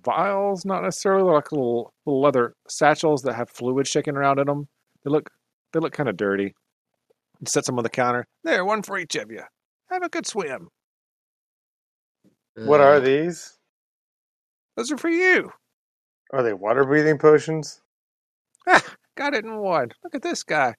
[0.05, 4.69] vials, not necessarily like little little leather satchels that have fluid shaking around in them.
[5.05, 5.31] They look
[5.73, 6.55] they look kind of dirty.
[7.41, 8.27] He sets them on the counter.
[8.45, 9.43] There, one for each of you.
[9.91, 10.69] Have a good swim.
[12.57, 13.57] What Uh, are these?
[14.77, 15.51] Those are for you.
[16.33, 17.81] Are they water breathing potions?
[18.67, 18.83] Ah,
[19.17, 19.91] got it in one.
[20.05, 20.75] Look at this guy.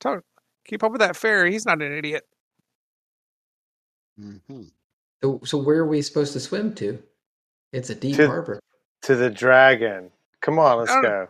[0.00, 0.24] Talk,
[0.66, 1.52] keep up with that fairy.
[1.52, 2.24] He's not an idiot.
[4.18, 4.62] hmm
[5.22, 7.02] So, so where are we supposed to swim to?
[7.72, 8.60] It's a deep To- harbor.
[9.02, 10.10] To the dragon.
[10.42, 11.02] Come on, let's Oh.
[11.02, 11.28] go.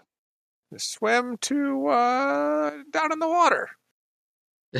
[0.77, 3.69] Swim to uh, down in the water.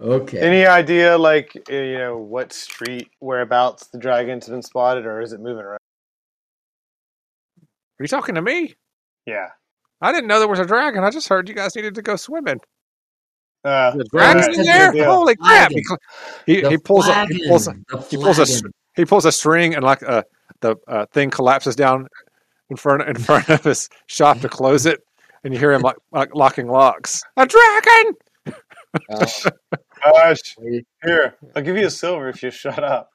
[0.00, 0.38] okay.
[0.38, 5.32] Any idea, like, uh, you know, what street, whereabouts the dragon's been spotted, or is
[5.34, 5.78] it moving around?
[8.02, 8.74] Are you talking to me?
[9.26, 9.46] Yeah.
[10.00, 11.04] I didn't know there was a dragon.
[11.04, 12.58] I just heard you guys needed to go swimming.
[13.64, 14.90] Uh, The dragon alright, in there?
[14.90, 15.04] deal.
[15.04, 15.70] Holy crap!
[15.70, 15.84] He,
[16.46, 17.74] he, The he pulls a he pulls a,
[18.10, 18.46] he pulls a
[18.96, 20.24] he pulls a string and like uh,
[20.62, 22.08] the uh, thing collapses down
[22.70, 24.98] in front in front of his shop to close it,
[25.44, 27.22] and you hear him like, like locking locks.
[27.36, 28.14] A dragon!
[29.10, 29.26] Uh,
[30.04, 30.56] Gosh,
[31.04, 33.10] here, I'll give you a silver if you shut up.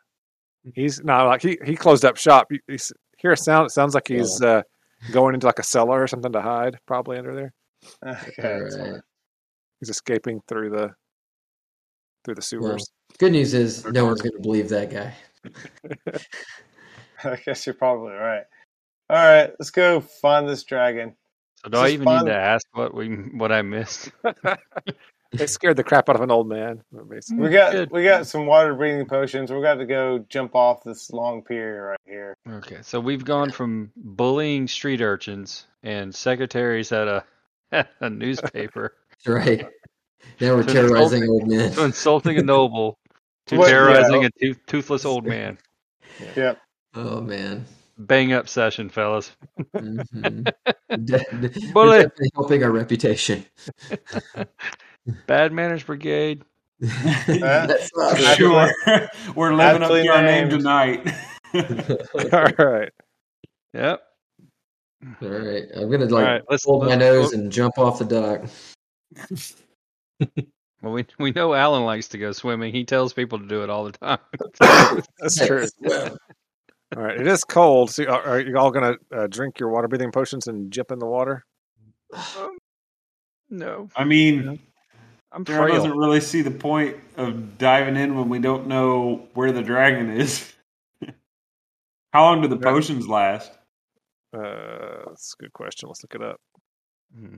[0.76, 2.48] He's not like he he closed up shop.
[2.50, 2.78] You, you
[3.18, 3.66] hear a sound.
[3.66, 4.62] It sounds like he's uh,
[5.12, 7.54] going into like a cellar or something to hide, probably under there.
[8.40, 9.02] Okay, right.
[9.80, 10.96] He's escaping through the
[12.26, 12.90] through the sewers.
[13.20, 15.14] Good news is no one's going to believe that guy.
[17.24, 18.44] I guess you're probably right.
[19.10, 21.16] All right, let's go find this dragon.
[21.64, 24.12] So do This I even need to ask what we what I missed?
[25.32, 26.82] They scared the crap out of an old man.
[27.10, 27.44] Basically.
[27.44, 27.92] We got Good.
[27.92, 29.52] we got some water breathing potions.
[29.52, 32.38] We're got to go jump off this long pier right here.
[32.50, 37.24] Okay, so we've gone from bullying street urchins and secretaries at a
[37.72, 38.94] at a newspaper
[39.26, 39.68] right.
[40.40, 41.72] Now we're terrorizing old men.
[41.74, 42.98] to insulting a noble
[43.48, 44.28] to What- terrorizing yeah.
[44.28, 45.58] a tooth, toothless old man.
[46.36, 46.60] Yep.
[46.96, 47.66] Oh man.
[48.00, 49.36] Bang up session, fellas.
[49.76, 50.44] Mhm.
[50.90, 51.04] De-
[51.50, 51.98] de- Bully.
[52.04, 53.44] definitely helping our reputation.
[55.28, 56.44] Bad Manners Brigade.
[56.80, 58.70] That's not Sure.
[59.36, 61.08] We're living up Aptly to our name tonight.
[62.34, 62.92] All right.
[63.74, 64.02] Yep.
[65.22, 68.06] All right, I'm gonna like right, let's- hold my let's- nose and jump off the
[68.06, 68.46] dock.
[70.84, 72.72] Well, we we know Allen likes to go swimming.
[72.72, 74.20] He tells people to do it all the time.
[75.20, 75.66] That's true.
[75.80, 76.18] Well,
[76.96, 77.20] All right.
[77.20, 77.90] It is cold.
[77.90, 81.00] So are, are you all gonna uh, drink your water breathing potions and jump in
[81.00, 81.44] the water?
[83.50, 84.60] no, I mean,
[85.32, 85.76] I'm Daryl frail.
[85.76, 90.10] doesn't really see the point of diving in when we don't know where the dragon
[90.10, 90.54] is.
[92.14, 92.62] How long do the Yeah.
[92.72, 93.52] potions last?
[94.34, 95.90] Uh, that's a good question.
[95.90, 96.40] Let's look it up.
[97.14, 97.38] Hmm.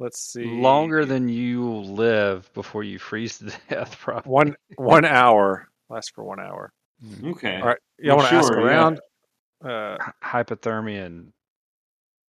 [0.00, 0.44] Let's see.
[0.44, 4.30] Longer than you live before you freeze to death, probably.
[4.30, 5.68] one one hour.
[5.90, 6.72] Lasts for one hour.
[7.24, 7.56] Okay.
[7.60, 7.78] All right.
[7.98, 8.66] Y'all Well, want to ask sure, yeah.
[8.66, 9.00] around?
[9.64, 11.32] Uh, Hypothermia and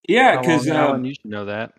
[0.10, 1.74] Yeah, because long, uh, Allen, you should know that.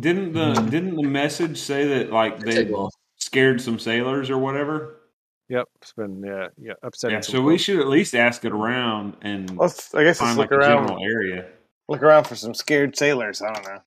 [0.00, 0.70] didn't the Mhm.
[0.70, 2.70] didn't the message say that like they
[3.16, 5.00] scared some sailors or whatever?
[5.48, 5.66] yep.
[5.82, 7.16] It's been yeah yeah upsetting.
[7.16, 9.94] Yeah, some so we should at least ask it around and Let's.
[9.94, 10.88] I guess let's find look like a around.
[10.88, 11.46] general area.
[11.88, 13.42] Look around for some scared sailors.
[13.42, 13.78] I don't know.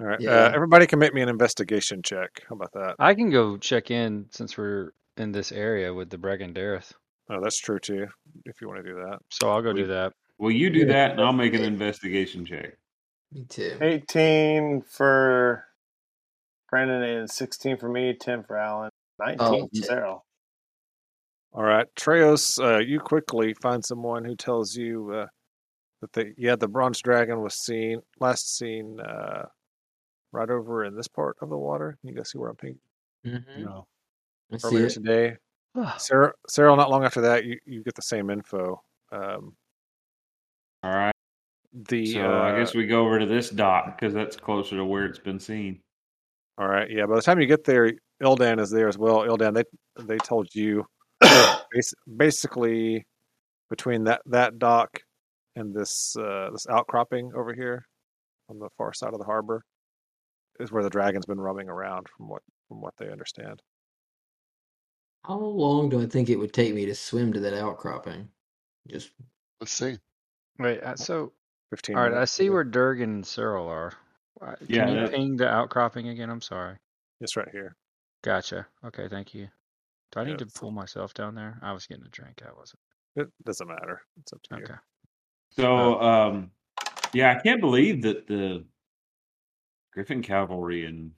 [0.00, 0.20] All right.
[0.20, 0.30] Yeah.
[0.30, 2.42] Uh, everybody can make me an investigation check.
[2.48, 2.94] How about that?
[3.00, 6.90] I can go check in since we're in this area with the Bregan D'aerthe.
[7.30, 8.06] Oh, that's true too.
[8.44, 9.18] If you want to do that.
[9.30, 10.12] So I'll go do that.
[10.38, 10.84] Well, you do Yeah.
[10.86, 12.76] that, and I'll make an investigation check.
[13.32, 13.78] Me too.
[13.80, 15.64] 18 for
[16.70, 20.16] Brandon and 16 for me, 10 for Allen, 19 Oh, for yeah.
[21.52, 25.26] All right, Treos, uh, you quickly find someone who tells you uh,
[26.00, 29.46] that the yeah the bronze dragon was seen last seen uh,
[30.30, 31.98] right over in this part of the water.
[32.02, 32.76] You guys see where I'm pink
[33.26, 33.64] Mhm.
[33.64, 33.86] No.
[34.52, 34.90] I earlier it.
[34.92, 35.36] today.
[35.76, 38.82] Sarril, Sarril, not long after that, you, you get the same info.
[39.12, 39.56] Um,
[40.82, 41.14] All right.
[41.72, 44.84] The So uh, I guess we go over to this dock because that's closer to
[44.84, 45.80] where it's been seen.
[46.58, 47.06] all right, yeah.
[47.06, 47.92] By the time you get there,
[48.22, 49.18] Ildan is there as well.
[49.18, 50.84] Ildan, they they told you
[52.16, 53.06] basically
[53.70, 55.00] between that that dock
[55.56, 57.86] and this uh, this outcropping over here
[58.48, 59.62] on the far side of the harbor
[60.58, 63.62] is where the dragon's been roaming around from what from what they understand.
[65.24, 68.28] How long do I think it would take me to swim to that outcropping?
[68.88, 69.10] Just
[69.60, 69.98] Let's see.
[70.58, 71.32] Wait, uh, so
[71.70, 71.96] Fifteen.
[71.96, 73.92] all right, I see where Durgan and Sarril are.
[74.40, 76.30] Uh, Can Yeah, you that- ping the outcropping again?
[76.30, 76.78] I'm sorry.
[77.20, 77.76] it's right here.
[78.22, 78.66] Gotcha.
[78.84, 79.48] Okay, thank you.
[80.12, 81.58] Do I need Yeah, to so- pull myself down there?
[81.62, 82.42] I was getting a drink.
[82.46, 82.80] I wasn't.
[83.16, 84.02] It doesn't matter.
[84.20, 84.62] It's up to you.
[84.64, 84.74] Okay.
[85.50, 86.50] So, um,
[87.12, 88.64] yeah, I can't believe that the
[89.92, 91.12] Griffin cavalry and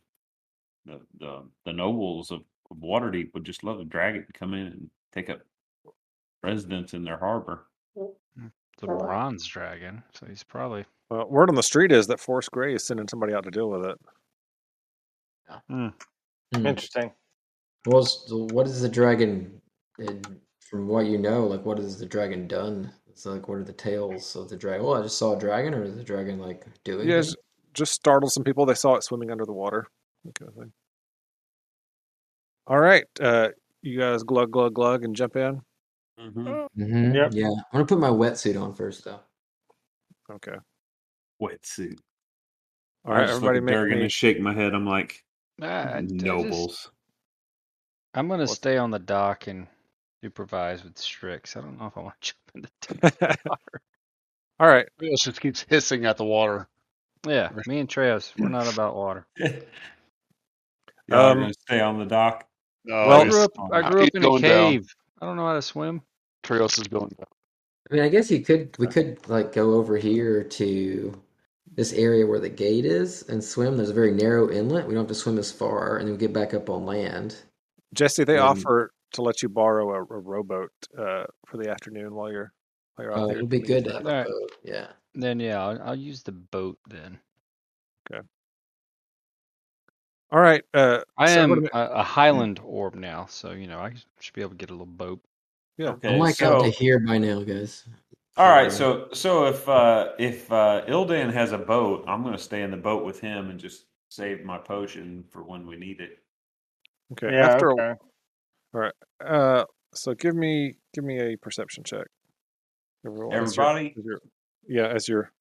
[0.87, 2.41] the the, the nobles of,
[2.71, 5.43] of Waterdeep would just love a dragon to come in and take up
[6.43, 7.67] residence in their harbor.
[8.83, 10.87] It's a bronze dragon, so he's probably.
[11.11, 13.69] Well, word on the street is that Force Grey is sending somebody out to deal
[13.69, 13.99] with it.
[15.69, 15.89] Hmm.
[16.55, 17.13] Interesting.
[17.87, 19.61] Well, so what is the dragon?
[19.99, 22.91] And from what you know, like what has the dragon done?
[23.09, 24.87] It's like what are the tales of the dragon?
[24.87, 27.07] Well, I just saw a dragon, or is the dragon like doing?
[27.07, 27.27] Yeah, things?
[27.27, 27.39] just,
[27.75, 28.65] just startled some people.
[28.65, 29.89] They saw it swimming under the water.
[30.39, 30.73] Kind of thing.
[32.67, 33.49] All right, uh,
[33.83, 35.61] you guys glug glug glug and jump in.
[36.21, 36.83] Mm-hmm.
[36.83, 37.31] Mhm, Yep.
[37.33, 39.21] Yeah, I'm gonna put my wetsuit on first, though.
[40.31, 40.57] Okay.
[41.43, 41.99] Wetsuit.
[43.05, 44.03] All right, I right, just look everybody at make Durgan me.
[44.05, 44.75] and shake my head.
[44.75, 45.25] I'm like,
[45.63, 46.91] Ah, I- I just- nobles.
[48.15, 49.67] I'm gonna What's- stay on the dock and
[50.23, 51.57] supervise with Strix.
[51.57, 53.81] I don't know if I want to jump into the water.
[54.59, 54.87] All right.
[55.01, 56.69] Rios just keeps hissing at the water.
[57.27, 59.27] Yeah, me and Treos, we're not about water.
[59.39, 59.53] Y'all
[61.11, 62.47] are Um, gonna stay on the dock.
[62.85, 63.51] No, Well- I grew up.
[63.73, 64.71] I grew up in a going down.
[64.73, 64.95] cave.
[65.23, 66.03] I don't know how to swim.
[66.43, 67.27] Treos is going down.
[67.91, 68.77] I mean, I guess you could.
[68.79, 71.23] We could like go over here to
[71.75, 73.77] this area where the gate is and swim.
[73.77, 74.87] There's a very narrow inlet.
[74.87, 77.37] We don't have to swim as far, and then we get back up on land.
[77.95, 82.15] Jesse, they Um, offer to let you borrow a, a rowboat uh, for the afternoon
[82.15, 82.53] while you're
[82.97, 83.37] while you're out Uh, there.
[83.39, 84.27] it would be good to have a Alright.
[84.27, 84.53] boat.
[84.63, 84.87] Yeah.
[85.15, 87.19] Then yeah, I'll, I'll use the boat then.
[88.11, 88.27] Okay.
[90.31, 90.65] All right.
[90.73, 94.41] Uh, I so am a, a Highland orb now, so you know I should be
[94.43, 95.21] able to get a little boat.
[95.81, 95.91] Ma- yeah.
[95.93, 97.87] Okay, I'm like out to here by now, guys.
[98.37, 102.63] all right, so so if uh, if uh, Ildan has a boat, I'm gonna stay
[102.63, 106.19] in the boat with him and just save my potion for when we need it.
[107.13, 107.33] Okay.
[107.33, 107.49] Yeah.
[107.49, 107.95] After okay.
[108.75, 112.07] a, uh, so give me give me a perception check.
[113.07, 113.95] Everyone, as you're- Everybody?
[113.99, 114.21] as you're-
[114.69, 115.33] yeah, as you're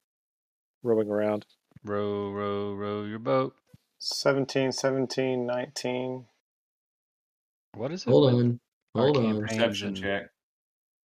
[0.84, 1.46] rowing around.
[1.84, 3.54] Row, row, row your boat.
[4.00, 6.26] 17, 17, 19.
[7.76, 8.10] What is it?
[8.10, 8.60] Hold on.
[8.96, 9.42] Hold on.
[9.42, 10.24] Perception check.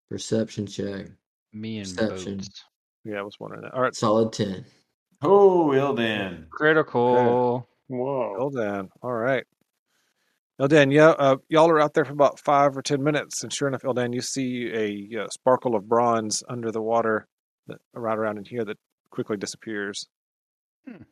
[0.10, 1.08] Perception check.
[1.52, 2.38] Me and Perception.
[2.38, 2.64] boats.
[3.04, 3.74] Yeah, I was wondering that.
[3.74, 3.96] All right.
[3.96, 4.66] Solid 10.
[5.22, 6.50] Oh, Ildan.
[6.50, 7.68] Critical.
[7.88, 8.38] Whoa.
[8.40, 8.90] Ildan.
[9.02, 9.44] All right.
[10.62, 13.68] Ildan, yeah, uh, y'all are out there for about five or ten minutes, and sure
[13.68, 17.28] enough, Ildan, you see a uh, sparkle of bronze under the water
[17.68, 18.78] that right around in here that
[19.10, 20.08] quickly disappears.
[20.88, 21.04] Hmm.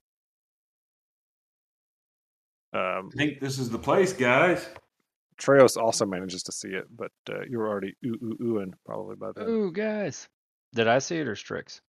[2.73, 4.65] Um, I think this is the place, guys.
[5.41, 9.15] Treos also manages to see it, but uh, you were already ooh ooh oohing probably
[9.15, 9.47] by then.
[9.47, 10.30] Ooh, guys.
[10.73, 11.81] Did I see it or Strix?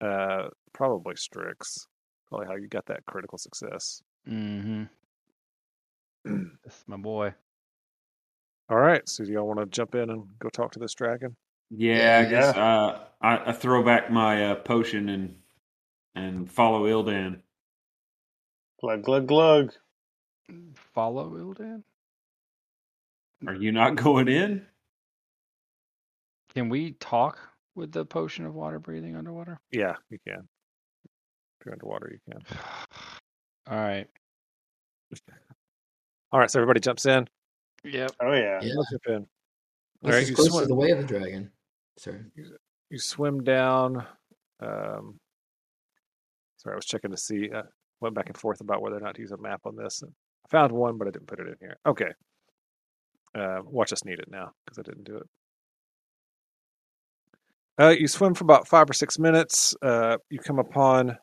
[0.00, 1.86] Uh, probably Strix.
[2.28, 4.02] Probably how you got that critical success.
[4.28, 4.84] Mm-hmm.
[6.64, 7.34] That's my boy.
[8.70, 11.36] All right, so do y'all want to jump in and go talk to this dragon?
[11.70, 15.36] Yeah, I guess uh, I, I throw back my uh, potion and
[16.14, 17.40] and follow Ildan.
[18.80, 19.72] Glug, glug, glug.
[20.94, 21.82] Follow Ildan?
[23.46, 24.66] Are you not going in?
[26.54, 27.38] Can we talk
[27.74, 29.58] with the potion of water breathing underwater?
[29.70, 30.48] Yeah, you can.
[31.60, 32.42] If you're underwater, you can.
[33.70, 34.06] All right.
[36.32, 37.28] All right, so everybody jumps in.
[37.84, 38.12] Yep.
[38.20, 38.60] Oh, yeah.
[38.62, 38.74] Yeah.
[38.76, 39.26] Let's jump in.
[40.02, 40.62] This Alright, is you close swim.
[40.62, 41.50] to the way of the dragon.
[41.98, 42.20] Sorry.
[42.90, 44.04] You swim down.
[44.60, 45.18] Um,
[46.58, 47.50] sorry, I was checking to see.
[47.50, 47.62] Uh,
[48.00, 50.02] went back and forth about whether or not to use a map on this.
[50.04, 51.76] I found one, but I didn't put it in here.
[51.86, 52.10] Okay.
[53.34, 55.26] Uh, watch us need it now because I didn't do it.
[57.80, 59.74] Uh, you swim for about five or six minutes.
[59.82, 61.16] Uh, you come upon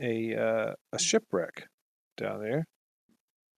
[0.00, 1.66] a uh, a shipwreck
[2.16, 2.66] down there.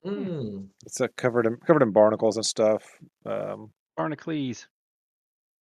[0.05, 0.69] Mm.
[0.85, 2.85] It's uh, covered in covered in barnacles and stuff.
[3.25, 4.67] Um, Barnacles.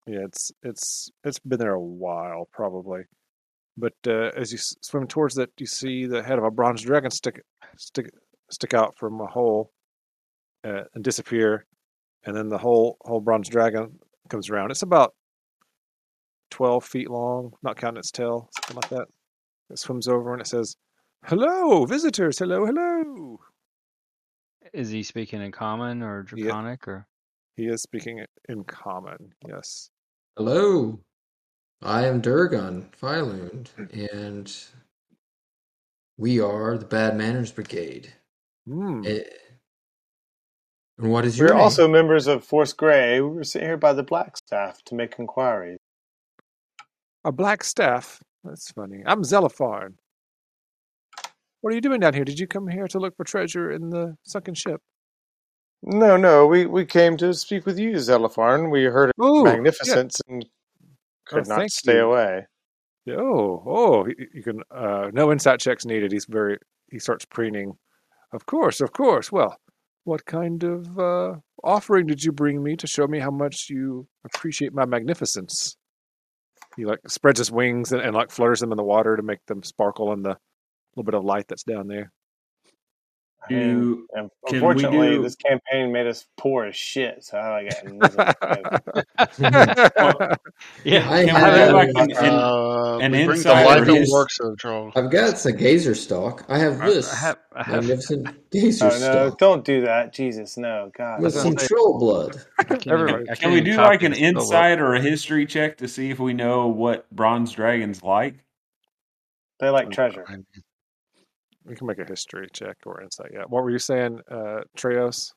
[0.06, 3.02] Yeah, it's it's it's been there a while, probably.
[3.76, 6.82] But uh, as you s- swim towards it, you see the head of a bronze
[6.82, 7.42] dragon stick
[7.78, 8.10] stick
[8.50, 9.72] stick out from a hole
[10.64, 11.64] uh, and disappear,
[12.26, 13.98] and then the whole whole bronze dragon
[14.28, 14.70] comes around.
[14.70, 15.14] It's about
[16.51, 19.09] twelve feet long, not counting its tail, something like that.
[19.70, 20.76] It swims over and it says,
[21.24, 22.38] "Hello, visitors!
[22.38, 23.40] Hello, hello."
[24.72, 26.44] Is he speaking in common or Yeah.
[26.44, 27.06] draconic or?
[27.56, 29.32] He is speaking in common.
[29.46, 29.90] Yes.
[30.36, 30.98] Hello.
[31.82, 34.52] I am Durgan Phylund, and
[36.16, 38.12] we are the Bad Manners Brigade.
[38.66, 39.02] Hmm.
[39.05, 39.22] Eh,
[40.98, 41.62] And what is your We're name?
[41.62, 43.20] also members of Force Grey.
[43.20, 45.78] We were sent here by the Black Staff to make inquiries.
[47.24, 48.20] A black staff.
[48.44, 49.02] That's funny.
[49.06, 49.94] I'm Zelifarn.
[51.62, 52.24] What are you doing down here?
[52.24, 54.82] Did you come here to look for treasure in the sunken ship?
[55.82, 58.70] No, no, we, we came to speak with you, Zelifarn.
[58.70, 60.44] We heard of Ooh, magnificence and
[61.26, 62.00] could Oh, not stay you.
[62.10, 62.46] away.
[63.10, 64.62] Oh, oh, you- you can.
[64.70, 66.12] Uh, no insight checks needed.
[66.12, 66.58] He's very.
[66.90, 67.76] He starts preening.
[68.32, 69.32] Of course, of course.
[69.32, 69.58] Well,
[70.05, 74.06] what kind of uh, offering did you bring me to show me how much you
[74.24, 75.76] appreciate my magnificence?
[76.76, 79.44] He like spreads his wings and, and like flutters them in the water to make
[79.47, 80.36] them sparkle in the
[80.94, 82.12] little bit of light that's down there.
[83.50, 87.36] And, Do and can we unfortunately, do- this campaign made us poor as shit, so
[87.38, 87.84] i got
[90.84, 94.10] yeah I have, do like an, an, Uh, an we bring the inside and his-
[94.10, 94.92] works of Joel.
[94.96, 96.44] I've got some gazer stock.
[96.48, 97.36] I have I, this I have.
[97.54, 97.76] I have.
[97.82, 98.96] magnificent gazer oh no!
[98.98, 100.56] stock Don't do that, Jesus!
[100.56, 101.20] No, God.
[101.22, 102.42] with some troll blood.
[102.66, 105.76] Can't Everybody- even- I can we do like an this insight or a history check
[105.78, 108.36] to see if we know what bronze dragons like?
[109.60, 110.24] They like treasure.
[111.65, 113.31] We can make a history check or insight.
[113.32, 113.45] Yeah.
[113.49, 115.32] What were you saying, uh, Treos?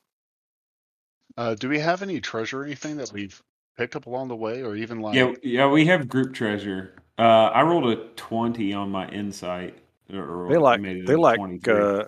[1.36, 3.40] Uh, do we have any treasure or anything that we've
[3.76, 5.14] picked up along the way, or even like?
[5.14, 6.94] Yeah, yeah, we have group treasure.
[7.18, 7.22] Uh,
[7.52, 9.78] I rolled a twenty on my insight.
[10.12, 11.74] Or, or They like made it they like 23.
[11.74, 12.04] uh,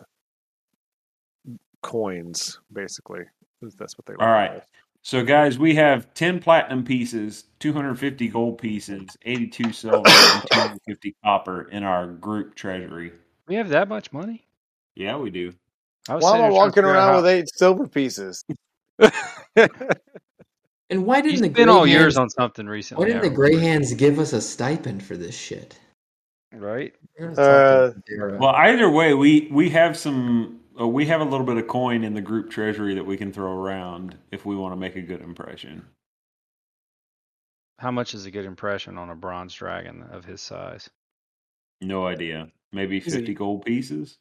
[1.83, 3.21] coins, basically.
[3.61, 4.23] That's what they like.
[4.27, 4.63] All right.
[5.03, 11.63] So, guys, we have 10 platinum pieces, 250 gold pieces, 82 silver, and 250 copper
[11.71, 13.13] in our group treasury.
[13.51, 14.47] We have that much money?
[14.95, 15.53] Yeah, we do.
[16.09, 18.45] I was Why am I there trying to walking around with eight silver pieces?
[20.91, 23.05] And why didn't the spent all Grey yours on something recently?
[23.05, 23.57] why didn't the Grey.
[23.57, 25.79] Hands give us a stipend for this shit?
[26.53, 26.93] Right?
[27.17, 28.39] We're gonna talk to Dara.
[28.39, 30.59] Well, either way, we, we have some.
[30.81, 33.33] Uh, we have a little bit of coin in the group treasury that we can
[33.33, 35.85] throw around if we want to make a good impression.
[37.79, 40.91] How much is a good impression on a bronze dragon of his size?
[41.81, 42.51] No idea.
[42.73, 44.19] Maybe He's a- 50 gold pieces?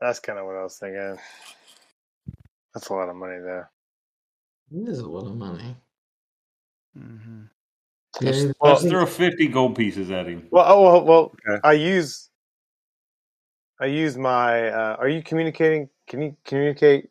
[0.00, 1.18] That's kind of what I was thinking.
[2.74, 3.64] That's a lot of money, though.
[4.72, 5.74] It is a lot of money.
[6.98, 7.42] Mm-hmm.
[8.20, 10.48] Yeah, Let's, Well- let's throw 50 gold pieces at him.
[10.50, 11.60] Well, oh well, well Okay.
[11.64, 12.28] I use,
[13.80, 14.68] I use my.
[14.68, 15.88] Uh, are you communicating?
[16.08, 17.10] Can you communicate?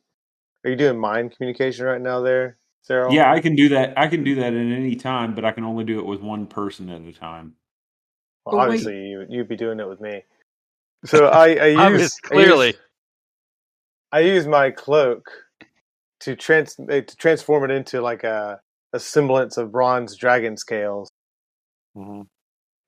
[0.64, 2.57] Are you doing mind communication right now, there,
[2.90, 3.14] Sarril?
[3.14, 3.94] Yeah, I can do that.
[3.98, 6.48] I can do that at any time, but I can only do it with one
[6.48, 7.53] person at a time.
[8.45, 10.23] Well, Oh, obviously, you you'd be doing it with me.
[11.05, 12.67] So I, I use Obvious, I clearly.
[12.67, 12.76] use-
[14.11, 15.30] I use my cloak
[16.22, 18.61] to trans eh, to transform it into like a
[18.93, 21.09] a semblance of bronze dragon scales,
[21.97, 22.27] Mhm.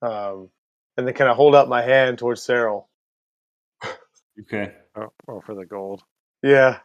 [0.02, 0.50] um,
[0.96, 2.86] and then kind of hold up my hand towards Sarril.
[4.42, 4.74] Okay.
[4.96, 6.04] oh, oh, for the gold.
[6.44, 6.80] Yeah,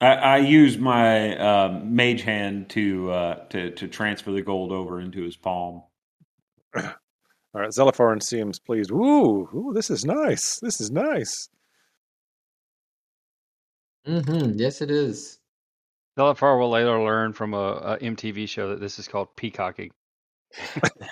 [0.00, 5.00] I, I use my um, mage hand to uh, to to transfer the gold over
[5.00, 5.84] into his palm.
[7.54, 8.90] All right, Zelifarn seems pleased.
[8.90, 10.58] Ooh, ooh, this is nice.
[10.60, 11.48] This is nice.
[14.06, 14.58] Mm-hmm.
[14.58, 15.38] Yes, it is.
[16.18, 19.90] Delafar will later learn from a, a MTV show that this is called peacocking.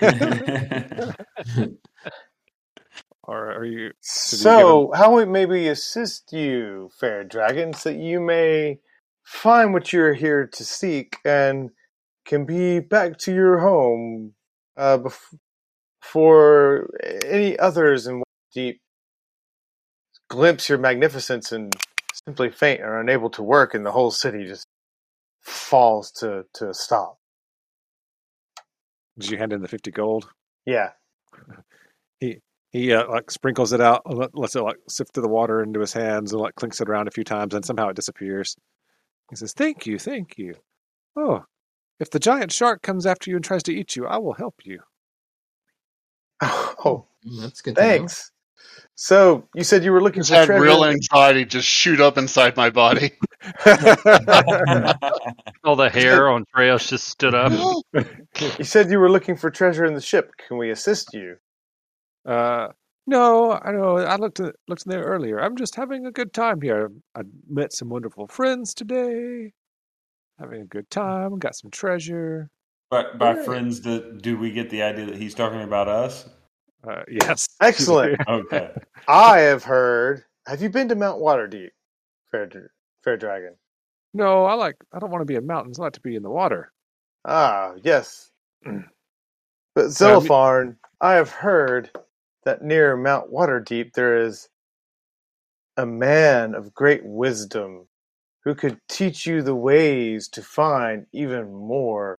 [3.24, 3.78] Or are you?
[3.78, 8.80] you So, how we maybe assist you, fair dragons, that you may
[9.22, 11.70] find what you're here to seek and
[12.24, 14.34] can be back to your home
[14.76, 15.38] uh, bef-
[16.02, 16.90] before
[17.24, 18.22] any others in
[18.52, 18.80] deep
[20.28, 21.74] glimpse your magnificence and
[22.26, 24.66] simply faint or unable to work, and the whole city just
[25.40, 27.18] falls to, to a stop.
[29.18, 30.28] Did you hand in the fifty gold?
[30.66, 30.90] Yeah.
[32.72, 35.80] He uh, like sprinkles it out, let- lets it like sift through the water into
[35.80, 38.56] his hands, and like clinks it around a few times, and somehow it disappears.
[39.28, 40.54] He says, "Thank you, thank you.
[41.14, 41.44] Oh,
[42.00, 44.54] if the giant shark comes after you and tries to eat you, I will help
[44.64, 44.80] you."
[46.84, 47.76] Oh, Mm, That's good.
[47.76, 47.88] To know.
[47.88, 48.32] thanks.
[48.96, 50.62] So, you said you were looking Just for had treasure.
[50.62, 53.12] real anxiety just shoot up inside my body.
[55.64, 57.52] All the hair on Treos just stood up.
[58.58, 60.32] You said you were looking for treasure in the ship.
[60.48, 61.36] Can we assist you?
[62.26, 62.68] Uh,
[63.06, 63.98] no, I know.
[63.98, 65.38] I looked at, looked in there earlier.
[65.38, 66.90] I'm just having a good time here.
[67.14, 69.52] I met some wonderful friends today.
[70.40, 71.38] Having a good time.
[71.38, 72.48] Got some treasure.
[72.92, 73.44] But by Right.
[73.46, 76.28] friends, do, do we get the idea that he's talking about us?
[76.86, 77.48] Uh, yes.
[77.62, 78.20] Excellent.
[78.28, 78.70] Okay.
[79.08, 80.24] I have heard.
[80.46, 81.70] Have you been to Mount Waterdeep,
[82.30, 82.50] Fair,
[83.02, 83.54] Fair Dragon?
[84.12, 84.76] no, I like.
[84.92, 85.78] I don't want to be in mountains.
[85.80, 86.70] I like to be in the water.
[87.24, 88.30] Ah, yes.
[88.64, 88.74] But
[89.98, 91.90] Yeah, I mean- Zelfarn, I have heard
[92.44, 94.50] that near Mount Waterdeep there is
[95.78, 97.88] a man of great wisdom
[98.44, 102.18] who could teach you the ways to find even more.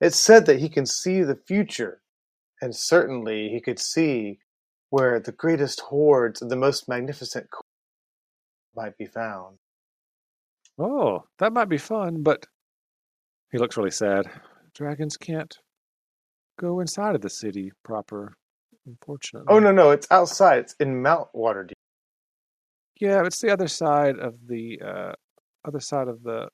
[0.00, 2.02] It's said that he can see the future,
[2.60, 4.38] and certainly he could see
[4.90, 7.48] where the greatest hoards of the most magnificent
[8.74, 9.56] might be found.
[10.78, 12.46] Oh, that might be fun, but
[13.50, 14.28] he looks really sad.
[14.74, 15.56] Dragons can't
[16.60, 18.34] go inside of the city proper,
[18.86, 19.46] unfortunately.
[19.48, 20.58] Oh no, no, it's outside.
[20.58, 21.72] It's in Mount Waterdeep.
[23.00, 25.12] Yeah, it's the other side of the uh,
[25.66, 26.48] other side of the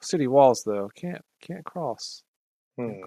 [0.00, 0.90] city walls, though.
[0.96, 2.22] Can't can't cross.
[2.78, 3.04] Can't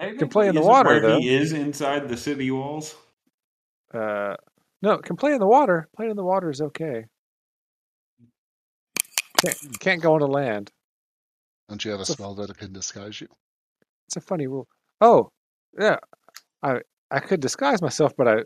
[0.00, 0.18] Hmm.
[0.18, 1.18] Can play in the water, where though.
[1.20, 2.94] He is inside the city walls.
[3.94, 4.34] Uh,
[4.82, 5.88] no, can play in the water.
[5.96, 7.04] Playing in the water is okay.
[9.40, 10.70] Can't can't go on the land.
[11.68, 13.28] Don't you have a So- spell that can disguise you?
[14.08, 14.68] It's a funny rule.
[15.00, 15.30] Oh,
[15.78, 15.98] yeah.
[16.62, 16.80] I
[17.10, 18.42] I could disguise myself, but I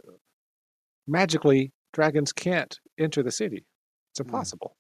[1.07, 3.65] magically dragons can't enter the city.
[4.13, 4.27] It's Hmm.
[4.27, 4.77] impossible.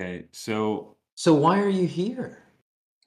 [0.00, 2.42] Okay, so So why are you here?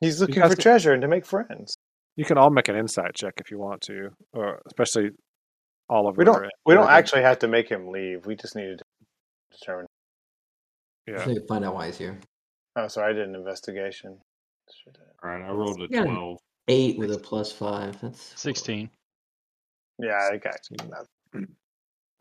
[0.03, 1.75] He's looking Because for treasure and to make friends.
[2.15, 5.11] You can all make an insight check if you want to, or especially
[5.89, 6.43] all of We don't.
[6.43, 8.25] are- We don't are- actually have to make him leave.
[8.25, 8.85] We just needed to
[9.59, 9.87] determine.
[11.07, 11.15] Yeah.
[11.15, 12.19] Just need to find out why he's here.
[12.75, 14.19] Oh, sorry, I did an investigation.
[14.83, 16.03] Should all right, I rolled a Yeah.
[16.05, 16.39] twelve.
[16.69, 17.99] Eight with a plus five.
[18.01, 18.89] That's 16.
[19.99, 20.55] Yeah, I got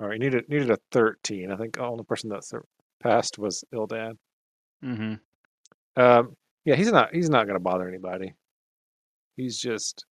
[0.00, 1.50] All right, you needed needed a thirteen.
[1.52, 2.42] I think the only person that
[3.00, 4.16] passed was Ildan.
[4.84, 5.14] Mm-hmm.
[6.02, 8.34] Um, yeah, he's not he's not going to bother anybody.
[9.36, 10.04] He's just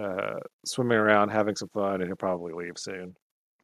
[0.00, 3.14] uh, swimming around, having some fun, and he'll probably leave soon.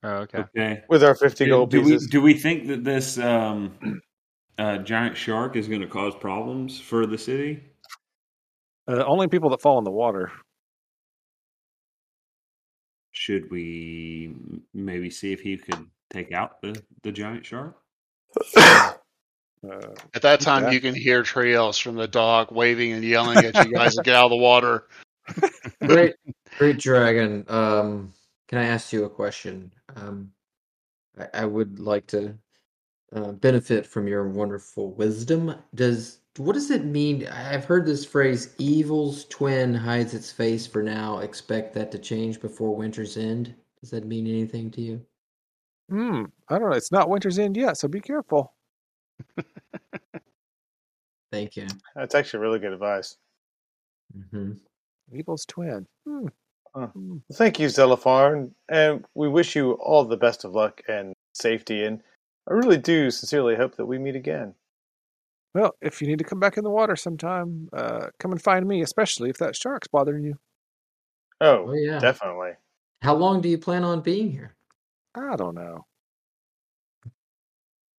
[0.05, 0.39] Oh, okay.
[0.39, 0.83] Okay.
[0.89, 2.09] with our fifty Do, gold do we pieces.
[2.09, 4.01] do we think that this um,
[4.59, 7.63] uh, giant shark is going to cause problems for the city?
[8.89, 10.33] Uh, only people that fall in the water.
[13.13, 14.35] Should we
[14.75, 17.77] maybe see if he could take out the, the giant shark?
[19.69, 20.71] Uh, At that time, Yeah.
[20.71, 24.17] you can hear Treos from the dog waving and yelling at you guys to get
[24.17, 24.89] out of the water.
[25.87, 26.15] Great,
[26.59, 27.45] great dragon.
[27.49, 28.13] Um,
[28.49, 29.73] can I ask you a question?
[29.95, 30.33] Um,
[31.17, 32.37] I, I would like to
[33.15, 35.55] uh, benefit from your wonderful wisdom.
[35.77, 37.29] Does what does it mean?
[37.29, 41.19] I've heard this phrase: "Evil's twin hides its face for now.
[41.19, 45.01] Expect that to change before winter's end." Does that mean anything to you?
[45.89, 46.77] hmm, I don't know.
[46.77, 48.55] It's not winter's end yet, so be careful.
[51.31, 51.67] Thank you.
[51.95, 53.17] That's actually really good advice.
[54.31, 54.53] hmm
[55.15, 55.87] Evil's twin.
[56.07, 56.27] Hmm.
[56.75, 56.87] Huh.
[56.89, 57.17] Hmm.
[57.35, 61.85] Thank you, Zelifarn, and we wish you all the best of luck and safety.
[61.85, 62.03] And
[62.49, 64.55] I really do sincerely hope that we meet again.
[65.55, 68.67] Well, if you need to come back in the water sometime, uh, come and find
[68.67, 70.39] me, especially if that shark's bothering you.
[71.43, 71.99] Oh, Oh yeah.
[71.99, 72.53] definitely.
[73.03, 74.55] How long do you plan on being here?
[75.15, 75.85] I don't know.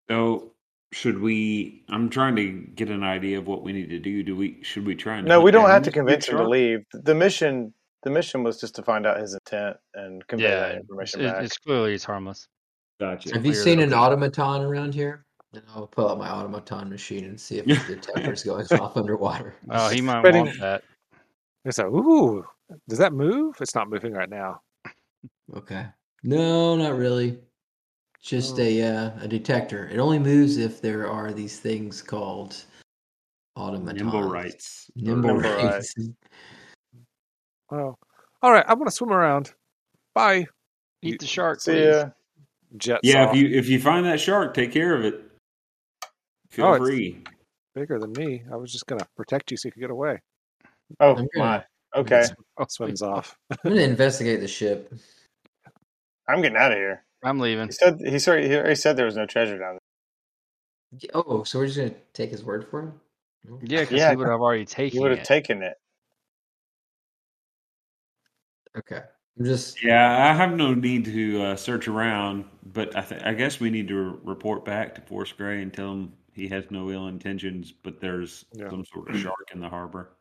[0.09, 0.52] So
[0.93, 1.83] should we?
[1.89, 4.23] I'm trying to get an idea of what we need to do.
[4.23, 4.59] Do we?
[4.63, 5.27] Should we try and?
[5.27, 6.85] No, we don't have to convince him to leave.
[6.93, 10.75] The mission, the mission was just to find out his intent and convey Yeah, that
[10.75, 11.43] information it- back.
[11.43, 12.47] it's clearly it's harmless.
[12.99, 13.33] Gotcha.
[13.33, 15.25] Have you seen an automaton around here?
[15.53, 19.55] And I'll pull out my automaton machine and see if the detector's going off underwater.
[19.69, 20.83] Oh, he might Spreading- want that.
[21.65, 22.45] It's a ooh.
[22.87, 23.55] Does that move?
[23.61, 24.61] It's not moving right now.
[25.55, 25.85] Okay.
[26.23, 27.39] No, not really.
[28.23, 28.61] Just Oh.
[28.63, 29.89] a uh, a detector.
[29.89, 32.55] It only moves if there are these things called
[33.57, 34.01] automatons.
[34.01, 34.89] Nimble rights.
[34.95, 35.93] Nimble Nimble rights.
[37.71, 37.97] Oh,
[38.41, 38.65] all right.
[38.67, 39.53] I want to swim around.
[40.15, 40.47] Bye.
[41.01, 41.85] Eat the shark, See please.
[41.85, 42.09] ya.
[42.77, 43.35] Jets Yeah, off.
[43.35, 45.21] if you if you find that shark, take care of it.
[46.49, 47.23] Feel Oh, it's- free.
[47.75, 48.43] bigger than me.
[48.51, 50.21] I was just gonna protect you so you could get away.
[50.99, 51.41] Oh I'm my.
[51.57, 52.23] gonna- Okay,
[52.69, 53.37] Swims off.
[53.51, 54.91] I'm gonna investigate the ship.
[56.27, 57.03] I'm getting out of here.
[57.23, 57.67] I'm leaving.
[57.67, 58.47] He said he sorry.
[58.47, 59.77] He already said there was no treasure down
[61.01, 61.09] there.
[61.13, 62.93] Oh, so we're just gonna take his word for it?
[63.63, 64.09] Yeah, because Yeah.
[64.11, 64.75] he would have already there.
[64.75, 65.25] taken You would have it.
[65.25, 65.75] taken it.
[68.77, 69.01] Okay.
[69.39, 73.33] I'm just Yeah, I have no need to uh, search around, but I th- I
[73.33, 76.69] guess we need to re- report back to Force Grey and tell him he has
[76.71, 78.69] no ill intentions, but there's Yeah.
[78.69, 80.17] some sort of shark in the harbor.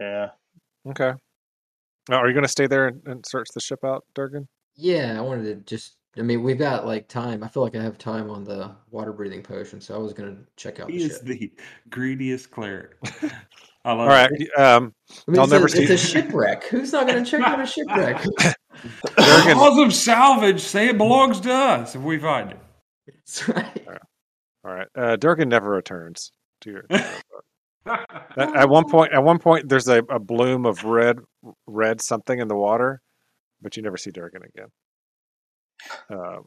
[0.00, 0.30] Yeah.
[0.86, 1.12] Okay.
[2.08, 4.48] Now, are you gonna stay there and, and search the ship out, Durgan?
[4.74, 7.42] yeah, I wanted to just I mean we've got like time.
[7.42, 10.36] I feel like I have time on the water breathing potion, so I was gonna
[10.56, 11.24] check out He the is ship.
[11.24, 11.52] the
[11.90, 12.96] greediest cleric.
[13.84, 14.30] I love All right.
[14.32, 14.48] it.
[14.58, 16.64] Um, I mean, I'll it's, never a, see- it's a shipwreck.
[16.64, 18.22] Who's not gonna check out a shipwreck?
[19.16, 19.54] Durgan.
[19.54, 22.58] Cause of salvage, say it belongs to us if we find it.
[23.06, 23.86] That's right.
[24.64, 24.88] all right.
[24.96, 26.32] Uh, Durgan never returns
[26.62, 26.84] to your.
[27.84, 31.18] At, at one point, at one point, there's a, a bloom of red,
[31.66, 33.02] red something in the water,
[33.60, 34.68] but you never see Durgan again.
[36.10, 36.38] Uh,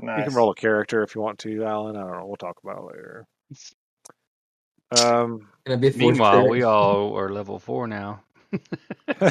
[0.00, 0.18] Nice.
[0.18, 1.96] You can roll a character if you want to, Allen.
[1.96, 2.26] I don't know.
[2.26, 3.26] We'll talk about it later.
[4.92, 6.50] Um, a force Meanwhile, cleric.
[6.50, 8.22] we all are level four now.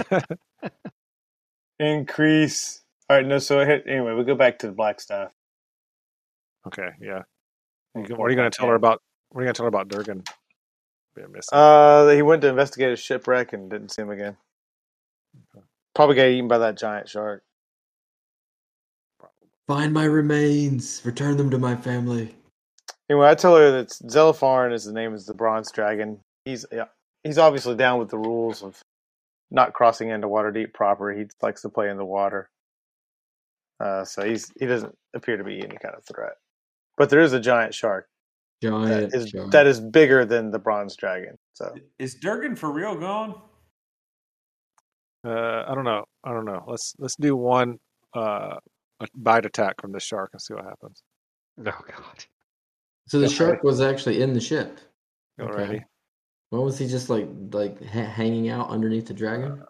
[1.79, 2.81] Increase.
[3.09, 3.25] All right.
[3.25, 3.39] No.
[3.39, 5.29] So hit, anyway, we go back to the Blackstaff.
[6.67, 7.23] okay, yeah.
[7.95, 9.01] You What are you going to tell her about?
[9.29, 10.23] What are you going to tell her about Durgan
[11.15, 11.57] being missing?
[11.57, 14.37] Uh, he went to investigate a shipwreck and didn't see him again.
[15.95, 17.44] Probably got eaten by that giant shark.
[19.67, 21.01] Find my remains.
[21.03, 22.35] Return them to my family.
[23.09, 26.19] Anyway, I tell her that Zelifarn is the name is the bronze dragon.
[26.45, 26.85] He's yeah,
[27.23, 28.79] he's obviously down with the rules of
[29.51, 31.11] not crossing into Waterdeep proper.
[31.11, 32.49] He likes to play in the water.
[33.79, 36.33] Uh, so he's he doesn't appear to be any kind of threat.
[36.97, 38.07] But there is a giant shark
[38.61, 39.11] Giant.
[39.11, 39.51] that is shark.
[39.51, 41.37] that is bigger than the bronze dragon.
[41.53, 43.35] So Is Durgan for real gone?
[45.25, 46.05] Uh, I don't know.
[46.23, 46.63] I don't know.
[46.67, 47.79] Let's let's do one
[48.13, 48.57] uh,
[48.99, 51.03] a bite attack from the shark and see what happens.
[51.59, 52.25] Oh God.
[53.07, 53.35] So the Okay.
[53.35, 54.79] shark was actually in the ship.
[55.39, 55.83] Go Okay.
[56.49, 59.61] What was he just like like ha- hanging out underneath the dragon?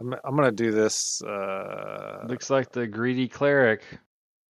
[0.00, 1.20] I'm I'm gonna do this.
[1.22, 3.82] Uh, Looks like the greedy cleric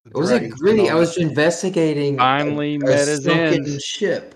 [0.06, 0.90] It wasn't greedy.
[0.90, 2.18] I was investigating.
[2.18, 3.84] finally a met his sunken ends.
[3.84, 4.36] ship.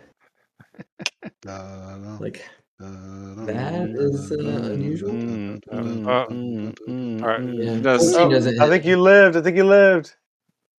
[1.42, 2.44] Da-da, Like da-da,
[2.80, 4.36] that is uh,
[4.72, 5.12] unusual.
[5.12, 7.44] Mm, Uh, mm, uh, mm, mm, all right.
[7.54, 9.36] Yeah, Does- 14 Oh, I think you lived.
[9.36, 10.16] I think you lived.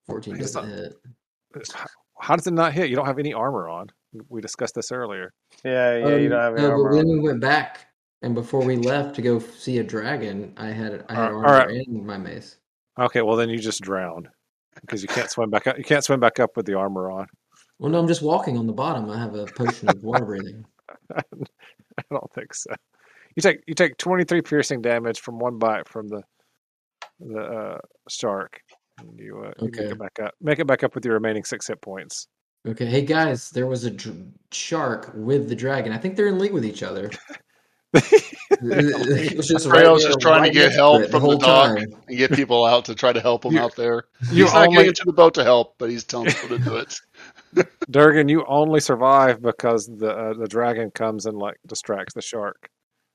[0.06, 0.94] 14 doesn't hit.
[2.18, 2.88] how does it not hit?
[2.90, 3.88] You don't have any armor on.
[4.28, 5.32] We discussed this earlier.
[5.64, 6.16] Yeah, yeah.
[6.16, 7.12] you Um, don't have any no, armor but then on.
[7.12, 7.86] we went back,
[8.22, 11.66] and before we left to go see a dragon, I had I had All armor
[11.66, 11.86] right.
[11.86, 12.56] and my mace.
[12.98, 14.28] Okay, well then you just drowned
[14.80, 15.78] because you can't swim back up.
[15.78, 17.26] You can't swim back up with the armor on.
[17.78, 19.08] Well, no, I'm just walking on the bottom.
[19.10, 20.64] I have a potion of water breathing.
[21.98, 22.70] I don't think so.
[23.36, 26.22] You take you take 23 piercing damage from one bite from the
[27.20, 28.60] the uh, shark.
[28.98, 30.34] And you, uh, you make it back up.
[30.40, 32.28] Make it back up with your remaining six hit points.
[32.68, 35.92] Okay, hey guys, there was a dr- shark with the dragon.
[35.92, 37.10] I think they're in league with each other.
[38.62, 41.76] It was just right Trail's there, just trying to get help from the whole dock
[41.78, 41.86] time.
[42.08, 44.04] and get people out to try to help him You- out there.
[44.32, 46.64] you he's not only- getting to the boat to help, but he's telling people to
[46.64, 46.94] do it.
[47.90, 52.68] Durgan, you only survive because the uh, the dragon comes and like distracts the shark,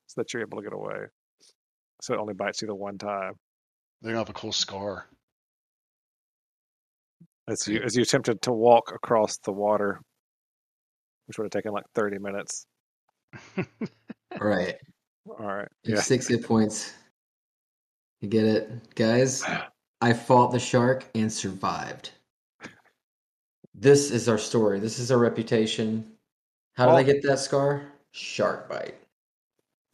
[0.08, 1.06] so that you're able to get away.
[2.02, 3.34] So it only bites you the one time.
[4.02, 5.06] They're gonna have a cool scar.
[7.48, 10.02] As you as you attempted to walk across the water,
[11.28, 12.66] which would have taken like 30 minutes.
[14.42, 14.76] All right,
[15.28, 15.68] All right.
[15.84, 16.02] you Yeah.
[16.02, 16.94] six hit points.
[18.22, 19.44] You get it, guys.
[20.02, 22.12] I fought the shark and survived.
[23.74, 24.80] This is our story.
[24.80, 26.12] This is our reputation.
[26.76, 27.92] How did I get that scar?
[28.12, 28.96] Shark bite.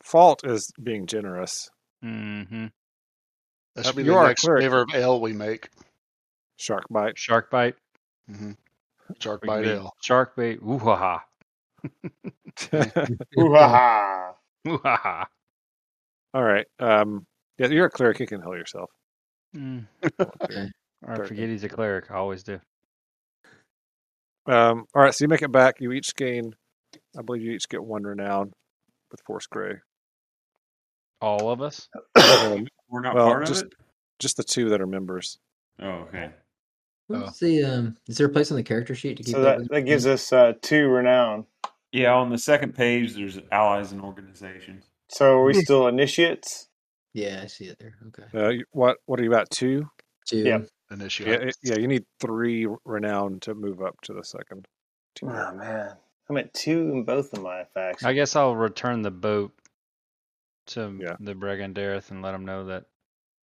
[0.02, 1.70] Fault is being generous.
[2.04, 2.68] Mm-hmm.
[3.76, 4.62] That should be you the are a next cleric.
[4.62, 5.70] flavor of ale we make.
[6.58, 7.18] Shark bite.
[7.18, 7.76] Shark bite.
[8.28, 8.52] hmm
[9.20, 9.94] Shark bite made ale.
[10.02, 10.60] Shark bait.
[10.64, 11.24] Ooh ha ha.
[13.40, 14.34] Ooh, ha, ha.
[14.68, 15.28] Ooh ha ha.
[16.34, 16.66] All right.
[16.80, 17.26] Um,
[17.58, 18.20] yeah, you're a cleric.
[18.20, 18.90] You can heal yourself.
[19.56, 19.86] Mm.
[20.20, 20.70] Okay.
[21.08, 22.12] I forget he's a cleric.
[22.12, 22.60] I always do.
[24.48, 25.14] Um, all right.
[25.14, 25.82] So you make it back.
[25.82, 26.54] You each gain,
[27.18, 28.52] I believe you each get one renown
[29.12, 29.76] with Force Grey.
[31.22, 31.88] All of us.
[32.16, 33.74] Um, We're not Well, part just- of it.
[34.20, 35.38] just the two that are members.
[35.82, 36.30] Oh, okay.
[37.20, 37.98] What's the um?
[38.08, 39.60] Is there a place on the character sheet to keep So that?
[39.60, 41.46] that, that gives us uh, two renown.
[41.92, 44.86] Yeah, on the second page, there's allies and organizations.
[45.10, 46.70] So are we still initiates?
[47.14, 47.96] Yeah, I see it there.
[48.08, 48.60] Okay.
[48.62, 49.50] Uh, what what are you at?
[49.50, 49.90] Two.
[50.26, 50.38] Two.
[50.38, 50.60] Yeah.
[50.92, 51.28] Initiate.
[51.42, 51.78] Yeah, it- yeah.
[51.78, 54.68] You need three renown to move up to the second.
[55.16, 55.30] tier.
[55.30, 55.96] Oh man,
[56.30, 58.06] I'm at two in both of my factions.
[58.06, 59.52] I guess I'll return the boat
[60.68, 61.16] to Yeah.
[61.20, 62.86] the Bregan D'aerthe and let them know that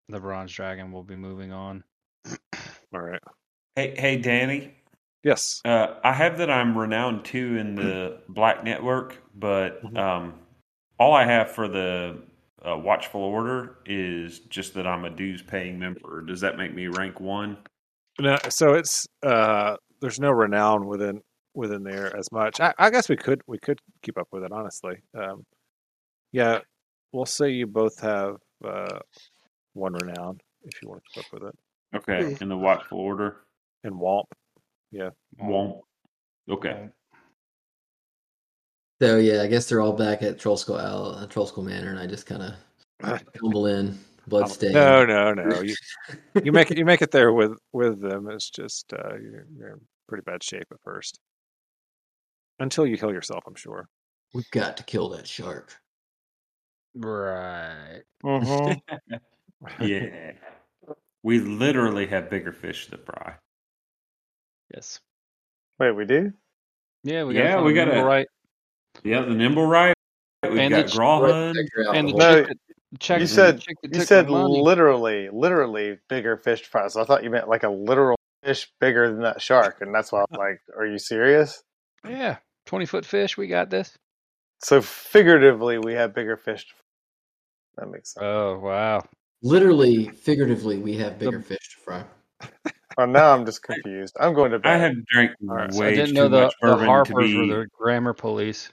[0.09, 1.85] the Bronze Dragon will be moving on.
[2.95, 3.21] All right.
[3.79, 4.75] Hey, hey, Danny.
[5.23, 5.61] Yes.
[5.65, 9.97] Uh, I have that I'm renowned too in the Black Network, but Mhm.
[9.97, 10.35] um,
[10.99, 12.21] all I have for the
[12.67, 16.23] uh, Watchful Order is just that I'm a dues paying member.
[16.23, 17.57] Does that make me rank one?
[18.19, 21.23] No, so it's uh, there's no renown within
[21.55, 22.59] within there as much.
[22.61, 25.05] I, I guess we could we could keep up with it honestly.
[25.15, 25.47] Um,
[26.33, 26.63] yeah,
[27.13, 28.99] we'll say you both have uh,
[29.75, 31.59] one renown if you want to keep up with it.
[31.95, 33.45] Okay, in the Watchful Order.
[33.85, 34.25] And Womp,
[35.39, 35.83] Won't.
[36.51, 36.89] Okay.
[39.01, 42.07] So yeah, I guess they're all back at Trollskull Al, uh, Trollskull Manor, and I
[42.07, 43.97] just kind of tumble in,
[44.27, 44.75] bloodstained.
[44.75, 45.61] no, no, no.
[45.63, 45.75] You
[46.43, 48.29] you make it you make it there with with them.
[48.29, 51.21] It's just uh, you're, you're in pretty bad shape at first
[52.59, 53.45] until you heal yourself.
[53.47, 53.89] I'm sure.
[54.35, 55.77] We've got to kill that shark.
[56.95, 58.03] Right.
[58.25, 58.81] Mhm.
[59.81, 60.33] Yeah.
[61.25, 63.35] We literally have bigger fish to fry.
[64.75, 65.01] Yes.
[65.79, 66.33] Wait, we do?
[67.05, 68.27] Yeah, we got Yeah, got we gotta- right.
[69.05, 69.95] Yeah, the Nimblewright.
[70.43, 71.55] We've And got the- Gralhund.
[71.55, 72.45] Figure out And the the No, whole-
[73.01, 76.89] chick that, you said- You said literally, literally bigger fish fry.
[76.89, 80.11] So I thought you meant like a literal fish bigger than that shark, and that's
[80.13, 81.63] why I'm like, "Are you serious?"
[82.05, 83.37] Yeah, twenty foot fish.
[83.37, 83.97] We got this.
[84.63, 86.67] So figuratively, we have bigger fish.
[87.77, 88.25] That makes sense.
[88.25, 89.05] Oh wow.
[89.43, 92.05] Literally, figuratively, we have bigger fish to fry.
[93.01, 94.17] Oh, now I'm just confused.
[94.19, 94.69] I'm going to bed.
[94.75, 96.87] I have drank right, so way I didn't too know the, much the bourbon to
[96.87, 97.37] Harpers be.
[97.37, 98.71] were the grammar police.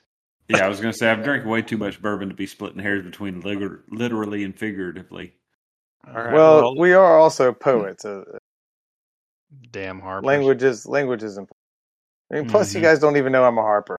[0.49, 3.03] Yeah, I was gonna say I've drank way too much bourbon to be splitting hairs
[3.05, 5.33] between liger- literally and figuratively.
[6.07, 8.03] All right, well, well, we are also poets.
[8.05, 8.23] Uh,
[9.71, 10.25] Damn Harpers.
[10.27, 11.55] language is language is important.
[12.31, 12.83] I mean, plus, you Mhm.
[12.83, 13.97] guys don't even know I'm a harper.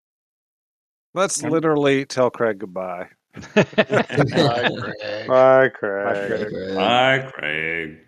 [1.14, 3.08] let's literally tell Craig goodbye.
[3.54, 4.26] Bye, Greg.
[4.34, 5.72] Bye, Bye, Craig.
[5.78, 6.52] Craig.
[6.52, 6.74] Right.
[6.74, 7.98] Bye, Craig.